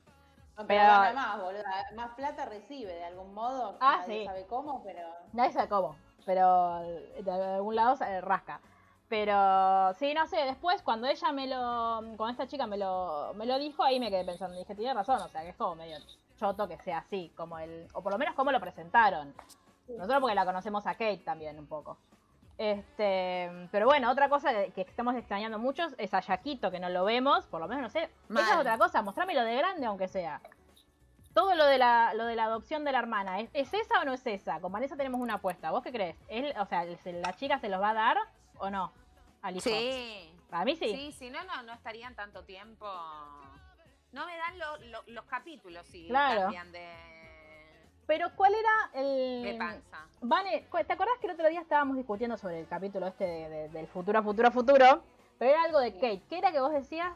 No, 0.58 0.68
pero 0.68 0.82
Pero- 0.82 0.84
gana 1.02 1.14
más, 1.14 1.42
boluda. 1.42 1.86
Más 1.96 2.10
plata 2.16 2.46
recibe 2.46 2.94
de 2.94 3.06
algún 3.06 3.34
modo. 3.34 3.76
Ah, 3.80 3.98
nadie 4.02 4.20
sí. 4.20 4.26
sabe 4.26 4.46
cómo, 4.48 4.84
pero. 4.84 5.02
Nadie 5.32 5.52
sabe 5.52 5.68
cómo, 5.68 5.96
pero 6.26 6.80
de 7.20 7.32
algún 7.56 7.76
lado 7.76 7.96
se 7.96 8.22
rasca. 8.22 8.60
Pero 9.10 9.94
sí, 9.96 10.14
no 10.14 10.26
sé, 10.28 10.38
después 10.46 10.82
cuando 10.82 11.08
ella 11.08 11.32
me 11.32 11.46
lo, 11.48 12.02
cuando 12.18 12.30
esta 12.30 12.48
chica 12.48 12.66
me 12.66 12.78
lo, 12.78 13.34
me 13.36 13.46
lo 13.46 13.60
dijo, 13.60 13.84
ahí 13.84 14.00
me 14.00 14.10
quedé 14.10 14.26
pensando, 14.26 14.58
dije, 14.58 14.74
tiene 14.76 14.94
razón, 14.94 15.22
o 15.22 15.28
sea, 15.28 15.42
que 15.42 15.50
es 15.50 15.56
como 15.56 15.76
medio 15.76 15.98
choto 16.40 16.68
que 16.68 16.78
sea 16.80 17.00
así, 17.00 17.32
como 17.38 17.60
el, 17.60 17.88
o 17.94 18.02
por 18.02 18.12
lo 18.12 18.18
menos 18.18 18.34
como 18.34 18.52
lo 18.52 18.60
presentaron. 18.60 19.34
Nosotros 19.88 20.20
porque 20.22 20.34
la 20.36 20.46
conocemos 20.46 20.88
a 20.88 20.94
Kate 20.94 21.18
también 21.18 21.60
un 21.60 21.68
poco. 21.68 21.98
Este, 22.58 23.68
pero 23.72 23.86
bueno, 23.88 24.12
otra 24.12 24.30
cosa 24.30 24.52
que 24.74 24.82
estamos 24.82 25.16
extrañando 25.16 25.58
muchos 25.60 25.94
es 25.98 26.14
a 26.14 26.20
Yaquito, 26.22 26.70
que 26.72 26.80
no 26.80 26.90
lo 26.90 27.04
vemos, 27.04 27.46
por 27.48 27.60
lo 27.60 27.68
menos 27.68 27.84
no 27.84 27.90
sé. 27.90 28.10
Mal. 28.30 28.44
Esa 28.44 28.54
es 28.54 28.60
otra 28.60 28.78
cosa, 28.78 29.02
mostrámelo 29.02 29.44
de 29.44 29.56
grande 29.56 29.86
aunque 29.86 30.08
sea. 30.08 30.40
Todo 31.34 31.56
lo 31.56 31.66
de 31.66 31.80
la, 31.80 32.14
lo 32.14 32.26
de 32.26 32.36
la 32.36 32.44
adopción 32.44 32.84
de 32.86 32.92
la 32.92 33.00
hermana, 33.00 33.40
¿es, 33.40 33.50
es 33.54 33.74
esa 33.74 34.02
o 34.02 34.06
no 34.06 34.14
es 34.14 34.26
esa? 34.28 34.60
Con 34.62 34.72
Vanessa 34.72 34.96
tenemos 34.96 35.20
una 35.20 35.36
apuesta. 35.36 35.72
¿Vos 35.72 35.82
qué 35.84 35.92
crees? 35.92 36.16
¿Es- 36.28 36.56
o 36.58 36.66
sea, 36.68 36.86
¿se- 36.98 37.14
¿la 37.14 37.34
chica 37.34 37.58
se 37.58 37.70
los 37.70 37.82
va 37.82 37.90
a 37.90 37.94
dar 37.96 38.18
o 38.60 38.70
no? 38.70 38.94
Sí. 39.60 40.32
Para 40.50 40.64
mí 40.64 40.76
sí. 40.76 40.94
Sí, 40.96 41.12
si 41.12 41.30
no, 41.32 41.44
no, 41.46 41.64
no 41.64 41.74
estarían 41.74 42.14
tanto 42.16 42.44
tiempo. 42.46 42.86
No 44.12 44.28
me 44.28 44.38
dan 44.38 44.60
lo- 44.60 44.78
lo- 44.92 45.04
los 45.08 45.26
capítulos 45.26 45.88
si 45.88 46.08
Claro. 46.08 46.42
cambian 46.44 46.72
de, 46.72 46.88
Pero 48.06 48.30
¿cuál 48.36 48.54
era 48.54 49.02
el... 49.02 49.44
de 49.44 49.56
panza. 49.58 50.06
Vane, 50.22 50.68
¿te 50.86 50.94
acordás 50.94 51.18
que 51.20 51.28
el 51.28 51.34
otro 51.34 51.48
día 51.50 51.62
estábamos 51.62 51.96
discutiendo 51.98 52.38
sobre 52.38 52.60
el 52.60 52.68
capítulo 52.68 53.08
este 53.08 53.26
de- 53.26 53.50
de- 53.50 53.70
del 53.70 53.88
futuro, 53.88 54.22
futuro, 54.24 54.52
futuro? 54.52 55.04
Pero 55.40 55.52
era 55.52 55.64
algo 55.64 55.80
de 55.80 55.94
Kate. 55.94 56.22
¿Qué 56.30 56.38
era 56.38 56.52
que 56.52 56.60
vos 56.60 56.72
decías? 56.72 57.14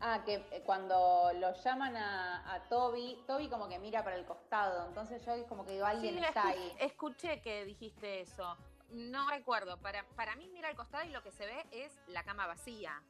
Ah, 0.00 0.22
que 0.24 0.34
eh, 0.52 0.62
cuando 0.64 1.30
lo 1.34 1.52
llaman 1.54 1.96
a, 1.96 2.54
a 2.54 2.60
Toby, 2.68 3.18
Toby 3.26 3.48
como 3.48 3.68
que 3.68 3.78
mira 3.80 4.04
para 4.04 4.16
el 4.16 4.24
costado. 4.26 4.86
Entonces 4.86 5.24
yo 5.24 5.32
es 5.32 5.44
como 5.46 5.64
que 5.64 5.72
digo, 5.72 5.86
alguien 5.86 6.14
Sí, 6.18 6.24
está 6.24 6.48
ahí. 6.48 6.72
escuché 6.78 7.40
que 7.40 7.64
dijiste 7.64 8.20
eso. 8.20 8.56
No 8.90 9.28
recuerdo. 9.30 9.76
Para, 9.78 10.04
para 10.16 10.36
mí, 10.36 10.48
mira 10.52 10.68
al 10.68 10.76
costado 10.76 11.04
y 11.04 11.10
lo 11.10 11.22
que 11.22 11.32
se 11.32 11.46
ve 11.46 11.66
es 11.72 11.98
la 12.08 12.22
cama 12.22 12.46
vacía. 12.46 13.02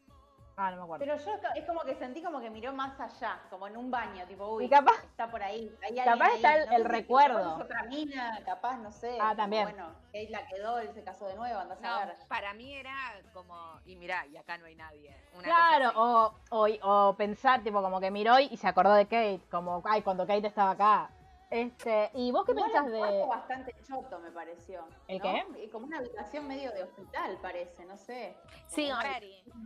Ah, 0.60 0.72
no 0.72 0.78
me 0.78 0.82
acuerdo. 0.82 1.04
Pero 1.06 1.16
yo 1.24 1.30
es 1.54 1.64
como 1.66 1.82
que 1.82 1.94
sentí 1.94 2.20
como 2.20 2.40
que 2.40 2.50
miró 2.50 2.72
más 2.72 2.98
allá, 2.98 3.40
como 3.48 3.68
en 3.68 3.76
un 3.76 3.92
baño, 3.92 4.26
tipo, 4.26 4.44
uy, 4.48 4.64
Y 4.64 4.68
capaz- 4.68 5.04
está 5.04 5.30
por 5.30 5.40
ahí. 5.40 5.72
hay 5.84 5.94
capaz 6.04 6.24
ahí. 6.30 6.34
está 6.34 6.56
el- 6.56 6.82
No 6.82 6.88
recuerdo. 6.88 7.38
capaz 7.38 7.56
es 7.58 7.62
otra 7.64 7.82
mina, 7.84 8.40
capaz, 8.44 8.76
no 8.78 8.90
sé. 8.90 9.18
Ah, 9.20 9.36
también. 9.36 9.62
Bueno, 9.62 9.94
Kate 10.06 10.30
la 10.30 10.44
quedó, 10.48 10.80
él 10.80 10.92
se 10.92 11.04
casó 11.04 11.28
de 11.28 11.36
nuevo, 11.36 11.60
andás 11.60 11.80
No, 11.80 11.88
a 11.88 12.06
ver. 12.06 12.16
para 12.26 12.54
mí 12.54 12.74
era 12.74 12.92
como, 13.32 13.54
y 13.84 13.94
mirá, 13.94 14.26
y 14.26 14.36
acá 14.36 14.58
no 14.58 14.66
hay 14.66 14.74
nadie. 14.74 15.16
Una 15.32 15.44
Claro, 15.44 15.92
o, 15.94 16.34
o, 16.50 16.66
o 16.82 17.14
pensar, 17.16 17.62
tipo, 17.62 17.80
como 17.80 18.00
que 18.00 18.10
miró 18.10 18.40
y, 18.40 18.48
y 18.50 18.56
se 18.56 18.66
acordó 18.66 18.94
de 18.94 19.04
Kate, 19.04 19.42
como, 19.52 19.80
ay, 19.84 20.02
cuando 20.02 20.26
Kate 20.26 20.48
estaba 20.48 20.72
acá. 20.72 21.10
Este, 21.50 22.10
¿y 22.14 22.30
vos 22.30 22.44
qué 22.44 22.52
Igual 22.52 22.70
pensás 22.70 22.86
el 22.86 22.92
de...? 22.92 22.98
cuarto 22.98 23.26
bastante 23.28 23.74
choto, 23.86 24.18
me 24.18 24.30
pareció. 24.30 24.86
¿El 25.06 25.18
¿no? 25.18 25.22
qué? 25.24 25.64
Y 25.64 25.68
Como 25.68 25.86
una 25.86 25.98
habitación 25.98 26.46
medio 26.46 26.70
de 26.72 26.82
hospital, 26.82 27.38
parece, 27.40 27.84
no 27.86 27.96
sé. 27.96 28.36
Sí. 28.66 28.90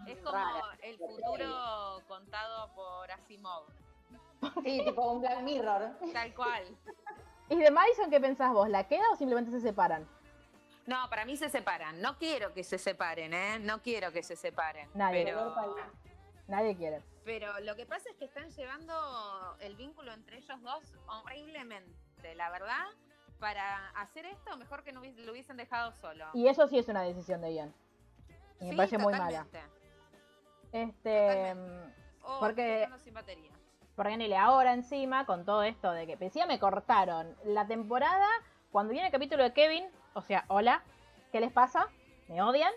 Es 0.06 0.18
como 0.18 0.32
rara. 0.38 0.62
el 0.82 0.96
futuro 0.96 2.00
contado 2.06 2.72
por 2.74 3.10
Asimov. 3.10 3.64
Sí, 4.62 4.82
tipo 4.84 5.10
un 5.12 5.20
Black 5.20 5.40
Mirror. 5.42 5.96
Tal 6.12 6.34
cual. 6.34 6.64
¿Y 7.48 7.56
de 7.56 7.70
Madison 7.70 8.10
qué 8.10 8.20
pensás 8.20 8.52
vos? 8.52 8.68
¿La 8.68 8.86
queda 8.86 9.04
o 9.12 9.16
simplemente 9.16 9.50
se 9.50 9.60
separan? 9.60 10.06
No, 10.86 11.08
para 11.10 11.24
mí 11.24 11.36
se 11.36 11.48
separan. 11.48 12.00
No 12.00 12.18
quiero 12.18 12.52
que 12.52 12.64
se 12.64 12.78
separen, 12.78 13.34
¿eh? 13.34 13.58
No 13.60 13.82
quiero 13.82 14.10
que 14.12 14.22
se 14.22 14.34
separen. 14.36 14.88
Nadie. 14.94 15.24
Pero, 15.24 15.54
Nadie 16.48 16.76
quiere. 16.76 17.02
Pero 17.24 17.58
lo 17.60 17.76
que 17.76 17.86
pasa 17.86 18.10
es 18.10 18.16
que 18.16 18.24
están 18.24 18.50
llevando 18.50 19.56
el 19.60 19.76
vínculo 19.76 20.12
entre 20.12 20.38
ellos 20.38 20.60
dos 20.62 20.94
horriblemente, 21.06 22.34
la 22.34 22.50
verdad. 22.50 22.86
Para 23.38 23.88
hacer 23.90 24.24
esto, 24.26 24.56
mejor 24.56 24.84
que 24.84 24.92
no 24.92 25.02
lo 25.02 25.32
hubiesen 25.32 25.56
dejado 25.56 25.92
solo. 25.92 26.26
Y 26.32 26.46
eso 26.46 26.68
sí 26.68 26.78
es 26.78 26.88
una 26.88 27.02
decisión 27.02 27.40
de 27.40 27.54
Ian. 27.54 27.74
Y 28.60 28.66
me 28.70 28.76
parece 28.76 28.98
muy 28.98 29.14
mala. 29.14 29.46
Este. 30.72 31.54
Oh, 32.22 32.38
Porque- 32.38 32.88
sin 33.02 33.14
batería. 33.14 33.50
Porque 33.96 34.16
Nele, 34.16 34.36
ahora 34.36 34.72
encima, 34.72 35.26
con 35.26 35.44
todo 35.44 35.64
esto 35.64 35.92
de 35.92 36.06
que 36.06 36.12
encima 36.24 36.46
me 36.46 36.58
cortaron 36.58 37.36
la 37.44 37.66
temporada, 37.66 38.28
cuando 38.70 38.92
viene 38.92 39.08
el 39.08 39.12
capítulo 39.12 39.42
de 39.42 39.52
Kevin, 39.52 39.84
o 40.14 40.22
sea, 40.22 40.44
hola, 40.48 40.82
¿qué 41.30 41.40
les 41.40 41.52
pasa? 41.52 41.88
¿Me 42.28 42.40
odian? 42.40 42.72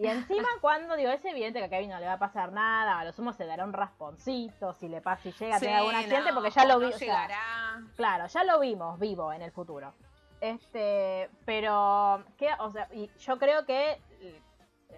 Y 0.00 0.06
encima 0.06 0.48
cuando 0.62 0.96
digo, 0.96 1.10
es 1.10 1.22
evidente 1.24 1.58
que 1.58 1.66
a 1.66 1.68
Kevin 1.68 1.90
no 1.90 2.00
le 2.00 2.06
va 2.06 2.14
a 2.14 2.18
pasar 2.18 2.52
nada, 2.52 2.98
a 2.98 3.04
lo 3.04 3.12
sumo 3.12 3.32
se 3.34 3.44
dará 3.44 3.64
un 3.64 3.72
rasponcito 3.74 4.72
si 4.74 4.88
le 4.88 5.00
pasa, 5.02 5.22
si 5.24 5.32
llega 5.32 5.56
a 5.56 5.60
tener 5.60 5.74
Sí, 5.74 5.78
algún 5.78 5.94
accidente, 5.94 6.28
no, 6.30 6.34
porque 6.34 6.50
ya 6.50 6.64
lo 6.64 6.74
no 6.74 6.80
vi. 6.80 6.86
o 6.86 6.90
sea, 6.92 6.98
llegará. 6.98 7.82
Claro, 7.96 8.26
ya 8.26 8.44
lo 8.44 8.60
vimos 8.60 8.98
vivo 8.98 9.32
en 9.32 9.42
el 9.42 9.52
futuro. 9.52 9.92
Este, 10.40 11.28
pero, 11.44 12.24
¿qué? 12.38 12.48
O 12.60 12.70
sea, 12.70 12.88
y 12.92 13.10
yo 13.18 13.38
creo 13.38 13.66
que, 13.66 14.00
eh, 14.22 14.40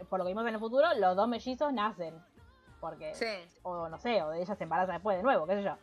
por 0.09 0.21
lo 0.21 0.25
que 0.25 0.29
vimos 0.31 0.47
en 0.47 0.55
el 0.55 0.61
futuro, 0.61 0.87
los 0.97 1.17
dos 1.17 1.27
mellizos 1.27 1.73
nacen. 1.73 2.15
Porque, 2.81 3.15
Sí. 3.15 3.59
o 3.63 3.89
no 3.89 3.99
sé, 3.99 4.23
o 4.23 4.31
de 4.31 4.43
ella 4.43 4.55
se 4.55 4.65
embaraza 4.65 4.93
después 4.93 5.17
de 5.17 5.23
nuevo, 5.25 5.47
qué 5.47 5.55
sé 5.57 5.63
yo. 5.65 5.77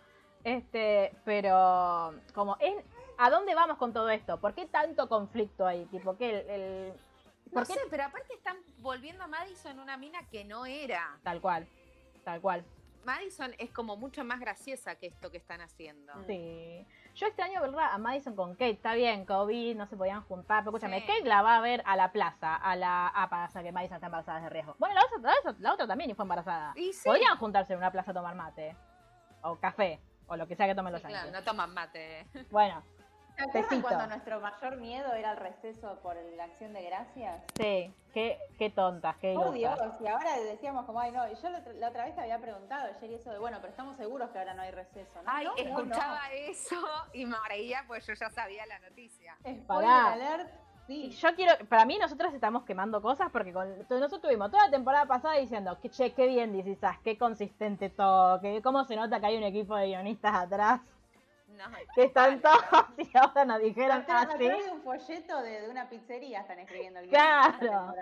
Este, 0.45 1.13
pero, 1.25 2.13
como, 2.33 2.55
es, 2.61 2.73
¿a 3.17 3.29
dónde 3.29 3.53
vamos 3.53 3.77
con 3.77 3.91
todo 3.91 4.09
esto? 4.09 4.39
¿Por 4.39 4.53
qué 4.53 4.65
tanto 4.65 5.09
conflicto 5.09 5.65
ahí? 5.67 5.85
Tipo, 5.87 6.15
que 6.17 6.29
el, 6.39 6.49
el- 6.49 6.93
No 7.51 7.65
sé, 7.65 7.79
pero 7.89 8.03
aparte 8.05 8.33
están 8.33 8.57
volviendo 8.79 9.23
a 9.23 9.27
Madison 9.27 9.79
una 9.79 9.97
mina 9.97 10.19
que 10.29 10.45
no 10.45 10.65
era. 10.65 11.17
Tal 11.23 11.41
cual, 11.41 11.67
tal 12.23 12.41
cual. 12.41 12.63
Madison 13.05 13.55
es 13.57 13.71
como 13.71 13.95
mucho 13.97 14.23
más 14.23 14.39
graciosa 14.39 14.95
que 14.95 15.07
esto 15.07 15.31
que 15.31 15.37
están 15.37 15.61
haciendo. 15.61 16.13
Sí. 16.27 16.85
Yo 17.15 17.27
extraño 17.27 17.61
verla 17.61 17.93
a 17.93 17.97
Madison 17.97 18.35
con 18.35 18.53
Kate. 18.53 18.69
Está 18.71 18.93
bien, 18.93 19.25
COVID, 19.25 19.75
no 19.75 19.87
se 19.87 19.97
podían 19.97 20.21
juntar. 20.23 20.63
Pero 20.63 20.77
escúchame, 20.77 21.01
Sí. 21.01 21.07
Kate 21.07 21.23
la 21.27 21.41
va 21.41 21.57
a 21.57 21.61
ver 21.61 21.81
a 21.85 21.95
la 21.95 22.11
plaza. 22.11 22.55
A 22.55 22.75
la. 22.75 23.07
Ah, 23.13 23.29
para 23.29 23.63
que 23.63 23.71
Madison 23.71 23.95
está 23.95 24.07
embarazada 24.07 24.41
de 24.41 24.49
riesgo. 24.49 24.75
Bueno, 24.77 24.95
la 24.95 25.01
otra, 25.05 25.55
la 25.59 25.73
otra- 25.73 25.87
también 25.87 26.09
y 26.11 26.13
fue 26.13 26.23
embarazada. 26.23 26.73
Y 26.75 26.93
sí, 26.93 27.01
Podrían 27.05 27.37
juntarse 27.37 27.73
en 27.73 27.79
una 27.79 27.91
plaza 27.91 28.11
a 28.11 28.13
tomar 28.13 28.35
mate. 28.35 28.75
O 29.41 29.55
café. 29.57 29.99
O 30.27 30.35
lo 30.35 30.47
que 30.47 30.55
sea 30.55 30.67
que 30.67 30.75
tomen 30.75 30.93
los 30.93 31.01
sí, 31.01 31.07
claro, 31.07 31.31
no 31.31 31.43
toman 31.43 31.73
mate. 31.73 32.27
Bueno, 32.51 32.83
¿Te 33.39 33.59
acuerdan 33.59 33.81
cuando 33.81 34.07
nuestro 34.07 34.39
mayor 34.41 34.77
miedo 34.77 35.13
era 35.13 35.31
el 35.31 35.37
receso 35.37 35.97
por 36.01 36.15
la 36.35 36.43
acción 36.45 36.73
de 36.73 36.83
gracias? 36.83 37.43
sí. 37.55 37.93
Qué, 38.13 38.39
qué 38.57 38.71
tontas, 38.71 39.15
qué 39.17 39.35
Oh 39.37 39.51
Dios, 39.51 39.79
y 40.01 40.07
ahora 40.07 40.39
decíamos 40.39 40.85
como, 40.85 40.99
ay 40.99 41.11
no, 41.11 41.27
y 41.31 41.35
yo 41.35 41.49
la, 41.51 41.59
otra- 41.59 41.73
la 41.73 41.89
otra 41.89 42.05
vez 42.05 42.15
te 42.15 42.21
había 42.21 42.39
preguntado 42.39 42.85
ayer 42.91 43.11
y 43.11 43.13
eso 43.13 43.29
de, 43.29 43.37
bueno, 43.37 43.57
pero 43.61 43.69
estamos 43.69 43.95
seguros 43.97 44.31
que 44.31 44.39
ahora 44.39 44.55
no 44.55 44.63
hay 44.63 44.71
receso, 44.71 45.21
¿no? 45.21 45.29
Ay, 45.31 45.45
No, 45.45 45.51
no, 45.53 45.61
escuchaba 45.61 46.19
eso 46.33 46.75
y 47.13 47.27
me 47.27 47.37
reía 47.47 47.83
pues 47.87 48.07
yo 48.07 48.13
ya 48.15 48.31
sabía 48.31 48.65
la 48.65 48.79
noticia. 48.79 49.37
Pará. 49.67 50.13
alert, 50.13 50.49
Y 50.87 51.11
sí. 51.11 51.17
Yo 51.21 51.35
quiero, 51.35 51.53
para 51.67 51.85
mí 51.85 51.99
nosotros 51.99 52.33
estamos 52.33 52.63
quemando 52.63 52.99
cosas 52.99 53.29
porque 53.31 53.53
con, 53.53 53.77
nosotros 53.77 54.21
tuvimos 54.21 54.49
toda 54.49 54.65
la 54.65 54.71
temporada 54.71 55.05
pasada 55.05 55.35
diciendo 55.35 55.77
que 55.79 55.89
che, 55.91 56.11
qué 56.13 56.25
bien 56.25 56.51
dices, 56.51 56.79
qué 57.03 57.15
consistente 57.15 57.91
todo, 57.91 58.41
que 58.41 58.63
cómo 58.63 58.83
se 58.85 58.95
nota 58.95 59.19
que 59.19 59.27
hay 59.27 59.37
un 59.37 59.43
equipo 59.43 59.75
de 59.75 59.85
guionistas 59.85 60.33
atrás, 60.33 60.81
que 61.95 62.03
están 62.03 62.41
todos 62.41 62.59
y 62.97 63.17
ahora 63.17 63.45
nos 63.45 63.59
dijeron 63.59 63.91
así. 64.07 64.11
atrás 64.11 64.39
de 64.39 64.71
un 64.71 64.81
folleto 64.81 65.41
de, 65.41 65.61
de 65.61 65.69
una 65.69 65.89
pizzería 65.89 66.41
están 66.41 66.59
escribiendo 66.59 66.99
el 66.99 67.09
Claro. 67.09 67.93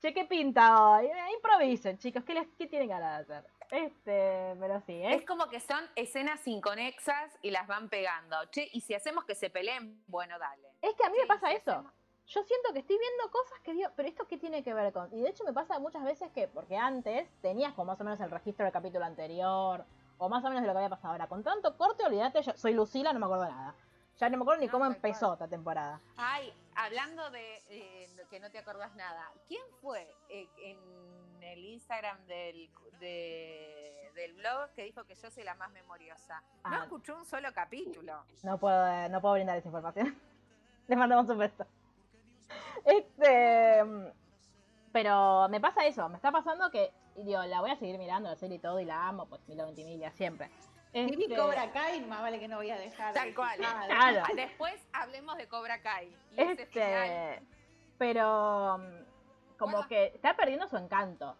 Che, 0.00 0.14
qué 0.14 0.24
pinta 0.24 0.82
hoy. 0.92 1.06
Eh, 1.06 1.32
improvisen, 1.36 1.98
chicos, 1.98 2.24
¿qué, 2.24 2.34
les, 2.34 2.48
qué 2.58 2.66
tienen 2.66 2.88
ganas 2.88 3.26
de 3.28 3.34
hacer? 3.36 3.50
Este, 3.70 4.56
pero 4.58 4.80
sí, 4.80 5.00
es 5.04 5.16
es 5.20 5.26
como 5.26 5.48
que 5.48 5.60
son 5.60 5.78
escenas 5.94 6.46
inconexas 6.48 7.38
y 7.42 7.50
las 7.50 7.66
van 7.66 7.88
pegando. 7.88 8.36
Che, 8.46 8.68
y 8.72 8.80
si 8.80 8.94
hacemos 8.94 9.24
que 9.24 9.34
se 9.34 9.50
peleen, 9.50 10.02
bueno, 10.08 10.38
dale. 10.38 10.68
Es 10.82 10.94
que 10.94 11.04
a 11.04 11.10
mí 11.10 11.16
me 11.20 11.26
pasa 11.26 11.48
si 11.50 11.56
eso. 11.56 11.70
hacemos- 11.70 11.92
Yo 12.26 12.42
siento 12.44 12.72
que 12.72 12.78
estoy 12.80 12.96
viendo 12.98 13.30
cosas 13.30 13.60
que 13.60 13.72
digo, 13.74 13.90
pero 13.94 14.08
esto 14.08 14.26
qué 14.26 14.38
tiene 14.38 14.62
que 14.62 14.72
ver 14.74 14.92
con. 14.92 15.12
Y 15.14 15.20
de 15.20 15.28
hecho 15.30 15.44
me 15.44 15.52
pasa 15.52 15.78
muchas 15.78 16.02
veces 16.04 16.30
que, 16.32 16.48
porque 16.48 16.76
antes 16.76 17.28
tenías 17.42 17.72
como 17.74 17.86
más 17.92 18.00
o 18.00 18.04
menos 18.04 18.20
el 18.20 18.30
registro 18.30 18.64
del 18.64 18.72
capítulo 18.72 19.04
anterior, 19.04 19.84
o 20.20 20.28
más 20.28 20.44
o 20.44 20.48
menos 20.48 20.60
de 20.62 20.66
lo 20.68 20.74
que 20.74 20.78
había 20.78 20.90
pasado 20.90 21.12
ahora. 21.12 21.26
Con 21.26 21.42
tanto 21.42 21.76
corte, 21.76 22.04
olvídate, 22.04 22.42
yo 22.42 22.52
soy 22.54 22.74
Lucila, 22.74 23.12
no 23.12 23.18
me 23.18 23.24
acuerdo 23.26 23.48
nada. 23.50 23.74
Ya 24.18 24.28
no 24.28 24.36
me 24.36 24.42
acuerdo 24.42 24.60
ni 24.60 24.66
No, 24.66 24.72
cómo 24.72 24.84
empezó 24.84 25.20
cual. 25.28 25.32
esta 25.32 25.48
temporada. 25.48 25.98
Ay, 26.18 26.52
hablando 26.76 27.30
de 27.30 27.56
eh, 27.70 28.08
que 28.28 28.38
no 28.38 28.50
te 28.50 28.58
acordás 28.58 28.94
nada, 28.94 29.30
¿quién 29.48 29.62
fue 29.80 30.14
eh, 30.28 30.46
en 30.58 31.42
el 31.42 31.64
Instagram 31.64 32.18
del, 32.26 32.68
de- 33.00 34.10
del 34.14 34.34
blog 34.34 34.68
que 34.74 34.82
dijo 34.84 35.04
que 35.04 35.14
yo 35.14 35.30
soy 35.30 35.42
la 35.42 35.54
más 35.54 35.70
memoriosa? 35.72 36.42
No 36.64 36.76
Ah. 36.76 36.80
escuchó 36.82 37.16
un 37.16 37.24
solo 37.24 37.48
capítulo. 37.54 38.22
No 38.42 38.58
puedo, 38.58 38.86
eh, 38.88 39.08
no 39.08 39.22
puedo 39.22 39.34
brindar 39.34 39.56
esa 39.56 39.68
información. 39.68 40.14
Les 40.86 40.98
mandamos 40.98 41.26
un 41.30 41.38
beso. 41.38 41.64
Este. 42.84 44.12
Pero 44.92 45.48
me 45.48 45.60
pasa 45.60 45.86
eso, 45.86 46.08
me 46.08 46.16
está 46.16 46.32
pasando 46.32 46.70
que, 46.70 46.92
y 47.16 47.22
digo, 47.24 47.42
la 47.44 47.60
voy 47.60 47.70
a 47.70 47.76
seguir 47.76 47.96
mirando 47.98 48.28
la 48.28 48.36
serie 48.36 48.56
y 48.56 48.58
todo, 48.60 48.80
y 48.80 48.84
la 48.84 49.06
amo, 49.08 49.26
pues 49.26 49.40
Milo 49.48 49.64
Ventimiglia 49.64 50.10
siempre. 50.12 50.50
Si 50.92 51.14
vi 51.14 51.22
Este, 51.24 51.36
Cobra 51.36 51.70
Kai, 51.72 52.00
más 52.06 52.20
vale 52.20 52.40
que 52.40 52.48
no 52.48 52.56
voy 52.56 52.70
a 52.70 52.76
dejar. 52.76 53.14
Tal 53.14 53.32
cual. 53.34 53.56
Claro. 53.58 54.22
Después 54.34 54.74
hablemos 54.92 55.36
de 55.36 55.46
Cobra 55.46 55.80
Kai. 55.80 56.12
Y 56.32 56.40
ese 56.40 56.66
final. 56.66 57.08
Este, 57.08 57.42
pero 57.98 58.78
mm, 58.78 59.56
como 59.56 59.72
Bueno. 59.74 59.88
que 59.88 60.06
está 60.06 60.34
perdiendo 60.34 60.66
su 60.66 60.76
encanto. 60.76 61.36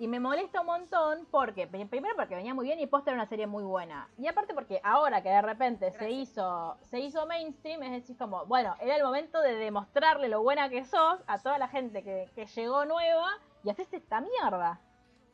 Y 0.00 0.06
me 0.06 0.20
molesta 0.20 0.60
un 0.60 0.66
montón 0.66 1.26
porque, 1.30 1.66
pri- 1.66 1.84
primero 1.86 2.14
porque 2.14 2.36
venía 2.36 2.54
muy 2.54 2.66
bien 2.66 2.78
y 2.78 2.86
posta 2.86 3.10
era 3.10 3.16
una 3.20 3.26
serie 3.28 3.48
muy 3.48 3.64
buena. 3.64 4.08
Y 4.16 4.28
aparte 4.28 4.54
porque 4.54 4.80
ahora 4.84 5.22
que 5.22 5.28
de 5.28 5.42
repente 5.42 5.90
se 5.90 6.10
hizo, 6.10 6.76
se 6.84 7.00
hizo 7.00 7.26
mainstream, 7.26 7.82
es 7.82 7.90
decir, 7.92 8.16
como, 8.16 8.46
bueno, 8.46 8.76
era 8.80 8.94
el 8.96 9.02
momento 9.02 9.40
de 9.40 9.56
demostrarle 9.56 10.28
lo 10.28 10.40
buena 10.42 10.68
que 10.68 10.84
sos 10.84 11.18
a 11.26 11.38
toda 11.40 11.58
la 11.58 11.66
gente 11.68 12.04
que, 12.04 12.30
que 12.36 12.46
llegó 12.46 12.84
nueva 12.84 13.26
y 13.64 13.70
haces 13.70 13.92
esta 13.92 14.20
mierda. 14.20 14.80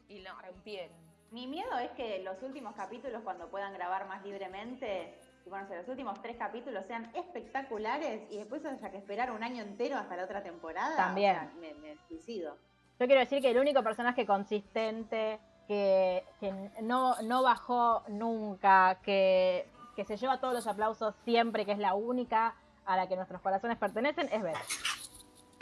Y 0.08 0.20
lo 0.20 0.30
rompieron. 0.40 0.96
Mi 1.30 1.46
miedo 1.46 1.76
es 1.78 1.90
que 1.90 2.22
los 2.22 2.40
últimos 2.42 2.74
capítulos, 2.74 3.20
cuando 3.22 3.48
puedan 3.50 3.74
grabar 3.74 4.06
más 4.06 4.22
libremente, 4.24 5.18
y 5.44 5.50
bueno, 5.50 5.66
si 5.68 5.74
los 5.74 5.88
últimos 5.88 6.22
tres 6.22 6.36
capítulos 6.38 6.86
sean 6.86 7.10
espectaculares 7.14 8.22
y 8.30 8.38
después 8.38 8.64
haya 8.64 8.90
que 8.90 8.96
esperar 8.98 9.30
un 9.30 9.42
año 9.42 9.62
entero 9.62 9.96
hasta 9.98 10.16
la 10.16 10.24
otra 10.24 10.42
temporada, 10.42 10.96
También. 10.96 11.36
o 11.36 11.40
sea, 11.40 11.52
me, 11.60 11.74
me 11.74 11.96
suicido. 12.08 12.56
Yo 12.99 13.07
quiero 13.07 13.20
decir 13.20 13.40
que 13.42 13.51
el 13.51 13.59
único 13.59 13.82
personaje 13.82 14.24
consistente 14.26 15.40
que, 15.66 16.24
que 16.40 16.53
no, 16.82 17.20
no 17.22 17.42
bajó 17.42 18.05
nunca, 18.09 19.01
que, 19.03 19.68
que 19.97 20.05
se 20.05 20.16
lleva 20.16 20.38
todos 20.40 20.55
los 20.55 20.66
aplausos 20.66 21.14
siempre, 21.24 21.64
que 21.66 21.72
es 21.72 21.78
la 21.78 21.95
única 21.95 22.55
a 22.86 22.97
la 22.97 23.09
que 23.09 23.16
nuestros 23.16 23.40
corazones 23.40 23.78
pertenecen, 23.78 24.28
es 24.32 24.42
Beth. 24.42 24.57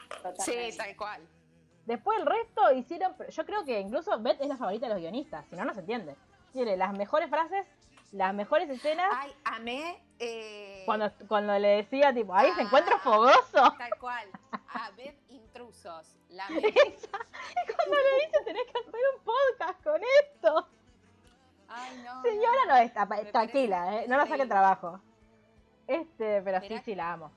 Totalmente. 0.09 0.73
Sí, 0.73 0.77
tal 0.77 0.97
cual. 0.97 1.23
Después 1.87 2.19
el 2.21 2.27
resto 2.27 2.73
hicieron, 2.73 3.15
yo 3.29 3.47
creo 3.47 3.65
que 3.65 3.81
incluso 3.81 4.19
Beth 4.21 4.41
es 4.41 4.47
la 4.49 4.57
favorita 4.57 4.87
de 4.87 4.95
los 4.95 5.01
guionistas, 5.01 5.47
si 5.49 5.57
no, 5.57 5.65
no 5.65 5.73
se 5.75 5.81
entiende. 5.81 6.15
Tiene 6.53 6.77
las 6.77 6.93
mejores 6.93 7.31
frases, 7.31 7.67
las 8.13 8.35
mejores 8.35 8.69
escenas, 8.69 9.09
Ay, 9.13 9.33
amé. 9.45 10.03
eh, 10.19 10.83
cuando, 10.85 11.11
cuando 11.29 11.59
le 11.59 11.69
decía, 11.69 12.13
tipo, 12.13 12.35
ahí 12.35 12.53
se 12.53 12.63
encuentra 12.63 12.99
fogoso. 12.99 13.73
Tal 13.79 13.99
cual. 13.99 14.29
A 14.75 14.91
ver 14.97 15.17
intrusos. 15.31 16.15
La 16.33 16.47
amé. 16.49 16.59
Esa. 16.69 17.19
Y 17.51 17.73
cuando 17.73 17.97
le 17.97 18.27
dice, 18.27 18.45
tenés 18.45 18.65
que 18.65 18.79
hacer 18.79 19.01
un 19.17 19.25
podcast 19.25 19.83
con 19.85 20.01
esto. 20.23 20.69
Ay, 21.69 22.03
no. 22.05 22.23
Señora 22.23 22.65
no 22.69 22.77
está, 22.77 23.07
tranquila, 23.31 23.85
parece 23.85 24.05
eh, 24.05 24.09
no 24.09 24.17
la 24.17 24.23
saque 24.23 24.35
increíble. 24.43 24.49
trabajo. 24.49 25.01
Este, 25.87 26.43
pero 26.43 26.61
sí, 26.61 26.79
sí 26.85 26.95
la 26.95 27.13
amo. 27.15 27.33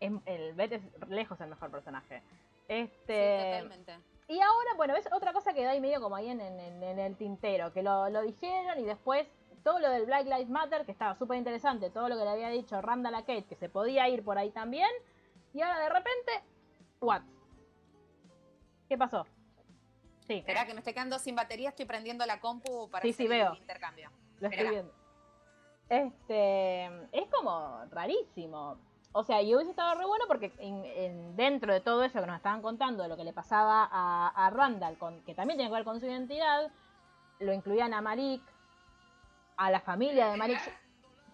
Es- 0.00 0.12
el 0.26 0.54
Beth 0.54 0.72
es 0.72 0.82
lejos 1.08 1.40
el 1.40 1.48
mejor 1.50 1.70
personaje. 1.70 2.20
Sí, 2.20 2.64
Este, 2.68 3.50
totalmente. 3.62 3.98
y 4.28 4.40
ahora, 4.40 4.74
bueno, 4.76 4.94
ves 4.94 5.08
otra 5.12 5.32
cosa 5.32 5.52
que 5.54 5.64
da 5.64 5.70
ahí 5.70 5.80
medio 5.80 6.00
como 6.00 6.16
ahí 6.16 6.28
en, 6.28 6.40
en- 6.40 6.60
en- 6.60 6.82
en 6.82 6.98
el 6.98 7.16
tintero, 7.16 7.72
que 7.72 7.82
lo, 7.82 8.08
lo 8.10 8.22
dijeron 8.22 8.78
y 8.78 8.84
después 8.84 9.26
todo 9.64 9.78
lo 9.80 9.88
del 9.90 10.06
Black 10.06 10.24
Lives 10.26 10.48
Matter, 10.50 10.84
que 10.84 10.92
estaba 10.92 11.14
súper 11.16 11.36
interesante, 11.38 11.90
todo 11.90 12.08
lo 12.08 12.16
que 12.16 12.24
le 12.24 12.30
había 12.30 12.48
dicho 12.50 12.80
Randall 12.80 13.14
a 13.14 13.20
Kate, 13.22 13.44
que 13.44 13.56
se 13.56 13.68
podía 13.68 14.08
ir 14.08 14.24
por 14.24 14.38
ahí 14.38 14.50
también, 14.50 14.88
y 15.54 15.62
ahora 15.62 15.78
de 15.80 15.88
repente, 15.88 16.32
what? 17.00 17.22
¿Qué 18.88 18.96
pasó? 18.98 19.26
Sí, 20.26 20.34
Esperá 20.38 20.66
que 20.66 20.72
me 20.74 20.80
estoy 20.80 20.92
quedando 20.94 21.18
sin 21.18 21.34
batería, 21.36 21.70
estoy 21.70 21.86
prendiendo 21.86 22.24
la 22.26 22.40
compu 22.40 22.88
para 22.90 23.02
Sí, 23.02 23.12
sí, 23.12 23.24
hacer 23.24 23.38
veo. 23.38 23.52
el 23.52 23.58
intercambio. 23.58 24.10
Lo 24.40 24.48
estoy 24.48 24.64
Espera. 24.66 24.70
viendo. 24.70 24.92
Este, 25.88 26.84
es 27.12 27.28
como 27.30 27.84
rarísimo. 27.90 28.76
O 29.12 29.24
sea, 29.24 29.40
y 29.40 29.54
hubiese 29.54 29.70
estado 29.70 29.94
re 29.98 30.04
bueno 30.06 30.24
porque 30.28 30.52
en- 30.58 30.84
en- 30.84 31.36
dentro 31.36 31.72
de 31.72 31.80
todo 31.80 32.04
eso 32.04 32.20
que 32.20 32.26
nos 32.26 32.36
estaban 32.36 32.60
contando, 32.60 33.02
de 33.02 33.08
lo 33.08 33.16
que 33.16 33.24
le 33.24 33.32
pasaba 33.32 33.88
a, 33.90 34.28
a 34.46 34.50
Randall, 34.50 34.98
con, 34.98 35.22
que 35.24 35.34
también 35.34 35.56
tiene 35.58 35.70
que 35.70 35.76
ver 35.76 35.84
con 35.84 35.98
su 35.98 36.06
identidad, 36.06 36.70
lo 37.40 37.52
incluían 37.54 37.94
a 37.94 38.02
Marik, 38.02 38.42
a 39.56 39.70
la 39.70 39.80
familia 39.80 40.28
de 40.30 40.36
Marik. 40.36 40.60
Yo, 40.64 40.72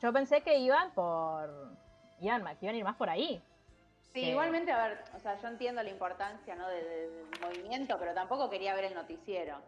yo 0.02 0.12
pensé 0.12 0.42
que 0.42 0.58
iban 0.58 0.92
por. 0.92 1.76
Iban, 2.20 2.44
que 2.58 2.66
iban 2.66 2.74
a 2.76 2.78
ir 2.78 2.84
más 2.84 2.96
por 2.96 3.10
ahí. 3.10 3.42
Sí, 4.14 4.20
igualmente, 4.30 4.70
a 4.70 4.86
ver, 4.86 5.04
o 5.16 5.18
sea, 5.18 5.34
yo 5.40 5.48
entiendo 5.48 5.82
la 5.82 5.90
importancia 5.90 6.54
¿no? 6.54 6.68
de- 6.68 6.84
de- 6.84 7.10
del 7.10 7.40
movimiento, 7.42 7.96
pero 7.98 8.14
tampoco 8.14 8.48
quería 8.48 8.72
ver 8.74 8.84
el 8.84 8.94
noticiero. 8.94 9.58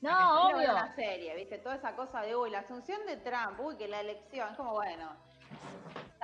No, 0.00 0.48
obvio. 0.48 0.72
una 0.72 0.94
serie, 0.96 1.34
¿viste? 1.36 1.58
Toda 1.58 1.76
esa 1.76 1.94
cosa 1.94 2.20
de, 2.20 2.34
uy, 2.36 2.50
la 2.50 2.58
asunción 2.58 3.06
de 3.06 3.16
Trump, 3.18 3.58
uy, 3.60 3.76
que 3.76 3.86
la 3.88 4.00
elección, 4.00 4.50
es 4.50 4.56
como, 4.56 4.72
bueno. 4.72 5.08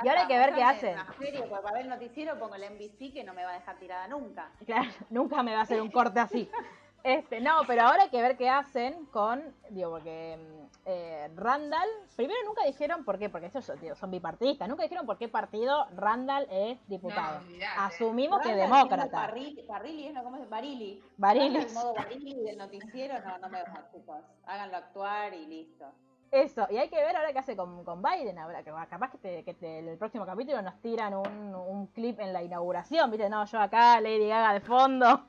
Y 0.03 0.09
ahora 0.09 0.23
hay 0.23 0.27
que 0.27 0.39
ver 0.39 0.55
qué 0.55 0.63
hacen. 0.63 0.97
Serie, 1.19 1.41
porque 1.43 1.63
para 1.63 1.73
ver 1.75 1.83
el 1.83 1.89
noticiero 1.89 2.39
pongo 2.39 2.57
el 2.57 2.65
NBC 2.65 3.13
que 3.15 3.23
no 3.25 3.33
me 3.33 3.45
va 3.45 3.53
a 3.53 3.55
dejar 3.55 3.79
tirada 3.79 4.09
nunca. 4.09 4.51
Claro, 4.67 4.91
nunca 5.11 5.43
me 5.45 5.53
va 5.55 5.61
a 5.61 5.63
hacer 5.63 5.81
un 5.81 5.91
corte 5.91 6.19
así. 6.19 6.51
Este, 7.05 7.41
no, 7.41 7.61
pero 7.67 7.83
ahora 7.83 8.05
hay 8.05 8.11
que 8.11 8.23
ver 8.23 8.37
qué 8.37 8.49
hacen 8.49 9.07
con, 9.07 9.43
digo, 9.71 9.91
porque 9.91 10.39
eh, 10.87 11.29
Randall, 11.35 11.89
primero 12.15 12.39
nunca 12.47 12.65
dijeron 12.65 13.05
por 13.05 13.19
qué, 13.19 13.29
porque 13.29 13.47
ellos 13.47 13.65
son, 13.65 13.81
digo, 13.81 13.95
son 13.97 14.11
bipartidistas, 14.11 14.69
nunca 14.69 14.85
dijeron 14.85 15.05
por 15.05 15.19
qué 15.19 15.29
partido 15.29 15.87
Randall 15.97 16.47
es 16.51 16.79
diputado. 16.89 17.41
No, 17.41 17.47
olvidate. 17.47 17.73
Asumimos 17.79 18.41
que 18.41 18.49
Randall 18.51 18.71
demócrata. 18.71 19.33
siendo 19.33 19.63
Parri- 19.63 19.67
Parrilli, 19.67 20.13
¿no? 20.13 20.23
¿Cómo 20.23 20.37
es? 20.37 20.49
Barili. 20.49 21.03
Barili. 21.17 21.57
El 21.59 21.73
modo 21.73 21.95
Barili 21.95 22.35
del 22.45 22.59
noticiero, 22.59 23.15
no, 23.21 23.39
no 23.39 23.49
me 23.49 23.59
chicos. 23.93 24.19
Háganlo 24.47 24.77
actuar 24.77 25.35
y 25.35 25.47
listo. 25.47 25.87
Eso, 26.31 26.67
y 26.71 26.79
hay 26.79 26.89
que 26.89 26.97
ver 26.97 27.15
ahora 27.15 27.31
qué 27.33 27.41
hace 27.41 27.55
con, 27.57 27.85
con 27.85 28.01
Biden, 28.01 28.39
ahora 28.39 28.63
que 28.63 28.73
capaz 28.89 29.11
que, 29.11 29.19
te- 29.19 29.45
que 29.45 29.53
te- 29.55 29.81
el 29.81 29.99
próximo 29.99 30.25
capítulo 30.25 30.63
nos 30.63 30.81
tiran 30.81 31.13
un, 31.15 31.55
un 31.55 31.87
clip 31.89 32.19
en 32.21 32.33
la 32.33 32.43
inauguración, 32.43 33.11
viste, 33.11 33.29
no, 33.29 33.45
yo 33.45 33.61
acá, 33.61 34.01
Lady 34.01 34.29
Gaga 34.29 34.55
de 34.55 34.61
fondo, 34.61 35.27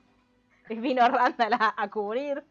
vino 0.69 1.07
Randall 1.07 1.53
a, 1.53 1.73
a 1.77 1.89
cubrir. 1.89 2.43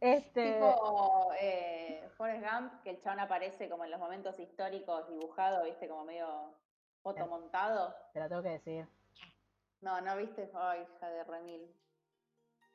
Este, 0.00 0.54
Tipo 0.54 1.30
eh, 1.38 2.08
Forrest 2.16 2.42
Gump, 2.44 2.82
que 2.82 2.90
el 2.90 3.02
chabón 3.02 3.20
aparece 3.20 3.68
como 3.68 3.84
en 3.84 3.90
los 3.90 4.00
momentos 4.00 4.38
históricos 4.38 5.08
dibujado, 5.08 5.64
viste, 5.64 5.88
como 5.88 6.04
medio 6.04 6.54
fotomontado. 7.02 7.94
te 8.12 8.20
lo 8.20 8.28
tengo 8.28 8.42
que 8.42 8.48
decir. 8.50 8.86
No, 9.82 10.00
¿no 10.00 10.16
viste? 10.16 10.50
Ay, 10.54 10.86
hija 10.96 11.08
de 11.08 11.24
remil. 11.24 11.62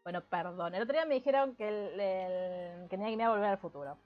Bueno, 0.04 0.22
perdón. 0.22 0.76
El 0.76 0.84
otro 0.84 0.94
día 0.94 1.06
me 1.06 1.16
dijeron 1.16 1.56
que, 1.56 1.68
el, 1.68 2.00
el- 2.00 2.84
que 2.90 2.98
tenía 2.98 3.08
que 3.08 3.14
ir 3.14 3.24
a 3.24 3.30
volver 3.30 3.50
al 3.50 3.58
futuro. 3.58 3.98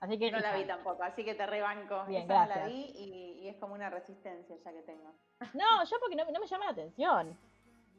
Así 0.00 0.18
que. 0.18 0.30
No 0.30 0.38
la 0.40 0.56
vi 0.56 0.64
tampoco, 0.64 1.02
así 1.02 1.24
que 1.24 1.34
te 1.34 1.46
rebanco. 1.46 2.04
Bien, 2.06 2.24
Esa 2.24 2.34
no 2.34 2.40
la 2.40 2.46
gracias. 2.56 2.66
vi 2.68 2.92
y, 2.96 3.32
y 3.44 3.48
es 3.48 3.56
como 3.56 3.74
una 3.74 3.90
resistencia 3.90 4.56
ya 4.64 4.72
que 4.72 4.82
tengo. 4.82 5.12
No, 5.54 5.84
yo 5.84 5.96
porque 6.00 6.16
no, 6.16 6.24
no 6.24 6.40
me 6.40 6.46
llama 6.46 6.64
la 6.66 6.70
atención. 6.72 7.38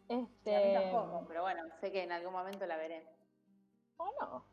Y 0.10 0.14
a 0.14 0.18
mí 0.18 0.24
Este. 0.24 0.74
tampoco, 0.74 1.26
pero 1.28 1.44
bueno, 1.44 1.64
sé 1.80 1.92
que 1.92 2.04
en 2.04 2.12
algún 2.12 2.34
momento 2.34 2.66
la 2.66 2.78
veré. 2.78 3.06
O 3.98 4.12
no. 4.20 4.44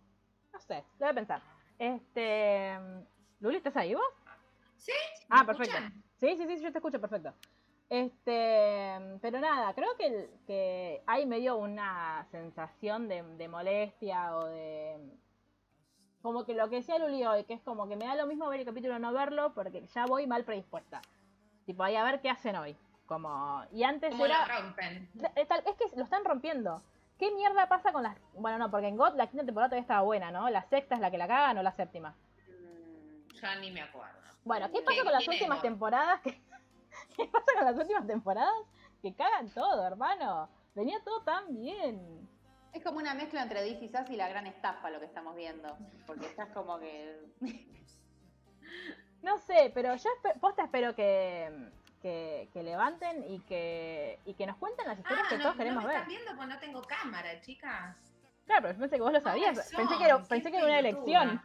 No 0.53 0.61
sé, 0.61 0.85
lo 0.99 1.07
voy 1.07 1.09
a 1.09 1.15
pensar. 1.15 1.41
Este. 1.79 2.79
Luli, 3.41 3.57
¿estás 3.57 3.77
ahí 3.77 3.95
vos? 3.95 4.05
¿Sí? 4.77 4.93
Ah, 5.31 5.41
¿Me 5.41 5.47
perfecto. 5.47 5.77
escuchan? 5.77 6.03
Sí, 6.17 6.37
sí, 6.37 6.47
sí, 6.47 6.63
yo 6.63 6.73
te 6.73 6.79
escucho 6.79 7.01
perfecto. 7.01 7.33
Este, 7.89 8.99
pero 9.23 9.39
nada, 9.41 9.73
creo 9.75 9.97
que, 9.97 10.07
el- 10.07 10.31
que 10.47 11.03
hay 11.07 11.25
medio 11.25 11.57
una 11.57 12.27
sensación 12.31 13.09
de, 13.09 13.23
de 13.23 13.49
molestia 13.49 14.37
o 14.37 14.45
de... 14.47 14.99
Como 16.21 16.45
que 16.45 16.55
lo 16.55 16.69
que 16.69 16.77
decía 16.77 16.99
Luli 16.99 17.25
hoy, 17.25 17.45
que 17.45 17.55
es 17.55 17.63
como 17.63 17.87
que 17.89 17.95
me 17.97 18.07
da 18.07 18.17
lo 18.17 18.27
mismo 18.27 18.49
ver 18.49 18.61
el 18.61 18.67
capítulo 18.67 18.97
o 18.97 18.99
no 18.99 19.13
verlo 19.13 19.55
porque 19.55 19.87
ya 19.87 20.05
voy 20.07 20.27
mal 20.27 20.45
predispuesta. 20.45 21.01
Tipo, 21.65 21.85
ahí 21.85 21.95
a 21.95 22.03
ver 22.05 22.21
qué 22.21 22.29
hacen 22.31 22.57
hoy. 22.57 22.77
Como... 23.07 23.65
Y 23.73 23.83
antes 23.85 24.11
¿Cómo 24.11 24.27
era... 24.27 24.47
lo 24.47 24.61
rompen? 24.63 25.09
Eh, 25.37 25.47
Es 25.65 25.77
que 25.77 25.97
lo 25.97 26.05
están 26.05 26.25
rompiendo. 26.25 26.83
¿Qué 27.19 27.31
mierda 27.33 27.67
pasa 27.69 27.93
con 27.93 28.03
las... 28.03 28.17
Bueno, 28.35 28.59
no, 28.59 28.71
porque 28.71 28.89
en 28.89 28.97
God 28.97 29.15
la 29.15 29.27
quinta 29.29 29.45
temporada 29.47 29.69
todavía 29.71 29.83
estaba 29.83 30.03
buena, 30.03 30.31
¿no? 30.31 30.51
¿La 30.51 30.63
sexta 30.65 30.97
es 30.97 31.01
la 31.01 31.11
que 31.11 31.19
la 31.19 31.27
cagan 31.29 31.57
o 31.59 31.63
la 31.63 31.73
séptima? 31.73 32.15
Mm, 32.49 33.29
Ya 33.41 33.55
ni 33.57 33.71
me 33.71 33.83
acuerdo. 33.83 34.17
Bueno, 34.45 34.67
¿qué 34.69 34.79
¿Qué- 34.79 34.83
pasa 34.83 35.03
con 35.03 35.13
las 35.13 35.27
últimas 35.29 35.59
God? 35.59 35.63
temporadas? 35.63 36.21
¿Qué, 36.23 36.41
¿Qué 37.17 37.27
pasa 37.27 37.47
con 37.55 37.65
las 37.65 37.77
últimas 37.77 38.07
temporadas? 38.07 38.55
Que 39.03 39.15
cagan 39.15 39.49
todo, 39.51 39.87
hermano. 39.87 40.49
Venía 40.75 40.99
todo 41.05 41.23
tan 41.23 41.55
bien. 41.55 42.29
Es 42.75 42.83
como 42.85 42.99
una 42.99 43.15
mezcla 43.15 43.43
entre 43.43 43.63
This 43.65 43.83
Is 43.83 43.95
Us 43.99 44.11
y 44.11 44.17
la 44.17 44.29
gran 44.29 44.47
estafa 44.47 44.91
lo 44.91 44.99
que 45.01 45.07
estamos 45.07 45.35
viendo. 45.35 45.75
Porque 46.07 46.27
estás 46.27 46.49
como 46.51 46.79
que. 46.79 47.19
No 49.23 49.39
sé, 49.39 49.71
pero 49.75 49.95
yo 49.97 50.11
posta 50.41 50.65
espero 50.65 50.95
que, 50.95 51.51
que, 52.03 52.49
que 52.53 52.63
levanten 52.63 53.25
y 53.31 53.41
que, 53.41 54.19
y 54.25 54.35
que 54.35 54.47
nos 54.47 54.57
cuenten 54.57 54.87
las 54.87 54.99
historias 54.99 55.27
Ah, 55.27 55.29
que 55.31 55.37
no, 55.39 55.43
todos 55.43 55.55
no 55.57 55.59
queremos 55.59 55.83
me 55.85 55.89
ver. 55.89 55.97
están 55.97 56.09
viendo 56.09 56.31
porque 56.37 56.55
no 56.55 56.59
tengo 56.61 56.83
cámara, 56.83 57.41
chicas. 57.41 57.97
Claro, 58.47 58.63
pero 58.63 58.75
yo 58.75 58.81
pensé 58.81 58.97
que 58.97 59.03
vos 59.03 59.13
lo 59.13 59.19
¿Cómo 59.21 59.31
sabías. 59.33 59.69
son? 59.69 59.77
Pensé 59.77 59.99
que 59.99 60.05
era, 60.05 60.23
pensé 60.23 60.51
que 60.51 60.57
era 60.59 60.67
una 60.67 60.79
elección. 60.79 61.43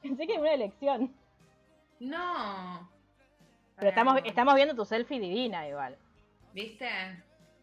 Pensé 0.00 0.26
que 0.26 0.32
era 0.32 0.40
una 0.42 0.52
elección. 0.54 1.14
No. 2.00 2.90
Pero 3.76 3.88
estamos, 3.88 4.20
estamos 4.24 4.54
viendo 4.54 4.74
tu 4.74 4.84
selfie 4.84 5.20
divina 5.20 5.66
igual. 5.68 5.96
¿Viste? 6.52 6.88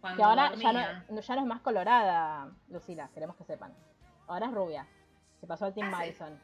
Cuando 0.02 0.18
Que 0.18 0.24
ahora 0.24 0.54
ya 0.56 0.72
no, 0.74 1.20
ya 1.22 1.36
no 1.36 1.42
es 1.42 1.48
más 1.48 1.62
colorada, 1.62 2.50
Lucila, 2.70 3.10
queremos 3.14 3.36
que 3.36 3.44
sepan. 3.44 3.74
Ahora 4.28 4.46
es 4.48 4.54
rubia. 4.54 4.88
Se 5.42 5.48
pasó 5.48 5.66
al 5.66 5.74
Team 5.74 5.88
Ah, 5.88 5.92
sí. 5.92 5.98
Madison. 5.98 6.40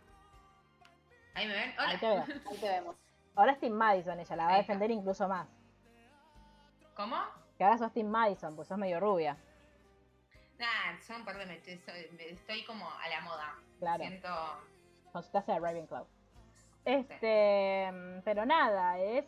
Ahí 1.35 1.47
me 1.47 1.53
ven. 1.53 1.73
Ahí 1.77 1.87
Hola. 1.89 1.99
te 1.99 2.07
veo. 2.07 2.25
Ahí 2.51 2.57
te 2.57 2.67
vemos. 2.67 2.95
Ahora 3.35 3.51
es 3.51 3.59
Team 3.59 3.73
Madison, 3.73 4.19
ella 4.19 4.35
la 4.35 4.45
va 4.45 4.53
a 4.53 4.57
defender 4.57 4.91
incluso 4.91 5.27
más. 5.27 5.47
¿Cómo? 6.95 7.17
Que 7.57 7.63
ahora 7.63 7.77
sos 7.77 7.91
Team 7.91 8.07
Madison, 8.07 8.55
pues 8.55 8.67
sos 8.67 8.77
medio 8.77 8.99
rubia. 8.99 9.37
Nah, 10.57 10.97
son 11.01 11.17
un 11.17 11.25
par 11.25 11.37
de 11.37 11.45
meses. 11.45 11.81
Estoy 12.19 12.63
como 12.65 12.89
a 12.89 13.09
la 13.09 13.21
moda. 13.21 13.55
Claro. 13.79 14.03
Siento. 14.03 14.29
Consultaste 15.11 15.51
a 15.51 15.59
Ravenclaw. 15.59 16.07
Este, 16.85 18.21
pero 18.23 18.45
nada, 18.45 18.99
es. 18.99 19.25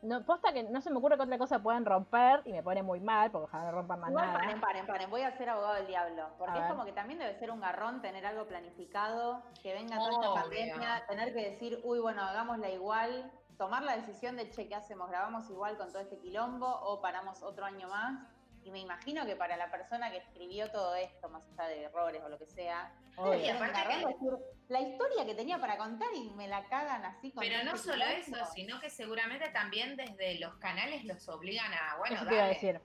No, 0.00 0.24
posta 0.24 0.52
que 0.52 0.62
no 0.62 0.80
se 0.80 0.90
me 0.90 0.98
ocurre 0.98 1.16
que 1.16 1.22
otra 1.24 1.38
cosa 1.38 1.58
puedan 1.60 1.84
romper 1.84 2.42
y 2.44 2.52
me 2.52 2.62
pone 2.62 2.82
muy 2.84 3.00
mal 3.00 3.32
porque 3.32 3.46
ojalá 3.46 3.64
no 3.64 3.72
rompan 3.72 3.98
más 4.00 4.10
Igual, 4.10 4.26
nada. 4.26 4.38
paren, 4.38 4.60
paren, 4.60 4.86
paren. 4.86 5.10
Voy 5.10 5.22
a 5.22 5.36
ser 5.36 5.50
abogado 5.50 5.74
del 5.74 5.88
diablo. 5.88 6.28
Porque 6.38 6.52
A 6.52 6.56
es 6.56 6.62
ver. 6.62 6.70
como 6.70 6.84
que 6.84 6.92
también 6.92 7.18
debe 7.18 7.34
ser 7.34 7.50
un 7.50 7.60
garrón 7.60 8.00
tener 8.00 8.24
algo 8.24 8.46
planificado, 8.46 9.42
que 9.60 9.74
venga 9.74 9.96
toda 9.98 10.10
esta 10.10 10.34
pandemia, 10.34 11.06
tener 11.08 11.32
que 11.34 11.50
decir, 11.50 11.80
uy, 11.82 11.98
bueno, 11.98 12.22
hagámosla 12.22 12.70
igual, 12.70 13.32
tomar 13.56 13.82
la 13.82 13.96
decisión 13.96 14.36
de, 14.36 14.48
che, 14.50 14.68
¿qué 14.68 14.76
hacemos? 14.76 15.10
¿Grabamos 15.10 15.50
igual 15.50 15.76
con 15.76 15.88
todo 15.90 16.00
este 16.00 16.18
quilombo 16.18 16.68
o 16.68 17.00
paramos 17.00 17.42
otro 17.42 17.64
año 17.64 17.88
más? 17.88 18.20
Y 18.64 18.70
me 18.70 18.80
imagino 18.80 19.24
que 19.24 19.34
para 19.36 19.56
la 19.56 19.70
persona 19.70 20.10
que 20.10 20.18
escribió 20.18 20.70
todo 20.70 20.94
esto, 20.94 21.28
más 21.30 21.42
allá 21.56 21.68
de 21.68 21.84
errores 21.84 22.22
o 22.22 22.28
lo 22.28 22.38
que 22.38 22.46
sea, 22.46 22.92
Obvio. 23.16 23.54
aparte 23.54 23.80
que- 23.88 24.06
decir, 24.06 24.30
la 24.68 24.80
historia 24.80 25.24
que 25.24 25.34
tenía 25.34 25.58
para 25.58 25.78
contar 25.78 26.08
y 26.14 26.30
me 26.30 26.48
la 26.48 26.64
cagan 26.68 27.04
así 27.06 27.32
con 27.32 27.42
Pero 27.42 27.64
no 27.64 27.74
este 27.74 27.90
solo 27.90 28.04
eso, 28.04 28.36
sino 28.54 28.78
que 28.80 28.90
seguramente 28.90 29.48
también 29.50 29.96
desde 29.96 30.38
los 30.38 30.54
canales 30.56 31.04
los 31.04 31.26
obligan 31.28 31.72
a, 31.72 31.96
bueno, 31.98 32.16
iba 32.22 32.30
a 32.30 32.34
dale, 32.34 32.48
decir. 32.48 32.80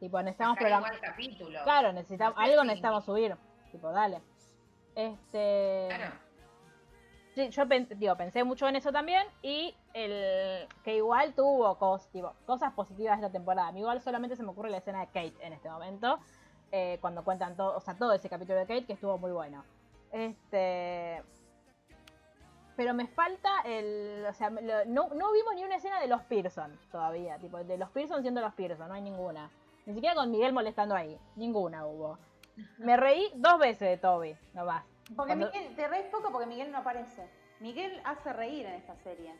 Tipo, 0.00 0.20
necesitamos 0.22 0.56
programar. 0.58 1.00
capítulo. 1.00 1.62
Claro, 1.62 1.92
necesitamos, 1.92 2.34
No 2.36 2.42
sé 2.44 2.50
algo 2.50 2.62
si- 2.62 2.66
necesitamos 2.68 3.04
subir. 3.04 3.36
Tipo, 3.70 3.92
dale. 3.92 4.20
Este. 4.96 5.86
Claro. 5.88 6.12
Yo 7.48 8.16
pensé 8.16 8.44
mucho 8.44 8.68
en 8.68 8.76
eso 8.76 8.92
también 8.92 9.26
y 9.42 9.74
el 9.94 10.68
que 10.84 10.96
igual 10.96 11.34
tuvo 11.34 11.78
cosas 11.78 12.72
positivas 12.74 13.16
esta 13.16 13.30
temporada. 13.30 13.68
A 13.68 13.72
mí 13.72 13.80
igual 13.80 14.00
solamente 14.00 14.36
se 14.36 14.42
me 14.42 14.50
ocurre 14.50 14.70
la 14.70 14.78
escena 14.78 15.00
de 15.00 15.06
Kate 15.06 15.34
en 15.40 15.52
este 15.52 15.70
momento, 15.70 16.18
eh, 16.72 16.98
cuando 17.00 17.24
cuentan 17.24 17.56
todo, 17.56 17.76
o 17.76 17.80
sea, 17.80 17.94
todo 17.94 18.12
ese 18.12 18.28
capítulo 18.28 18.58
de 18.58 18.66
Kate 18.66 18.84
que 18.84 18.92
estuvo 18.92 19.16
muy 19.18 19.32
bueno. 19.32 19.64
Este, 20.12 21.22
pero 22.76 22.94
me 22.94 23.06
falta 23.06 23.60
el, 23.64 24.24
o 24.28 24.32
sea, 24.32 24.50
no, 24.50 25.08
no 25.08 25.32
vimos 25.32 25.54
ni 25.54 25.64
una 25.64 25.76
escena 25.76 26.00
de 26.00 26.08
los 26.08 26.22
Pearson 26.22 26.78
todavía, 26.90 27.38
tipo, 27.38 27.62
de 27.62 27.78
los 27.78 27.90
Pearson 27.90 28.22
siendo 28.22 28.40
los 28.40 28.54
Pearson, 28.54 28.88
no 28.88 28.94
hay 28.94 29.02
ninguna. 29.02 29.50
Ni 29.86 29.94
siquiera 29.94 30.14
con 30.14 30.30
Miguel 30.30 30.52
molestando 30.52 30.94
ahí, 30.94 31.18
ninguna 31.36 31.86
hubo. 31.86 32.18
Me 32.78 32.96
reí 32.96 33.30
dos 33.34 33.58
veces 33.58 33.88
de 33.88 33.96
Toby, 33.96 34.36
no 34.54 34.64
más. 34.64 34.84
Porque 35.16 35.32
Cuando- 35.36 35.46
Miguel, 35.52 35.74
te 35.76 35.88
reís 35.88 36.06
poco 36.06 36.30
porque 36.30 36.46
Miguel 36.46 36.70
no 36.70 36.78
aparece. 36.78 37.28
Miguel 37.60 38.00
hace 38.04 38.32
reír 38.32 38.66
en 38.66 38.74
esta 38.74 38.96
serie. 38.96 39.34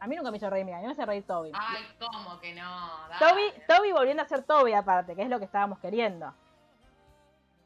A 0.00 0.06
mí 0.06 0.14
nunca 0.16 0.30
me 0.30 0.36
hizo 0.36 0.48
reír 0.50 0.64
Miguel, 0.64 0.78
a 0.78 0.80
mí 0.82 0.86
me 0.86 0.92
hace 0.92 1.06
reír 1.06 1.26
Toby. 1.26 1.50
Ay, 1.54 1.84
¿cómo 1.98 2.38
que 2.40 2.54
no? 2.54 3.08
Dale. 3.08 3.18
Toby, 3.18 3.62
Toby 3.66 3.92
volviendo 3.92 4.22
a 4.22 4.26
ser 4.26 4.42
Toby 4.44 4.72
aparte, 4.72 5.14
que 5.16 5.22
es 5.22 5.28
lo 5.28 5.38
que 5.38 5.44
estábamos 5.46 5.78
queriendo. 5.80 6.32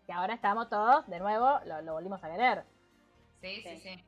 Que 0.07 0.13
ahora 0.13 0.35
estamos 0.35 0.69
todos, 0.69 1.07
de 1.09 1.19
nuevo, 1.21 1.61
lo, 1.67 1.83
lo 1.83 1.93
volvimos 1.93 2.23
a 2.25 2.31
querer. 2.31 2.65
Sí, 3.41 3.61
sí, 3.63 3.77
sí. 3.79 4.05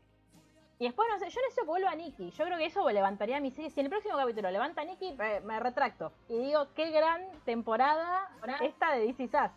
Y 0.78 0.84
después, 0.86 1.08
no 1.10 1.18
sé, 1.18 1.28
yo 1.30 1.40
necesito 1.40 1.62
que 1.62 1.68
vuelva 1.68 1.90
a 1.90 1.94
Nicky. 1.94 2.30
Yo 2.32 2.44
creo 2.44 2.58
que 2.58 2.64
eso 2.66 2.88
levantaría 2.90 3.40
mi 3.40 3.50
serie. 3.50 3.70
Si 3.70 3.78
en 3.80 3.86
el 3.86 3.90
próximo 3.90 4.16
capítulo 4.16 4.50
levanta 4.50 4.82
a 4.82 4.84
Nicky, 4.84 5.12
me, 5.12 5.40
me 5.40 5.60
retracto. 5.60 6.12
Y 6.28 6.38
digo, 6.38 6.68
qué 6.74 6.90
gran 6.90 7.22
temporada 7.44 8.28
esta 8.60 8.92
de 8.92 9.00
DC 9.06 9.28
Sass. 9.28 9.52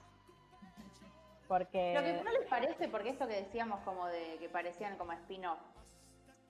Porque... 1.48 1.94
Lo 1.94 2.02
que 2.02 2.24
no 2.24 2.32
les 2.32 2.48
parece, 2.48 2.88
porque 2.90 3.10
esto 3.10 3.28
que 3.28 3.36
decíamos 3.36 3.80
como 3.82 4.08
de 4.08 4.38
que 4.40 4.50
parecían 4.50 4.98
como 4.98 5.14
spin-off, 5.14 5.60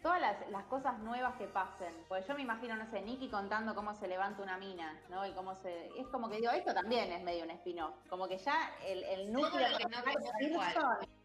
todas 0.02 0.22
las, 0.22 0.50
las 0.50 0.64
cosas 0.66 1.00
nuevas 1.00 1.36
que 1.36 1.46
pasen, 1.48 1.94
pues 2.08 2.26
yo 2.28 2.36
me 2.36 2.42
imagino, 2.42 2.76
no 2.76 2.86
sé, 2.90 3.02
Nicky 3.02 3.30
contando 3.30 3.76
cómo 3.76 3.94
se 3.94 4.08
levanta 4.08 4.42
una 4.42 4.58
mina, 4.58 5.00
¿no? 5.10 5.26
Y 5.26 5.34
cómo 5.34 5.56
se... 5.56 5.88
Es 6.00 6.08
como 6.08 6.30
que 6.30 6.38
digo, 6.38 6.52
esto 6.52 6.74
también 6.74 7.12
es 7.12 7.22
medio 7.24 7.44
un 7.44 7.52
spin-off, 7.52 7.96
como 8.10 8.28
que 8.28 8.38
ya 8.38 8.72
el, 8.86 9.04
el 9.04 9.32
Todo 9.32 9.42
núcleo 9.50 9.70
lo 9.70 9.78
que 9.78 9.86
no 9.86 10.48
igual. 10.48 10.74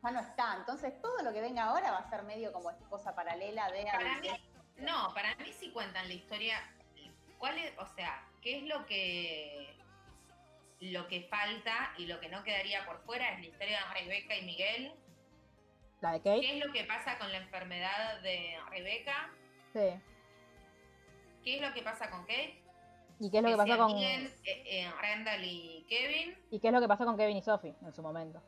ya 0.03 0.11
no 0.11 0.21
está, 0.21 0.57
entonces 0.59 1.01
todo 1.01 1.23
lo 1.23 1.33
que 1.33 1.41
venga 1.41 1.65
ahora 1.65 1.93
va 1.93 1.99
a 1.99 2.11
ser 2.11 2.23
medio 2.25 2.53
como 2.53 2.71
cosa 2.89 3.15
paralela 3.15 3.71
de... 3.71 3.85
Para 3.85 4.19
mí, 4.21 4.29
No, 4.79 5.13
para 5.15 5.35
mí 5.37 5.53
sí 5.53 5.71
cuentan 5.71 6.09
la 6.09 6.15
historia. 6.15 6.57
¿Cuál 7.39 7.59
es, 7.59 7.77
o 7.79 7.87
sea, 7.87 8.27
qué 8.41 8.59
es 8.59 8.65
lo 8.65 8.87
que 8.87 9.77
lo 10.91 11.07
que 11.07 11.23
falta 11.23 11.93
y 11.97 12.07
lo 12.07 12.19
que 12.19 12.29
no 12.29 12.43
quedaría 12.43 12.85
por 12.85 13.01
fuera 13.05 13.31
es 13.35 13.41
la 13.41 13.47
historia 13.47 13.79
de 13.79 14.01
Rebeca 14.01 14.37
y 14.37 14.43
Miguel. 14.45 14.93
¿La 16.01 16.13
de 16.13 16.19
Kate? 16.19 16.41
¿Qué 16.41 16.59
es 16.59 16.67
lo 16.67 16.73
que 16.73 16.85
pasa 16.85 17.19
con 17.19 17.31
la 17.31 17.39
enfermedad 17.39 18.21
de 18.23 18.57
Rebeca? 18.71 19.31
Sí. 19.73 19.91
¿Qué 21.45 21.57
es 21.57 21.63
lo 21.63 21.73
que 21.73 21.83
pasa 21.83 22.11
con 22.11 22.23
Kate? 22.23 22.61
¿Y 23.21 23.31
qué 23.31 23.37
es 23.39 23.43
lo 23.45 23.49
que 23.51 23.55
se 23.55 23.59
pasa 23.59 23.77
con 23.77 23.93
amigan, 23.93 24.25
eh, 24.45 24.63
eh, 24.67 24.91
Randall 25.01 25.45
y 25.45 25.87
Kevin? 25.89 26.37
y 26.51 26.59
qué 26.59 26.67
es 26.69 26.75
lo 26.75 26.81
que 26.81 26.89
pasa 26.89 27.05
con 27.05 27.17
Kevin 27.17 27.37
y 27.37 27.43
Sophie 27.43 27.75
en 27.83 27.93
su 27.95 28.03
momento? 28.03 28.43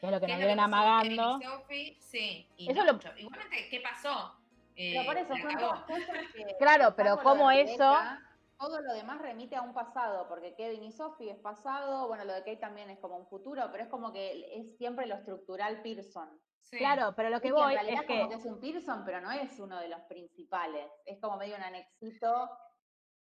¿Qué 0.00 0.06
es 0.06 0.12
lo 0.12 0.18
que 0.18 0.26
¿Qué 0.26 0.32
nos 0.32 0.38
vienen 0.38 0.56
pasó 0.58 0.70
con 0.70 0.74
amagando? 0.80 1.38
Kevin 1.38 1.40
y 1.40 1.44
Sophie? 1.44 1.96
Sí, 2.00 2.48
y 2.56 2.70
Eso 2.70 2.80
no 2.80 2.86
lo- 2.86 2.92
mucho. 2.94 3.16
Igualmente, 3.16 3.68
¿qué 3.70 3.80
pasó? 3.80 4.36
Eh, 4.74 4.94
Pero 4.94 5.06
por 5.06 5.16
eso 5.16 5.34
la 5.36 5.42
son 5.42 5.54
cosas 5.86 6.32
que. 6.34 6.56
Claro, 6.58 6.96
pero 6.96 7.18
¿cómo 7.22 7.50
eso? 7.52 7.76
Rebeca, 7.94 8.22
Todo 8.62 8.80
lo 8.80 8.92
demás 8.92 9.20
remite 9.20 9.56
a 9.56 9.62
un 9.62 9.74
pasado, 9.74 10.28
porque 10.28 10.54
Kevin 10.54 10.84
y 10.84 10.92
Sophie 10.92 11.32
es 11.32 11.38
pasado, 11.40 12.06
bueno, 12.06 12.24
lo 12.24 12.32
de 12.32 12.40
Kate 12.44 12.58
también 12.58 12.90
es 12.90 13.00
como 13.00 13.16
un 13.16 13.26
futuro, 13.26 13.60
pero 13.72 13.82
es 13.82 13.90
como 13.90 14.12
que 14.12 14.56
es 14.60 14.76
siempre 14.78 15.06
lo 15.06 15.16
estructural 15.16 15.82
Pearson. 15.82 16.40
Sí. 16.60 16.78
Claro, 16.78 17.12
pero 17.16 17.28
lo 17.28 17.40
que 17.40 17.50
voy 17.50 17.72
en 17.74 17.80
realidad 17.80 18.02
es 18.02 18.06
como 18.06 18.28
que 18.28 18.34
que 18.36 18.40
es 18.40 18.46
un 18.46 18.60
Pearson, 18.60 19.04
pero 19.04 19.20
no 19.20 19.32
es 19.32 19.58
uno 19.58 19.80
de 19.80 19.88
los 19.88 20.00
principales. 20.02 20.86
Es 21.04 21.20
como 21.20 21.38
medio 21.38 21.56
un 21.56 21.62
anexito. 21.62 22.50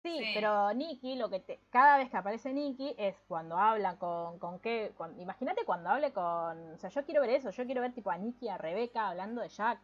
Sí, 0.04 0.20
Sí. 0.20 0.32
pero 0.36 0.72
Nikki, 0.74 1.16
lo 1.16 1.30
que 1.32 1.40
te, 1.40 1.62
cada 1.72 1.98
vez 1.98 2.12
que 2.12 2.18
aparece 2.18 2.54
Nikki 2.54 2.94
es 3.00 3.16
cuando 3.28 3.58
habla 3.58 3.98
con, 3.98 4.38
con 4.38 4.60
qué, 4.60 4.94
con- 4.96 5.20
imagínate 5.20 5.66
cuando 5.66 5.90
hable 5.90 6.14
con, 6.14 6.74
o 6.74 6.78
sea, 6.78 6.92
yo 6.92 7.04
quiero 7.06 7.22
ver 7.22 7.32
eso, 7.32 7.50
yo 7.50 7.66
quiero 7.66 7.82
ver 7.82 7.94
tipo 7.96 8.12
a 8.12 8.18
Nikki 8.18 8.46
y 8.46 8.50
a 8.50 8.58
Rebeca 8.60 9.10
hablando 9.10 9.42
de 9.42 9.50
Jack, 9.50 9.80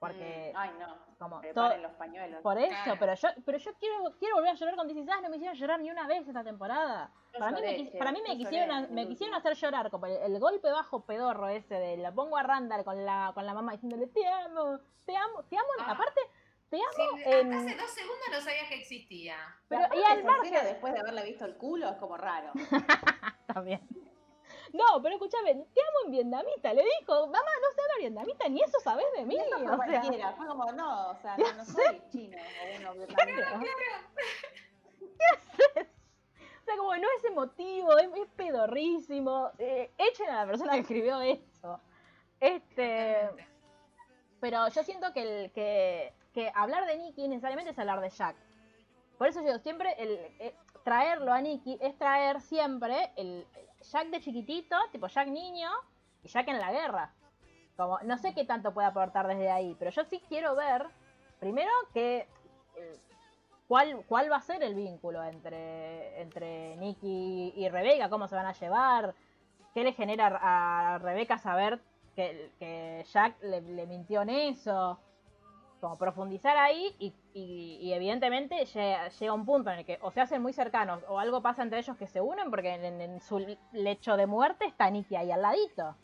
porque 0.00 0.50
Mm, 0.52 0.56
ay, 0.58 0.70
no. 0.80 0.96
como 1.18 1.40
todo, 1.54 1.76
los 1.76 1.92
pañuelos. 1.92 2.40
por 2.42 2.58
eso, 2.58 2.74
Claro. 2.84 2.98
pero 2.98 3.14
yo, 3.14 3.28
pero 3.44 3.58
yo 3.58 3.74
quiero, 3.74 4.16
quiero 4.18 4.34
volver 4.36 4.50
a 4.50 4.54
llorar 4.54 4.74
con 4.76 4.88
DC, 4.88 5.04
no 5.22 5.28
me 5.28 5.36
hicieron 5.36 5.56
llorar 5.56 5.80
ni 5.80 5.90
una 5.90 6.06
vez 6.08 6.26
esta 6.26 6.42
temporada. 6.42 7.12
Para 7.38 7.52
mí, 7.52 7.60
me, 7.60 7.98
para 7.98 8.10
mí 8.12 8.22
me 8.26 8.36
quisieron, 8.38 8.92
me 8.94 9.06
quisieron 9.06 9.36
hacer 9.36 9.54
llorar, 9.54 9.90
como 9.90 10.06
el, 10.06 10.16
el 10.16 10.40
golpe 10.40 10.70
bajo 10.72 11.04
pedorro 11.04 11.48
ese 11.48 11.74
de 11.74 11.96
la 11.98 12.10
pongo 12.12 12.36
a 12.38 12.42
Randall 12.42 12.82
con 12.82 13.04
la, 13.04 13.30
con 13.34 13.44
la 13.46 13.52
mamá 13.54 13.72
diciéndole 13.72 14.06
te 14.08 14.26
amo, 14.26 14.80
te 15.04 15.14
amo, 15.16 15.44
te 15.44 15.56
amo, 15.56 15.68
Ah. 15.80 15.92
aparte, 15.92 16.20
te 16.70 16.76
amo 16.78 17.16
Sí, 17.16 17.22
en- 17.26 17.52
hace 17.52 17.76
dos 17.76 17.90
segundos 17.90 18.26
no 18.32 18.40
sabías 18.40 18.68
que 18.68 18.76
existía. 18.76 19.36
pero, 19.68 19.82
y 19.94 20.02
al 20.02 20.24
margen, 20.24 20.64
después 20.64 20.94
de 20.94 21.00
haberle 21.00 21.24
visto 21.24 21.44
el 21.44 21.56
culo 21.56 21.88
es 21.90 21.96
como 21.98 22.16
raro. 22.16 22.52
También. 23.46 23.80
No, 24.72 25.02
pero 25.02 25.14
escúchame, 25.16 25.54
te 25.54 25.80
amo 25.80 25.98
en 26.06 26.10
vietnamita. 26.12 26.72
Le 26.72 26.84
dijo, 27.00 27.26
mamá, 27.26 27.38
no 27.38 27.72
sé 27.74 27.80
hablar 27.80 27.98
vietnamita, 27.98 28.48
ni 28.48 28.62
eso 28.62 28.78
sabes 28.80 29.06
de 29.16 29.24
mí. 29.24 29.36
Eso 29.36 29.58
fue 29.58 29.64
O 29.64 29.68
sea, 29.68 29.76
cualquiera. 29.76 30.32
Fue 30.32 30.46
como, 30.46 30.72
no, 30.72 31.10
o 31.10 31.16
sea, 31.16 31.36
no, 31.36 31.52
no 31.52 31.64
soy 31.64 32.02
chino 32.10 32.36
o 32.36 32.66
bueno, 32.66 32.94
vietnamita. 32.94 33.60
o 36.60 36.64
sea, 36.64 36.76
como 36.76 36.96
no 36.96 37.08
es 37.16 37.24
emotivo, 37.24 37.98
es, 37.98 38.10
es 38.14 38.28
pedorrísimo. 38.36 39.50
Eh, 39.58 39.90
echen 39.98 40.28
a 40.30 40.44
la 40.44 40.46
persona 40.46 40.74
que 40.74 40.80
escribió 40.80 41.20
eso. 41.20 41.80
Este, 42.38 43.14
Totalmente. 43.14 43.48
pero 44.40 44.68
yo 44.68 44.82
siento 44.82 45.12
que, 45.12 45.22
el, 45.22 45.52
que, 45.52 46.14
que 46.32 46.52
hablar 46.54 46.86
de 46.86 46.96
Nicky 46.96 47.28
necesariamente 47.28 47.72
es 47.72 47.78
hablar 47.78 48.00
de 48.00 48.10
Jack. 48.10 48.36
Por 49.18 49.28
eso 49.28 49.42
yo 49.42 49.58
siempre 49.58 49.94
el, 49.98 50.12
eh, 50.38 50.54
traerlo 50.82 51.32
a 51.32 51.40
Nicky 51.40 51.78
es 51.80 51.96
traer 51.98 52.40
siempre 52.40 53.12
el, 53.16 53.46
el 53.54 53.69
Jack 53.80 54.08
de 54.08 54.20
chiquitito, 54.20 54.76
tipo 54.92 55.06
Jack 55.08 55.28
niño, 55.28 55.70
y 56.22 56.28
Jack 56.28 56.48
en 56.48 56.58
la 56.58 56.72
guerra. 56.72 57.12
Como, 57.76 57.98
no 58.00 58.18
sé 58.18 58.34
qué 58.34 58.44
tanto 58.44 58.74
puede 58.74 58.88
aportar 58.88 59.26
desde 59.26 59.50
ahí, 59.50 59.74
pero 59.78 59.90
yo 59.90 60.04
sí 60.04 60.22
quiero 60.28 60.54
ver, 60.54 60.86
primero, 61.38 61.70
que 61.94 62.28
eh, 62.76 62.98
cuál, 63.66 64.04
cuál 64.06 64.30
va 64.30 64.36
a 64.36 64.42
ser 64.42 64.62
el 64.62 64.74
vínculo 64.74 65.22
entre, 65.24 66.20
entre 66.20 66.76
Nicky 66.76 67.54
y 67.56 67.68
Rebeca, 67.68 68.10
cómo 68.10 68.28
se 68.28 68.34
van 68.34 68.46
a 68.46 68.52
llevar, 68.52 69.14
qué 69.72 69.82
le 69.82 69.92
genera 69.92 70.38
a 70.42 70.98
Rebeca 70.98 71.38
saber 71.38 71.80
que, 72.14 72.50
que 72.58 73.04
Jack 73.10 73.42
le, 73.42 73.62
le 73.62 73.86
mintió 73.86 74.22
en 74.22 74.30
eso. 74.30 74.98
Como 75.80 75.96
profundizar 75.96 76.56
ahí 76.58 76.94
y, 76.98 77.14
y- 77.32 77.78
y 77.80 77.92
evidentemente 77.94 78.64
llega, 78.66 79.08
llega 79.08 79.32
un 79.32 79.46
punto 79.46 79.70
en 79.70 79.78
el 79.78 79.84
que 79.86 79.98
o 80.02 80.10
se 80.10 80.20
hacen 80.20 80.42
muy 80.42 80.52
cercanos 80.52 81.02
o 81.08 81.18
algo 81.18 81.40
pasa 81.40 81.62
entre 81.62 81.78
ellos 81.78 81.96
que 81.96 82.06
se 82.06 82.20
unen 82.20 82.50
porque 82.50 82.74
en, 82.74 83.00
en 83.00 83.20
su 83.20 83.38
lecho 83.72 84.16
de 84.18 84.26
muerte 84.26 84.66
está 84.66 84.90
Nicky 84.90 85.16
ahí 85.16 85.32
al 85.32 85.40
ladito. 85.42 85.96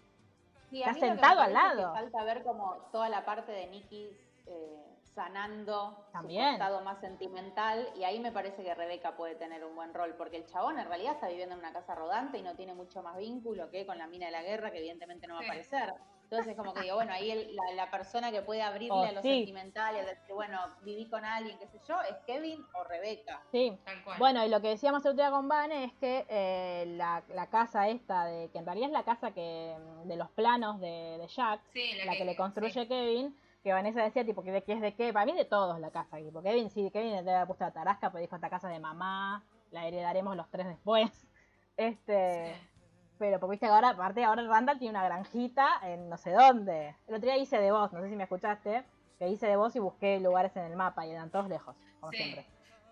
Sí, 0.71 0.81
Está 0.83 0.95
sentado 0.95 1.41
al 1.43 1.53
parece 1.53 1.67
es 1.69 1.75
que 1.75 1.83
lado. 1.83 1.95
falta 1.95 2.25
ver 2.25 2.43
como 2.43 2.75
toda 2.91 3.09
la 3.11 3.25
parte 3.27 3.53
de 3.53 3.67
Nicky 3.67 4.11
eh, 4.47 4.83
sanando 5.15 6.07
También. 6.13 6.45
su 6.55 6.59
costado 6.59 6.81
más 6.83 6.99
sentimental 7.01 7.89
y 7.97 8.05
ahí 8.05 8.19
me 8.19 8.33
parece 8.33 8.63
que 8.63 8.75
Rebeca 8.75 9.17
puede 9.17 9.35
tener 9.35 9.65
un 9.65 9.77
buen 9.77 9.93
rol 9.95 10.15
porque 10.17 10.39
el 10.39 10.47
chabón 10.47 10.79
en 10.79 10.87
realidad 10.89 11.15
está 11.15 11.29
viviendo 11.29 11.55
en 11.55 11.61
una 11.61 11.73
casa 11.73 11.95
rodante 11.95 12.39
y 12.39 12.43
no 12.43 12.55
tiene 12.55 12.75
mucho 12.75 13.03
más 13.03 13.17
vínculo 13.19 13.71
que 13.71 13.85
con 13.87 13.99
la 13.99 14.07
mina 14.07 14.27
de 14.27 14.33
la 14.33 14.43
guerra 14.43 14.71
que 14.71 14.79
evidentemente 14.79 15.27
no 15.27 15.35
va 15.35 15.41
Sí. 15.41 15.45
a 15.47 15.49
aparecer. 15.49 15.95
Entonces 16.29 16.57
como 16.57 16.75
que 16.75 16.81
digo, 16.81 16.97
bueno, 16.97 17.13
ahí 17.13 17.31
el- 17.31 17.55
la, 17.55 17.73
la 17.75 17.91
persona 17.91 18.33
que 18.33 18.43
puede 18.43 18.61
abrirle 18.61 18.91
Oh, 18.99 19.05
a 19.05 19.13
lo 19.13 19.23
sí. 19.23 19.29
sentimental 19.29 19.95
y 19.95 20.01
a 20.01 20.05
decir, 20.05 20.35
bueno, 20.35 20.59
viví 20.83 21.09
con 21.09 21.25
alguien, 21.25 21.57
qué 21.59 21.69
sé 21.69 21.79
yo, 21.87 22.01
es 22.03 22.17
Kevin 22.27 22.65
o 22.75 22.83
Rebeca. 22.83 23.43
Sí. 23.53 23.79
Tal 23.85 24.03
cual. 24.03 24.19
Bueno, 24.19 24.45
y 24.45 24.49
lo 24.49 24.61
que 24.61 24.69
decíamos 24.71 25.05
el 25.05 25.13
otro 25.13 25.23
día 25.23 25.31
con 25.31 25.47
Vane 25.47 25.85
es 25.85 25.93
que 25.95 26.27
eh, 26.29 26.85
la, 26.97 27.23
la 27.29 27.47
casa 27.49 27.89
esta, 27.89 28.25
de 28.25 28.51
que 28.51 28.59
en 28.59 28.67
realidad 28.67 28.89
es 28.89 28.93
la 28.93 29.05
casa 29.05 29.31
que 29.31 29.77
de 30.05 30.17
los 30.17 30.29
planos 30.33 30.81
de, 30.81 31.17
de 31.19 31.29
Jack, 31.29 31.61
sí, 31.73 31.93
la 32.05 32.17
que 32.17 32.25
le 32.25 32.35
construye 32.37 32.73
sí. 32.83 32.89
Kevin, 32.89 33.39
que 33.63 33.73
Vanessa 33.73 34.03
decía 34.03 34.25
tipo 34.25 34.43
que 34.43 34.51
de 34.51 34.65
que 34.65 34.73
es 34.73 34.81
de 34.81 34.95
qué, 34.95 35.13
para 35.13 35.27
mí 35.27 35.33
de 35.33 35.45
todos 35.45 35.79
la 35.79 35.93
casa, 35.93 36.17
tipo 36.17 36.43
Kevin 36.43 36.71
sí, 36.71 36.91
Kevin 36.91 37.25
le 37.25 37.33
haber 37.35 37.47
puesto 37.47 37.65
la 37.65 37.73
tarasca, 37.73 38.11
pero 38.11 38.21
dijo 38.23 38.35
esta 38.35 38.51
casa 38.51 38.69
de 38.69 38.81
mamá, 38.81 39.45
la 39.71 39.87
heredaremos 39.87 40.37
los 40.37 40.51
tres 40.51 40.67
después. 40.67 41.09
Este, 41.79 42.55
Sí. 42.57 42.76
Pero 43.19 43.39
porque 43.41 43.53
viste 43.53 43.67
que 43.67 43.73
ahora, 43.73 43.91
aparte 43.91 44.25
ahora 44.25 44.43
Randall 44.45 44.79
tiene 44.79 44.99
una 44.99 45.05
granjita 45.05 45.81
en 45.83 46.09
no 46.09 46.17
sé 46.17 46.33
dónde. 46.33 46.95
El 47.09 47.15
otro 47.15 47.27
día 47.27 47.37
hice 47.37 47.59
de 47.59 47.71
voz, 47.73 47.93
no 47.93 48.01
sé 48.01 48.09
si 48.09 48.17
me 48.17 48.25
escuchaste, 48.25 48.85
que 49.19 49.29
hice 49.29 49.47
de 49.47 49.57
voz 49.57 49.75
y 49.77 49.79
busqué 49.79 50.21
lugares 50.21 50.55
en 50.57 50.65
el 50.65 50.77
mapa 50.77 51.07
y 51.07 51.11
eran 51.11 51.31
todos 51.31 51.49
lejos, 51.49 51.75
como 52.01 52.13
Sí. 52.13 52.19
siempre. 52.19 52.47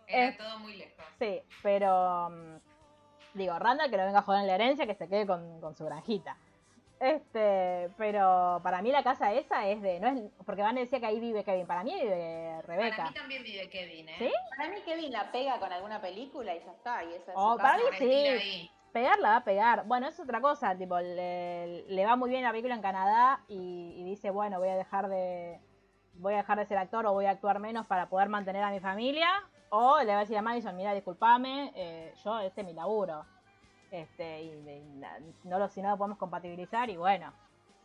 Era 0.06 0.28
Eh, 0.28 0.36
todo 0.36 0.58
muy 0.58 0.76
lejos. 0.76 1.04
Sí, 1.18 1.42
pero 1.62 2.28
mm, 2.30 2.56
digo, 3.38 3.58
Randall 3.58 3.90
que 3.90 3.96
no 3.96 4.04
venga 4.06 4.18
a 4.20 4.22
joder 4.22 4.40
en 4.42 4.46
la 4.46 4.54
herencia, 4.54 4.86
que 4.86 4.94
se 4.94 5.08
quede 5.08 5.26
con, 5.26 5.60
con 5.60 5.74
su 5.76 5.84
granjita. 5.84 6.36
Este, 7.00 7.90
pero 7.98 8.60
para 8.62 8.80
mí 8.80 8.90
la 8.90 9.02
casa 9.02 9.32
esa 9.32 9.66
es 9.66 9.82
de, 9.82 9.98
no 10.00 10.08
es, 10.08 10.22
porque 10.46 10.62
Van 10.62 10.76
decía 10.76 11.00
que 11.00 11.06
ahí 11.06 11.20
vive 11.20 11.42
Kevin, 11.44 11.66
para 11.66 11.82
mí 11.82 11.92
vive 11.92 12.50
Para 12.62 12.62
Rebeca. 12.62 13.04
mí 13.08 13.14
también 13.14 13.42
vive 13.42 13.68
Kevin, 13.68 14.08
¿eh? 14.08 14.14
¿Sí? 14.18 14.32
Para 14.56 14.70
mí 14.70 14.76
Kevin 14.84 15.12
la 15.12 15.30
pega 15.30 15.58
con 15.58 15.72
alguna 15.72 16.00
película 16.00 16.54
y 16.54 16.60
ya 16.64 16.70
está, 16.70 17.04
y 17.04 17.14
esa 17.14 17.32
es 17.32 17.36
Oh, 17.36 17.52
su 17.52 17.58
para 17.58 17.76
casa. 17.78 17.90
mí 17.90 17.96
sí. 17.98 18.04
ahí. 18.26 18.70
Pegar 18.94 19.18
la 19.18 19.30
va 19.30 19.36
a 19.36 19.44
pegar. 19.44 19.86
Bueno, 19.86 20.06
es 20.06 20.20
otra 20.20 20.40
cosa, 20.40 20.74
tipo, 20.78 20.98
le, 21.00 21.84
le 21.88 22.06
va 22.06 22.14
muy 22.14 22.30
bien 22.30 22.44
la 22.44 22.52
película 22.52 22.76
en 22.76 22.80
Canadá 22.80 23.40
y, 23.48 23.92
y 23.96 24.04
dice, 24.04 24.30
bueno, 24.30 24.60
voy 24.60 24.68
a 24.68 24.76
dejar 24.76 25.08
de 25.08 25.60
voy 26.14 26.34
a 26.34 26.36
dejar 26.36 26.58
de 26.58 26.66
ser 26.66 26.78
actor 26.78 27.04
o 27.06 27.12
voy 27.12 27.26
a 27.26 27.30
actuar 27.30 27.58
menos 27.58 27.88
para 27.88 28.08
poder 28.08 28.28
mantener 28.28 28.62
a 28.62 28.70
mi 28.70 28.78
familia. 28.78 29.28
O 29.70 29.98
le 29.98 30.12
va 30.12 30.18
a 30.18 30.20
decir 30.20 30.38
a 30.38 30.42
Madison, 30.42 30.76
mira, 30.76 30.94
discúlpame, 30.94 31.72
eh, 31.74 32.14
yo 32.24 32.38
este 32.38 32.60
es 32.60 32.66
mi 32.68 32.72
laburo. 32.72 33.24
Este, 33.90 34.42
y, 34.42 34.92
no 35.42 35.58
lo, 35.58 35.68
si 35.68 35.82
no 35.82 35.90
lo 35.90 35.98
podemos 35.98 36.18
compatibilizar 36.18 36.88
y 36.88 36.96
bueno. 36.96 37.32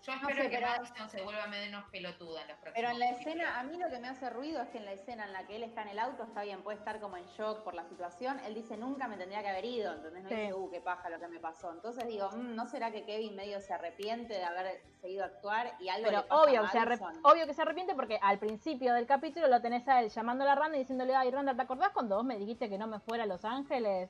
Yo 0.02 0.16
No 0.16 0.22
espero 0.30 0.44
sé, 0.44 0.50
que 0.50 0.58
pero- 0.58 0.68
Madison 0.70 1.10
se 1.10 1.22
vuelva 1.22 1.48
menos 1.48 1.84
pelotuda 1.92 2.42
en 2.44 2.48
los 2.48 2.58
próximos 2.58 2.74
Pero 2.76 2.90
en 2.90 3.00
la 3.00 3.10
escena, 3.10 3.60
a 3.60 3.64
mí 3.64 3.78
lo 3.78 3.90
que 3.90 4.00
me 4.00 4.08
hace 4.08 4.30
ruido 4.30 4.62
es 4.62 4.70
que 4.70 4.78
en 4.78 4.86
la 4.86 4.94
escena 4.94 5.26
en 5.26 5.34
la 5.34 5.46
que 5.46 5.58
él 5.58 5.64
está 5.64 5.82
en 5.82 5.90
el 5.90 6.00
auto, 6.00 6.24
está 6.24 6.42
bien, 6.44 6.64
puede 6.64 6.78
estar 6.78 7.00
como 7.02 7.18
en 7.18 7.26
shock 7.26 7.64
por 7.64 7.74
la 7.74 7.84
situación, 7.84 8.40
él 8.46 8.54
dice, 8.56 8.78
nunca 8.78 9.08
me 9.10 9.18
tendría 9.18 9.42
que 9.42 9.50
haber 9.50 9.66
ido, 9.66 9.94
entonces 9.94 10.24
no 10.24 10.30
Sí. 10.30 10.36
dice, 10.36 10.54
uh, 10.54 10.72
qué 10.72 10.80
paja 10.80 11.10
lo 11.10 11.20
que 11.20 11.28
me 11.28 11.40
pasó. 11.40 11.72
Entonces 11.74 12.08
digo, 12.08 12.30
"Mm, 12.32 12.56
¿no 12.56 12.66
será 12.66 12.92
que 12.92 13.04
Kevin 13.04 13.36
medio 13.36 13.60
se 13.60 13.74
arrepiente 13.74 14.34
de 14.36 14.44
haber 14.46 14.82
seguido 15.02 15.24
a 15.24 15.28
actuar 15.28 15.76
y 15.80 15.90
algo 15.90 16.06
Pero 16.08 16.22
le 16.22 16.28
pasa 16.28 16.42
obvio, 16.44 16.60
a 16.62 16.64
que 16.64 16.70
se 16.72 16.80
arrep- 16.80 17.20
obvio 17.24 17.46
que 17.46 17.54
se 17.54 17.62
arrepiente 17.62 17.94
porque 17.94 18.18
al 18.22 18.40
principio 18.40 18.94
del 18.94 19.06
capítulo 19.06 19.48
lo 19.48 19.62
tenés 19.62 19.86
a 19.90 20.00
él 20.00 20.10
llamando 20.10 20.50
a 20.50 20.56
Randa 20.56 20.78
y 20.78 20.80
diciéndole, 20.80 21.14
ay 21.14 21.30
Randa, 21.30 21.56
¿te 21.56 21.62
acordás 21.62 21.90
cuando 21.90 22.16
vos 22.16 22.26
me 22.26 22.38
dijiste 22.38 22.70
que 22.70 22.78
no 22.78 22.88
me 22.88 23.00
fuera 23.02 23.26
a 23.26 23.28
Los 23.28 23.44
Ángeles? 23.44 24.10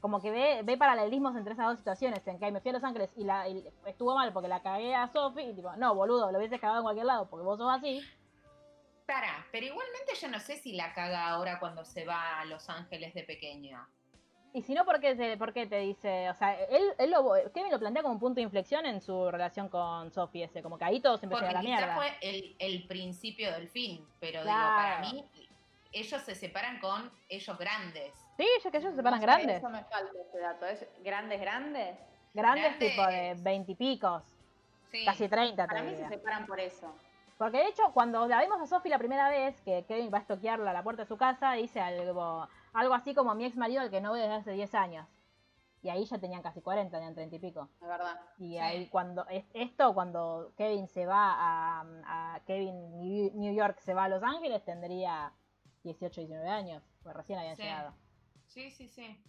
Como 0.00 0.20
que 0.20 0.30
ve, 0.30 0.60
ve 0.62 0.76
paralelismos 0.76 1.36
entre 1.36 1.54
esas 1.54 1.66
dos 1.66 1.78
situaciones, 1.78 2.24
en 2.26 2.38
que 2.38 2.52
me 2.52 2.60
fui 2.60 2.70
a 2.70 2.74
Los 2.74 2.84
Ángeles 2.84 3.10
y, 3.16 3.24
la, 3.24 3.48
y 3.48 3.64
estuvo 3.86 4.14
mal 4.14 4.32
porque 4.32 4.48
la 4.48 4.62
cagué 4.62 4.94
a 4.94 5.08
Sophie 5.08 5.50
y 5.50 5.54
tipo, 5.54 5.74
no, 5.76 5.94
boludo, 5.94 6.30
lo 6.30 6.38
hubieses 6.38 6.60
cagado 6.60 6.78
en 6.78 6.84
cualquier 6.84 7.06
lado 7.06 7.28
porque 7.28 7.44
vos 7.44 7.58
sos 7.58 7.72
así. 7.72 8.00
Pará, 9.06 9.46
pero 9.50 9.66
igualmente 9.66 10.12
yo 10.20 10.28
no 10.28 10.38
sé 10.38 10.56
si 10.56 10.72
la 10.74 10.92
caga 10.92 11.28
ahora 11.30 11.58
cuando 11.58 11.84
se 11.84 12.04
va 12.04 12.40
a 12.40 12.44
Los 12.44 12.68
Ángeles 12.68 13.14
de 13.14 13.24
pequeña. 13.24 13.88
Y 14.52 14.62
si 14.62 14.74
no, 14.74 14.84
¿por 14.84 15.00
qué 15.00 15.14
te, 15.14 15.36
por 15.36 15.52
qué 15.52 15.66
te 15.66 15.78
dice? 15.80 16.30
O 16.30 16.34
sea, 16.34 16.54
él, 16.54 16.82
él 16.98 17.10
lo, 17.10 17.32
Kevin 17.52 17.70
lo 17.70 17.78
plantea 17.78 18.02
como 18.02 18.14
un 18.14 18.20
punto 18.20 18.36
de 18.36 18.42
inflexión 18.42 18.86
en 18.86 19.00
su 19.00 19.30
relación 19.30 19.68
con 19.68 20.10
Sophie 20.10 20.44
ese, 20.44 20.62
como 20.62 20.78
que 20.78 20.84
ahí 20.84 21.00
todo 21.00 21.18
se 21.18 21.26
empezó 21.26 21.44
a 21.44 21.52
la 21.52 21.62
mierda. 21.62 21.96
fue 21.96 22.12
el, 22.22 22.56
el 22.58 22.86
principio 22.86 23.52
del 23.52 23.68
fin, 23.68 24.06
pero 24.20 24.42
Claro. 24.42 24.58
digo, 24.58 24.76
para 24.76 25.00
mí, 25.00 25.24
ellos 25.92 26.22
se 26.22 26.34
separan 26.34 26.80
con 26.80 27.10
ellos 27.28 27.58
grandes. 27.58 28.12
Sí, 28.38 28.44
ellos 28.58 28.70
que 28.72 28.78
ellos 28.78 28.94
se 28.94 29.02
No 29.02 29.10
sé, 29.16 29.20
grandes. 29.20 29.56
Eso 29.58 29.68
me 29.68 29.84
falta 29.84 30.12
ese 30.20 30.38
dato. 30.38 30.64
¿Es 30.66 30.88
grandes, 31.02 31.40
grandes? 31.40 31.98
Grandes 32.32 32.64
Grandes. 32.78 32.78
tipo 32.78 33.06
de 33.06 33.34
veintipicos, 33.40 34.22
Sí. 34.90 35.04
casi 35.04 35.28
treinta 35.28 35.64
te 35.64 35.68
Para 35.68 35.82
mí 35.82 35.94
se 35.94 36.08
separan 36.08 36.46
por 36.46 36.60
eso. 36.60 36.94
Porque 37.36 37.58
de 37.58 37.66
hecho, 37.66 37.92
cuando 37.92 38.26
la 38.26 38.40
vimos 38.40 38.60
a 38.60 38.66
Sophie 38.66 38.90
la 38.90 38.98
primera 38.98 39.28
vez, 39.28 39.60
que 39.62 39.84
Kevin 39.86 40.10
va 40.12 40.18
a 40.18 40.20
estoquearla 40.22 40.70
a 40.70 40.74
la 40.74 40.82
puerta 40.82 41.02
de 41.02 41.08
su 41.08 41.16
casa, 41.16 41.52
dice 41.52 41.80
algo, 41.80 42.48
algo 42.72 42.94
así 42.94 43.14
como 43.14 43.34
mi 43.34 43.44
ex 43.44 43.56
marido, 43.56 43.82
el 43.82 43.90
que 43.90 44.00
no 44.00 44.12
veo 44.12 44.22
desde 44.22 44.36
hace 44.36 44.52
10 44.52 44.74
años. 44.74 45.06
Y 45.82 45.90
ahí 45.90 46.04
ya 46.04 46.18
tenían 46.18 46.42
casi 46.42 46.60
40, 46.60 46.96
tenían 46.96 47.14
30 47.14 47.36
y 47.36 47.38
pico. 47.38 47.68
Es 47.80 47.86
verdad. 47.88 48.20
Y 48.38 48.50
Sí. 48.54 48.58
ahí 48.58 48.86
cuando 48.88 49.26
es- 49.28 49.44
esto, 49.54 49.94
cuando 49.94 50.52
Kevin 50.56 50.88
se 50.88 51.06
va 51.06 51.32
a, 51.38 51.84
a 52.06 52.40
Kevin 52.46 52.98
New 52.98 53.30
New 53.34 53.54
York 53.54 53.78
se 53.80 53.94
va 53.94 54.04
a 54.04 54.08
Los 54.08 54.22
Ángeles, 54.22 54.64
tendría 54.64 55.32
18, 55.84 56.20
19 56.20 56.48
años, 56.48 56.82
pues 57.04 57.14
recién 57.16 57.38
habían 57.38 57.56
Sí. 57.56 57.62
llegado. 57.62 57.94
Sí, 58.48 58.70
sí, 58.70 58.88
sí. 58.88 59.22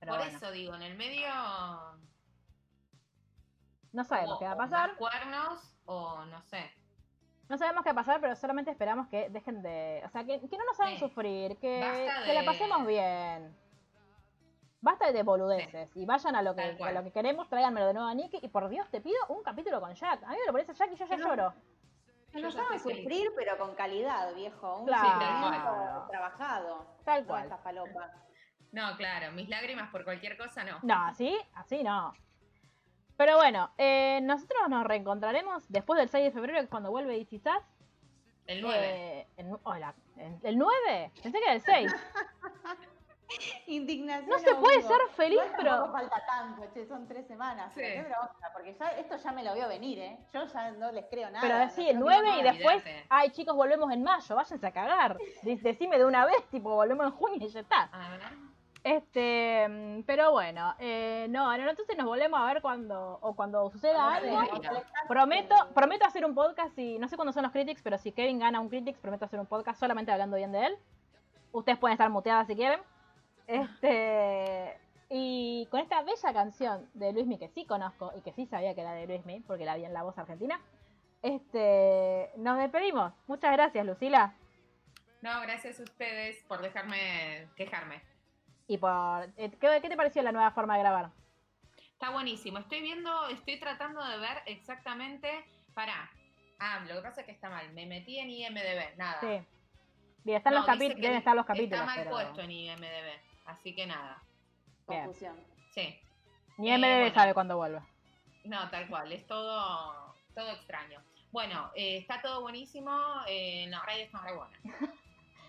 Pero 0.00 0.12
Por 0.12 0.20
bueno, 0.22 0.36
eso 0.36 0.50
digo, 0.50 0.74
en 0.74 0.82
el 0.82 0.96
medio. 0.96 1.28
no 3.92 4.04
sabemos 4.04 4.36
o- 4.36 4.38
qué 4.38 4.44
va 4.44 4.50
a 4.52 4.54
o 4.54 4.58
pasar. 4.58 4.88
más 4.90 4.98
cuernos 4.98 5.78
o 5.86 6.24
no 6.26 6.42
sé. 6.42 6.70
No 7.48 7.56
sabemos 7.56 7.84
qué 7.84 7.90
va 7.92 8.00
a 8.00 8.04
pasar, 8.04 8.20
pero 8.20 8.34
solamente 8.34 8.70
esperamos 8.70 9.06
que 9.08 9.30
dejen 9.30 9.62
de. 9.62 10.02
O 10.04 10.08
sea, 10.08 10.24
que, 10.24 10.40
que 10.40 10.58
no 10.58 10.64
nos 10.64 10.80
hagan 10.80 10.94
Sí. 10.94 11.00
sufrir, 11.00 11.56
que, 11.58 12.10
la 12.34 12.44
pasemos 12.44 12.86
bien. 12.86 13.56
Basta 14.80 15.10
de 15.10 15.22
boludeces 15.22 15.90
y 15.96 16.04
vayan 16.04 16.36
a 16.36 16.42
lo, 16.42 16.54
que, 16.54 16.62
a 16.62 16.92
lo 16.92 17.02
que 17.02 17.10
queremos, 17.12 17.48
tráiganmelo 17.48 17.86
de 17.86 17.94
nuevo 17.94 18.08
a 18.08 18.14
Nicky. 18.14 18.38
Y 18.42 18.48
por 18.48 18.68
Dios, 18.68 18.88
te 18.90 19.00
pido 19.00 19.16
un 19.28 19.42
capítulo 19.42 19.80
con 19.80 19.94
Jack. 19.94 20.22
A 20.24 20.28
mí 20.28 20.36
me 20.46 20.52
lo 20.52 20.58
a 20.58 20.72
Jack 20.72 20.92
y 20.92 20.96
yo 20.96 21.06
ya 21.06 21.16
lloro. 21.16 21.54
Que 22.32 22.40
nos 22.42 22.54
hagan 22.56 22.78
sufrir, 22.78 23.32
pero 23.34 23.56
con 23.58 23.74
calidad, 23.74 24.34
viejo. 24.34 24.80
Un 24.80 24.86
Claro. 24.86 26.06
trabajado. 26.10 26.86
Tal 27.04 27.22
No 27.22 27.26
cual. 27.28 27.42
esta 27.44 27.58
falopa. 27.58 28.12
No, 28.76 28.94
claro, 28.98 29.32
mis 29.32 29.48
lágrimas 29.48 29.88
por 29.90 30.04
cualquier 30.04 30.36
cosa 30.36 30.62
no. 30.62 30.78
No, 30.82 31.06
así, 31.06 31.34
así 31.54 31.82
no. 31.82 32.12
Pero 33.16 33.36
bueno, 33.36 33.70
eh, 33.78 34.20
nosotros 34.22 34.68
nos 34.68 34.84
reencontraremos 34.84 35.64
después 35.70 35.98
del 35.98 36.10
6 36.10 36.24
de 36.26 36.30
febrero, 36.30 36.58
que 36.58 36.64
es 36.64 36.68
cuando 36.68 36.90
vuelve 36.90 37.24
Sass. 37.42 37.62
El 38.46 38.60
9. 38.60 38.78
Eh, 38.86 39.26
el, 39.38 39.46
hola, 39.62 39.94
¿el, 40.18 40.36
el 40.42 40.58
9? 40.58 41.10
Pensé 41.22 41.38
que 41.38 41.44
era 41.44 41.54
el 41.54 41.62
6. 41.62 41.94
Indignación. 43.66 44.28
No 44.28 44.38
se 44.38 44.54
puede 44.54 44.82
ser 44.82 45.00
feliz, 45.16 45.40
tampoco 45.40 45.62
pero. 45.62 45.92
falta 45.92 46.22
tanto, 46.26 46.62
che, 46.74 46.86
son 46.86 47.08
tres 47.08 47.26
semanas. 47.26 47.72
Sí. 47.72 47.80
Pero 47.80 48.04
qué 48.04 48.08
bronca, 48.10 48.50
porque 48.52 48.74
ya, 48.74 48.88
esto 48.90 49.16
ya 49.16 49.32
me 49.32 49.42
lo 49.42 49.54
veo 49.54 49.68
venir, 49.68 49.98
¿eh? 49.98 50.18
Yo 50.34 50.44
ya 50.46 50.70
no 50.72 50.92
les 50.92 51.06
creo 51.06 51.30
nada. 51.30 51.40
Pero 51.40 51.58
no 51.58 51.70
sí, 51.70 51.88
el 51.88 51.96
ni 51.96 52.02
9 52.02 52.28
y 52.38 52.42
después, 52.42 52.84
ay 53.08 53.30
chicos, 53.30 53.56
volvemos 53.56 53.90
en 53.90 54.02
mayo, 54.04 54.36
váyanse 54.36 54.66
a 54.66 54.70
cagar. 54.70 55.16
De- 55.42 55.56
Decime 55.56 55.98
de 55.98 56.04
una 56.04 56.26
vez, 56.26 56.44
tipo, 56.50 56.74
volvemos 56.74 57.06
en 57.06 57.12
junio 57.12 57.38
y 57.46 57.48
ya 57.48 57.60
está. 57.60 57.84
A 57.90 58.10
ver. 58.10 58.20
Este, 58.86 59.66
mm, 59.68 60.02
pero 60.04 60.30
bueno, 60.30 60.76
eh, 60.78 61.26
no, 61.28 61.58
no, 61.58 61.70
entonces 61.70 61.96
nos 61.96 62.06
volvemos 62.06 62.38
a 62.38 62.46
ver 62.46 62.62
cuando, 62.62 63.18
o 63.20 63.34
cuando 63.34 63.68
suceda 63.68 64.14
algo. 64.14 64.38
Prometo, 65.08 65.56
prometo 65.74 66.06
hacer 66.06 66.24
un 66.24 66.36
podcast 66.36 66.78
y 66.78 66.96
no 66.96 67.08
sé 67.08 67.16
cuándo 67.16 67.32
son 67.32 67.42
los 67.42 67.50
critics, 67.50 67.82
pero 67.82 67.98
si 67.98 68.12
Kevin 68.12 68.38
gana 68.38 68.60
un 68.60 68.68
critics, 68.68 69.00
prometo 69.00 69.24
hacer 69.24 69.40
un 69.40 69.46
podcast 69.46 69.80
solamente 69.80 70.12
hablando 70.12 70.36
bien 70.36 70.52
de 70.52 70.66
él. 70.66 70.78
Ustedes 71.50 71.80
pueden 71.80 71.94
estar 71.94 72.08
muteadas 72.10 72.46
si 72.46 72.54
quieren. 72.54 72.78
Este, 73.48 74.78
y 75.10 75.66
con 75.68 75.80
esta 75.80 76.02
bella 76.02 76.32
canción 76.32 76.88
de 76.94 77.12
Luismi 77.12 77.38
que 77.38 77.48
sí 77.48 77.66
conozco 77.66 78.12
y 78.16 78.20
que 78.20 78.32
sí 78.34 78.46
sabía 78.46 78.76
que 78.76 78.82
era 78.82 78.92
de 78.92 79.08
Luismi, 79.08 79.40
porque 79.48 79.64
la 79.64 79.74
vi 79.74 79.84
en 79.84 79.94
la 79.94 80.04
voz 80.04 80.16
argentina. 80.16 80.60
Este, 81.22 82.30
nos 82.36 82.56
despedimos. 82.56 83.12
Muchas 83.26 83.50
gracias, 83.50 83.84
Lucila. 83.84 84.34
No, 85.22 85.40
gracias 85.40 85.80
a 85.80 85.82
ustedes 85.82 86.36
por 86.44 86.62
dejarme 86.62 87.48
quejarme. 87.56 88.00
Y 88.68 88.78
por. 88.78 89.24
eh, 89.36 89.50
¿qué, 89.60 89.78
qué 89.80 89.88
te 89.88 89.96
pareció 89.96 90.22
la 90.22 90.32
nueva 90.32 90.50
forma 90.50 90.74
de 90.74 90.80
grabar? 90.80 91.10
Está 91.92 92.10
buenísimo. 92.10 92.58
Estoy 92.58 92.80
viendo, 92.82 93.28
estoy 93.28 93.58
tratando 93.58 94.04
de 94.04 94.18
ver 94.18 94.42
exactamente. 94.46 95.44
Para. 95.74 96.10
Ah, 96.58 96.80
lo 96.88 96.96
que 96.96 97.00
pasa 97.02 97.20
es 97.20 97.26
que 97.26 97.32
está 97.32 97.48
mal. 97.50 97.70
Me 97.72 97.86
metí 97.86 98.18
en 98.18 98.30
IMDB, 98.30 98.96
nada. 98.96 99.20
Sí. 99.20 99.46
Bien, 100.24 100.38
están 100.38 100.52
No, 100.54 100.60
los 100.60 100.66
capítulos, 100.66 101.00
deben 101.00 101.18
estar 101.18 101.36
los 101.36 101.46
capítulos. 101.46 101.72
Está 101.80 101.86
mal 101.86 101.98
pero 101.98 102.10
puesto 102.10 102.40
en 102.40 102.50
IMDB. 102.50 103.20
Así 103.46 103.74
que 103.74 103.86
nada. 103.86 104.22
Confusión. 104.86 105.36
Sí. 105.70 105.98
Ni 106.58 106.70
Eh, 106.72 106.78
MDB 106.78 106.98
bueno. 107.00 107.14
sabe 107.14 107.34
cuándo 107.34 107.56
vuelve. 107.56 107.80
No, 108.44 108.68
tal 108.70 108.88
cual. 108.88 109.12
Es 109.12 109.26
todo, 109.26 110.14
todo 110.34 110.50
extraño. 110.50 111.00
Bueno, 111.30 111.70
eh, 111.74 111.98
está 111.98 112.20
todo 112.22 112.40
buenísimo. 112.40 112.90
Eh, 113.28 113.70
radio 113.84 114.04
está 114.04 114.22
muy 114.22 114.32
buena. 114.32 114.58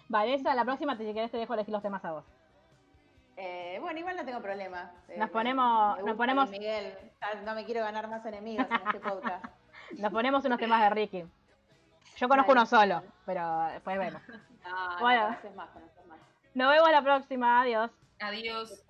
Vanessa, 0.10 0.54
la 0.56 0.66
próxima, 0.66 0.98
te- 0.98 1.06
si 1.06 1.14
querés, 1.14 1.32
te 1.32 1.38
dejo 1.38 1.54
elegir 1.54 1.72
los 1.74 1.82
temas 1.82 2.04
a 2.06 2.12
vos. 2.12 2.26
Eh, 3.40 3.78
bueno, 3.82 4.00
igual 4.00 4.16
no 4.18 4.26
tengo 4.26 4.42
problema. 4.42 4.92
Eh, 5.10 5.18
Nos 5.18 5.30
ponemos- 5.30 5.98
me 5.98 6.04
nos 6.04 6.18
ponemos- 6.18 6.50
Miguel, 6.50 6.98
Ya 7.22 7.42
no 7.42 7.54
me 7.54 7.66
quiero 7.66 7.82
ganar 7.82 8.08
más 8.08 8.26
enemigos 8.26 8.66
en 8.70 8.76
este 8.88 9.00
podcast. 9.00 9.46
Nos 10.00 10.12
ponemos 10.12 10.44
unos 10.44 10.58
temas 10.60 10.82
de 10.82 10.90
Ricky. 10.90 11.26
Yo 12.18 12.28
conozco 12.28 12.52
uno 12.52 12.66
solo, 12.66 13.04
pero 13.26 13.66
después 13.74 13.98
vemos. 13.98 14.22
No, 14.68 14.90
no, 14.96 15.00
Bueno. 15.00 15.30
más, 15.30 15.46
más. 15.56 15.70
Nos 16.54 16.70
vemos 16.70 16.92
la 16.92 17.02
próxima. 17.02 17.62
Adiós. 17.62 17.90
Adiós. 18.20 18.84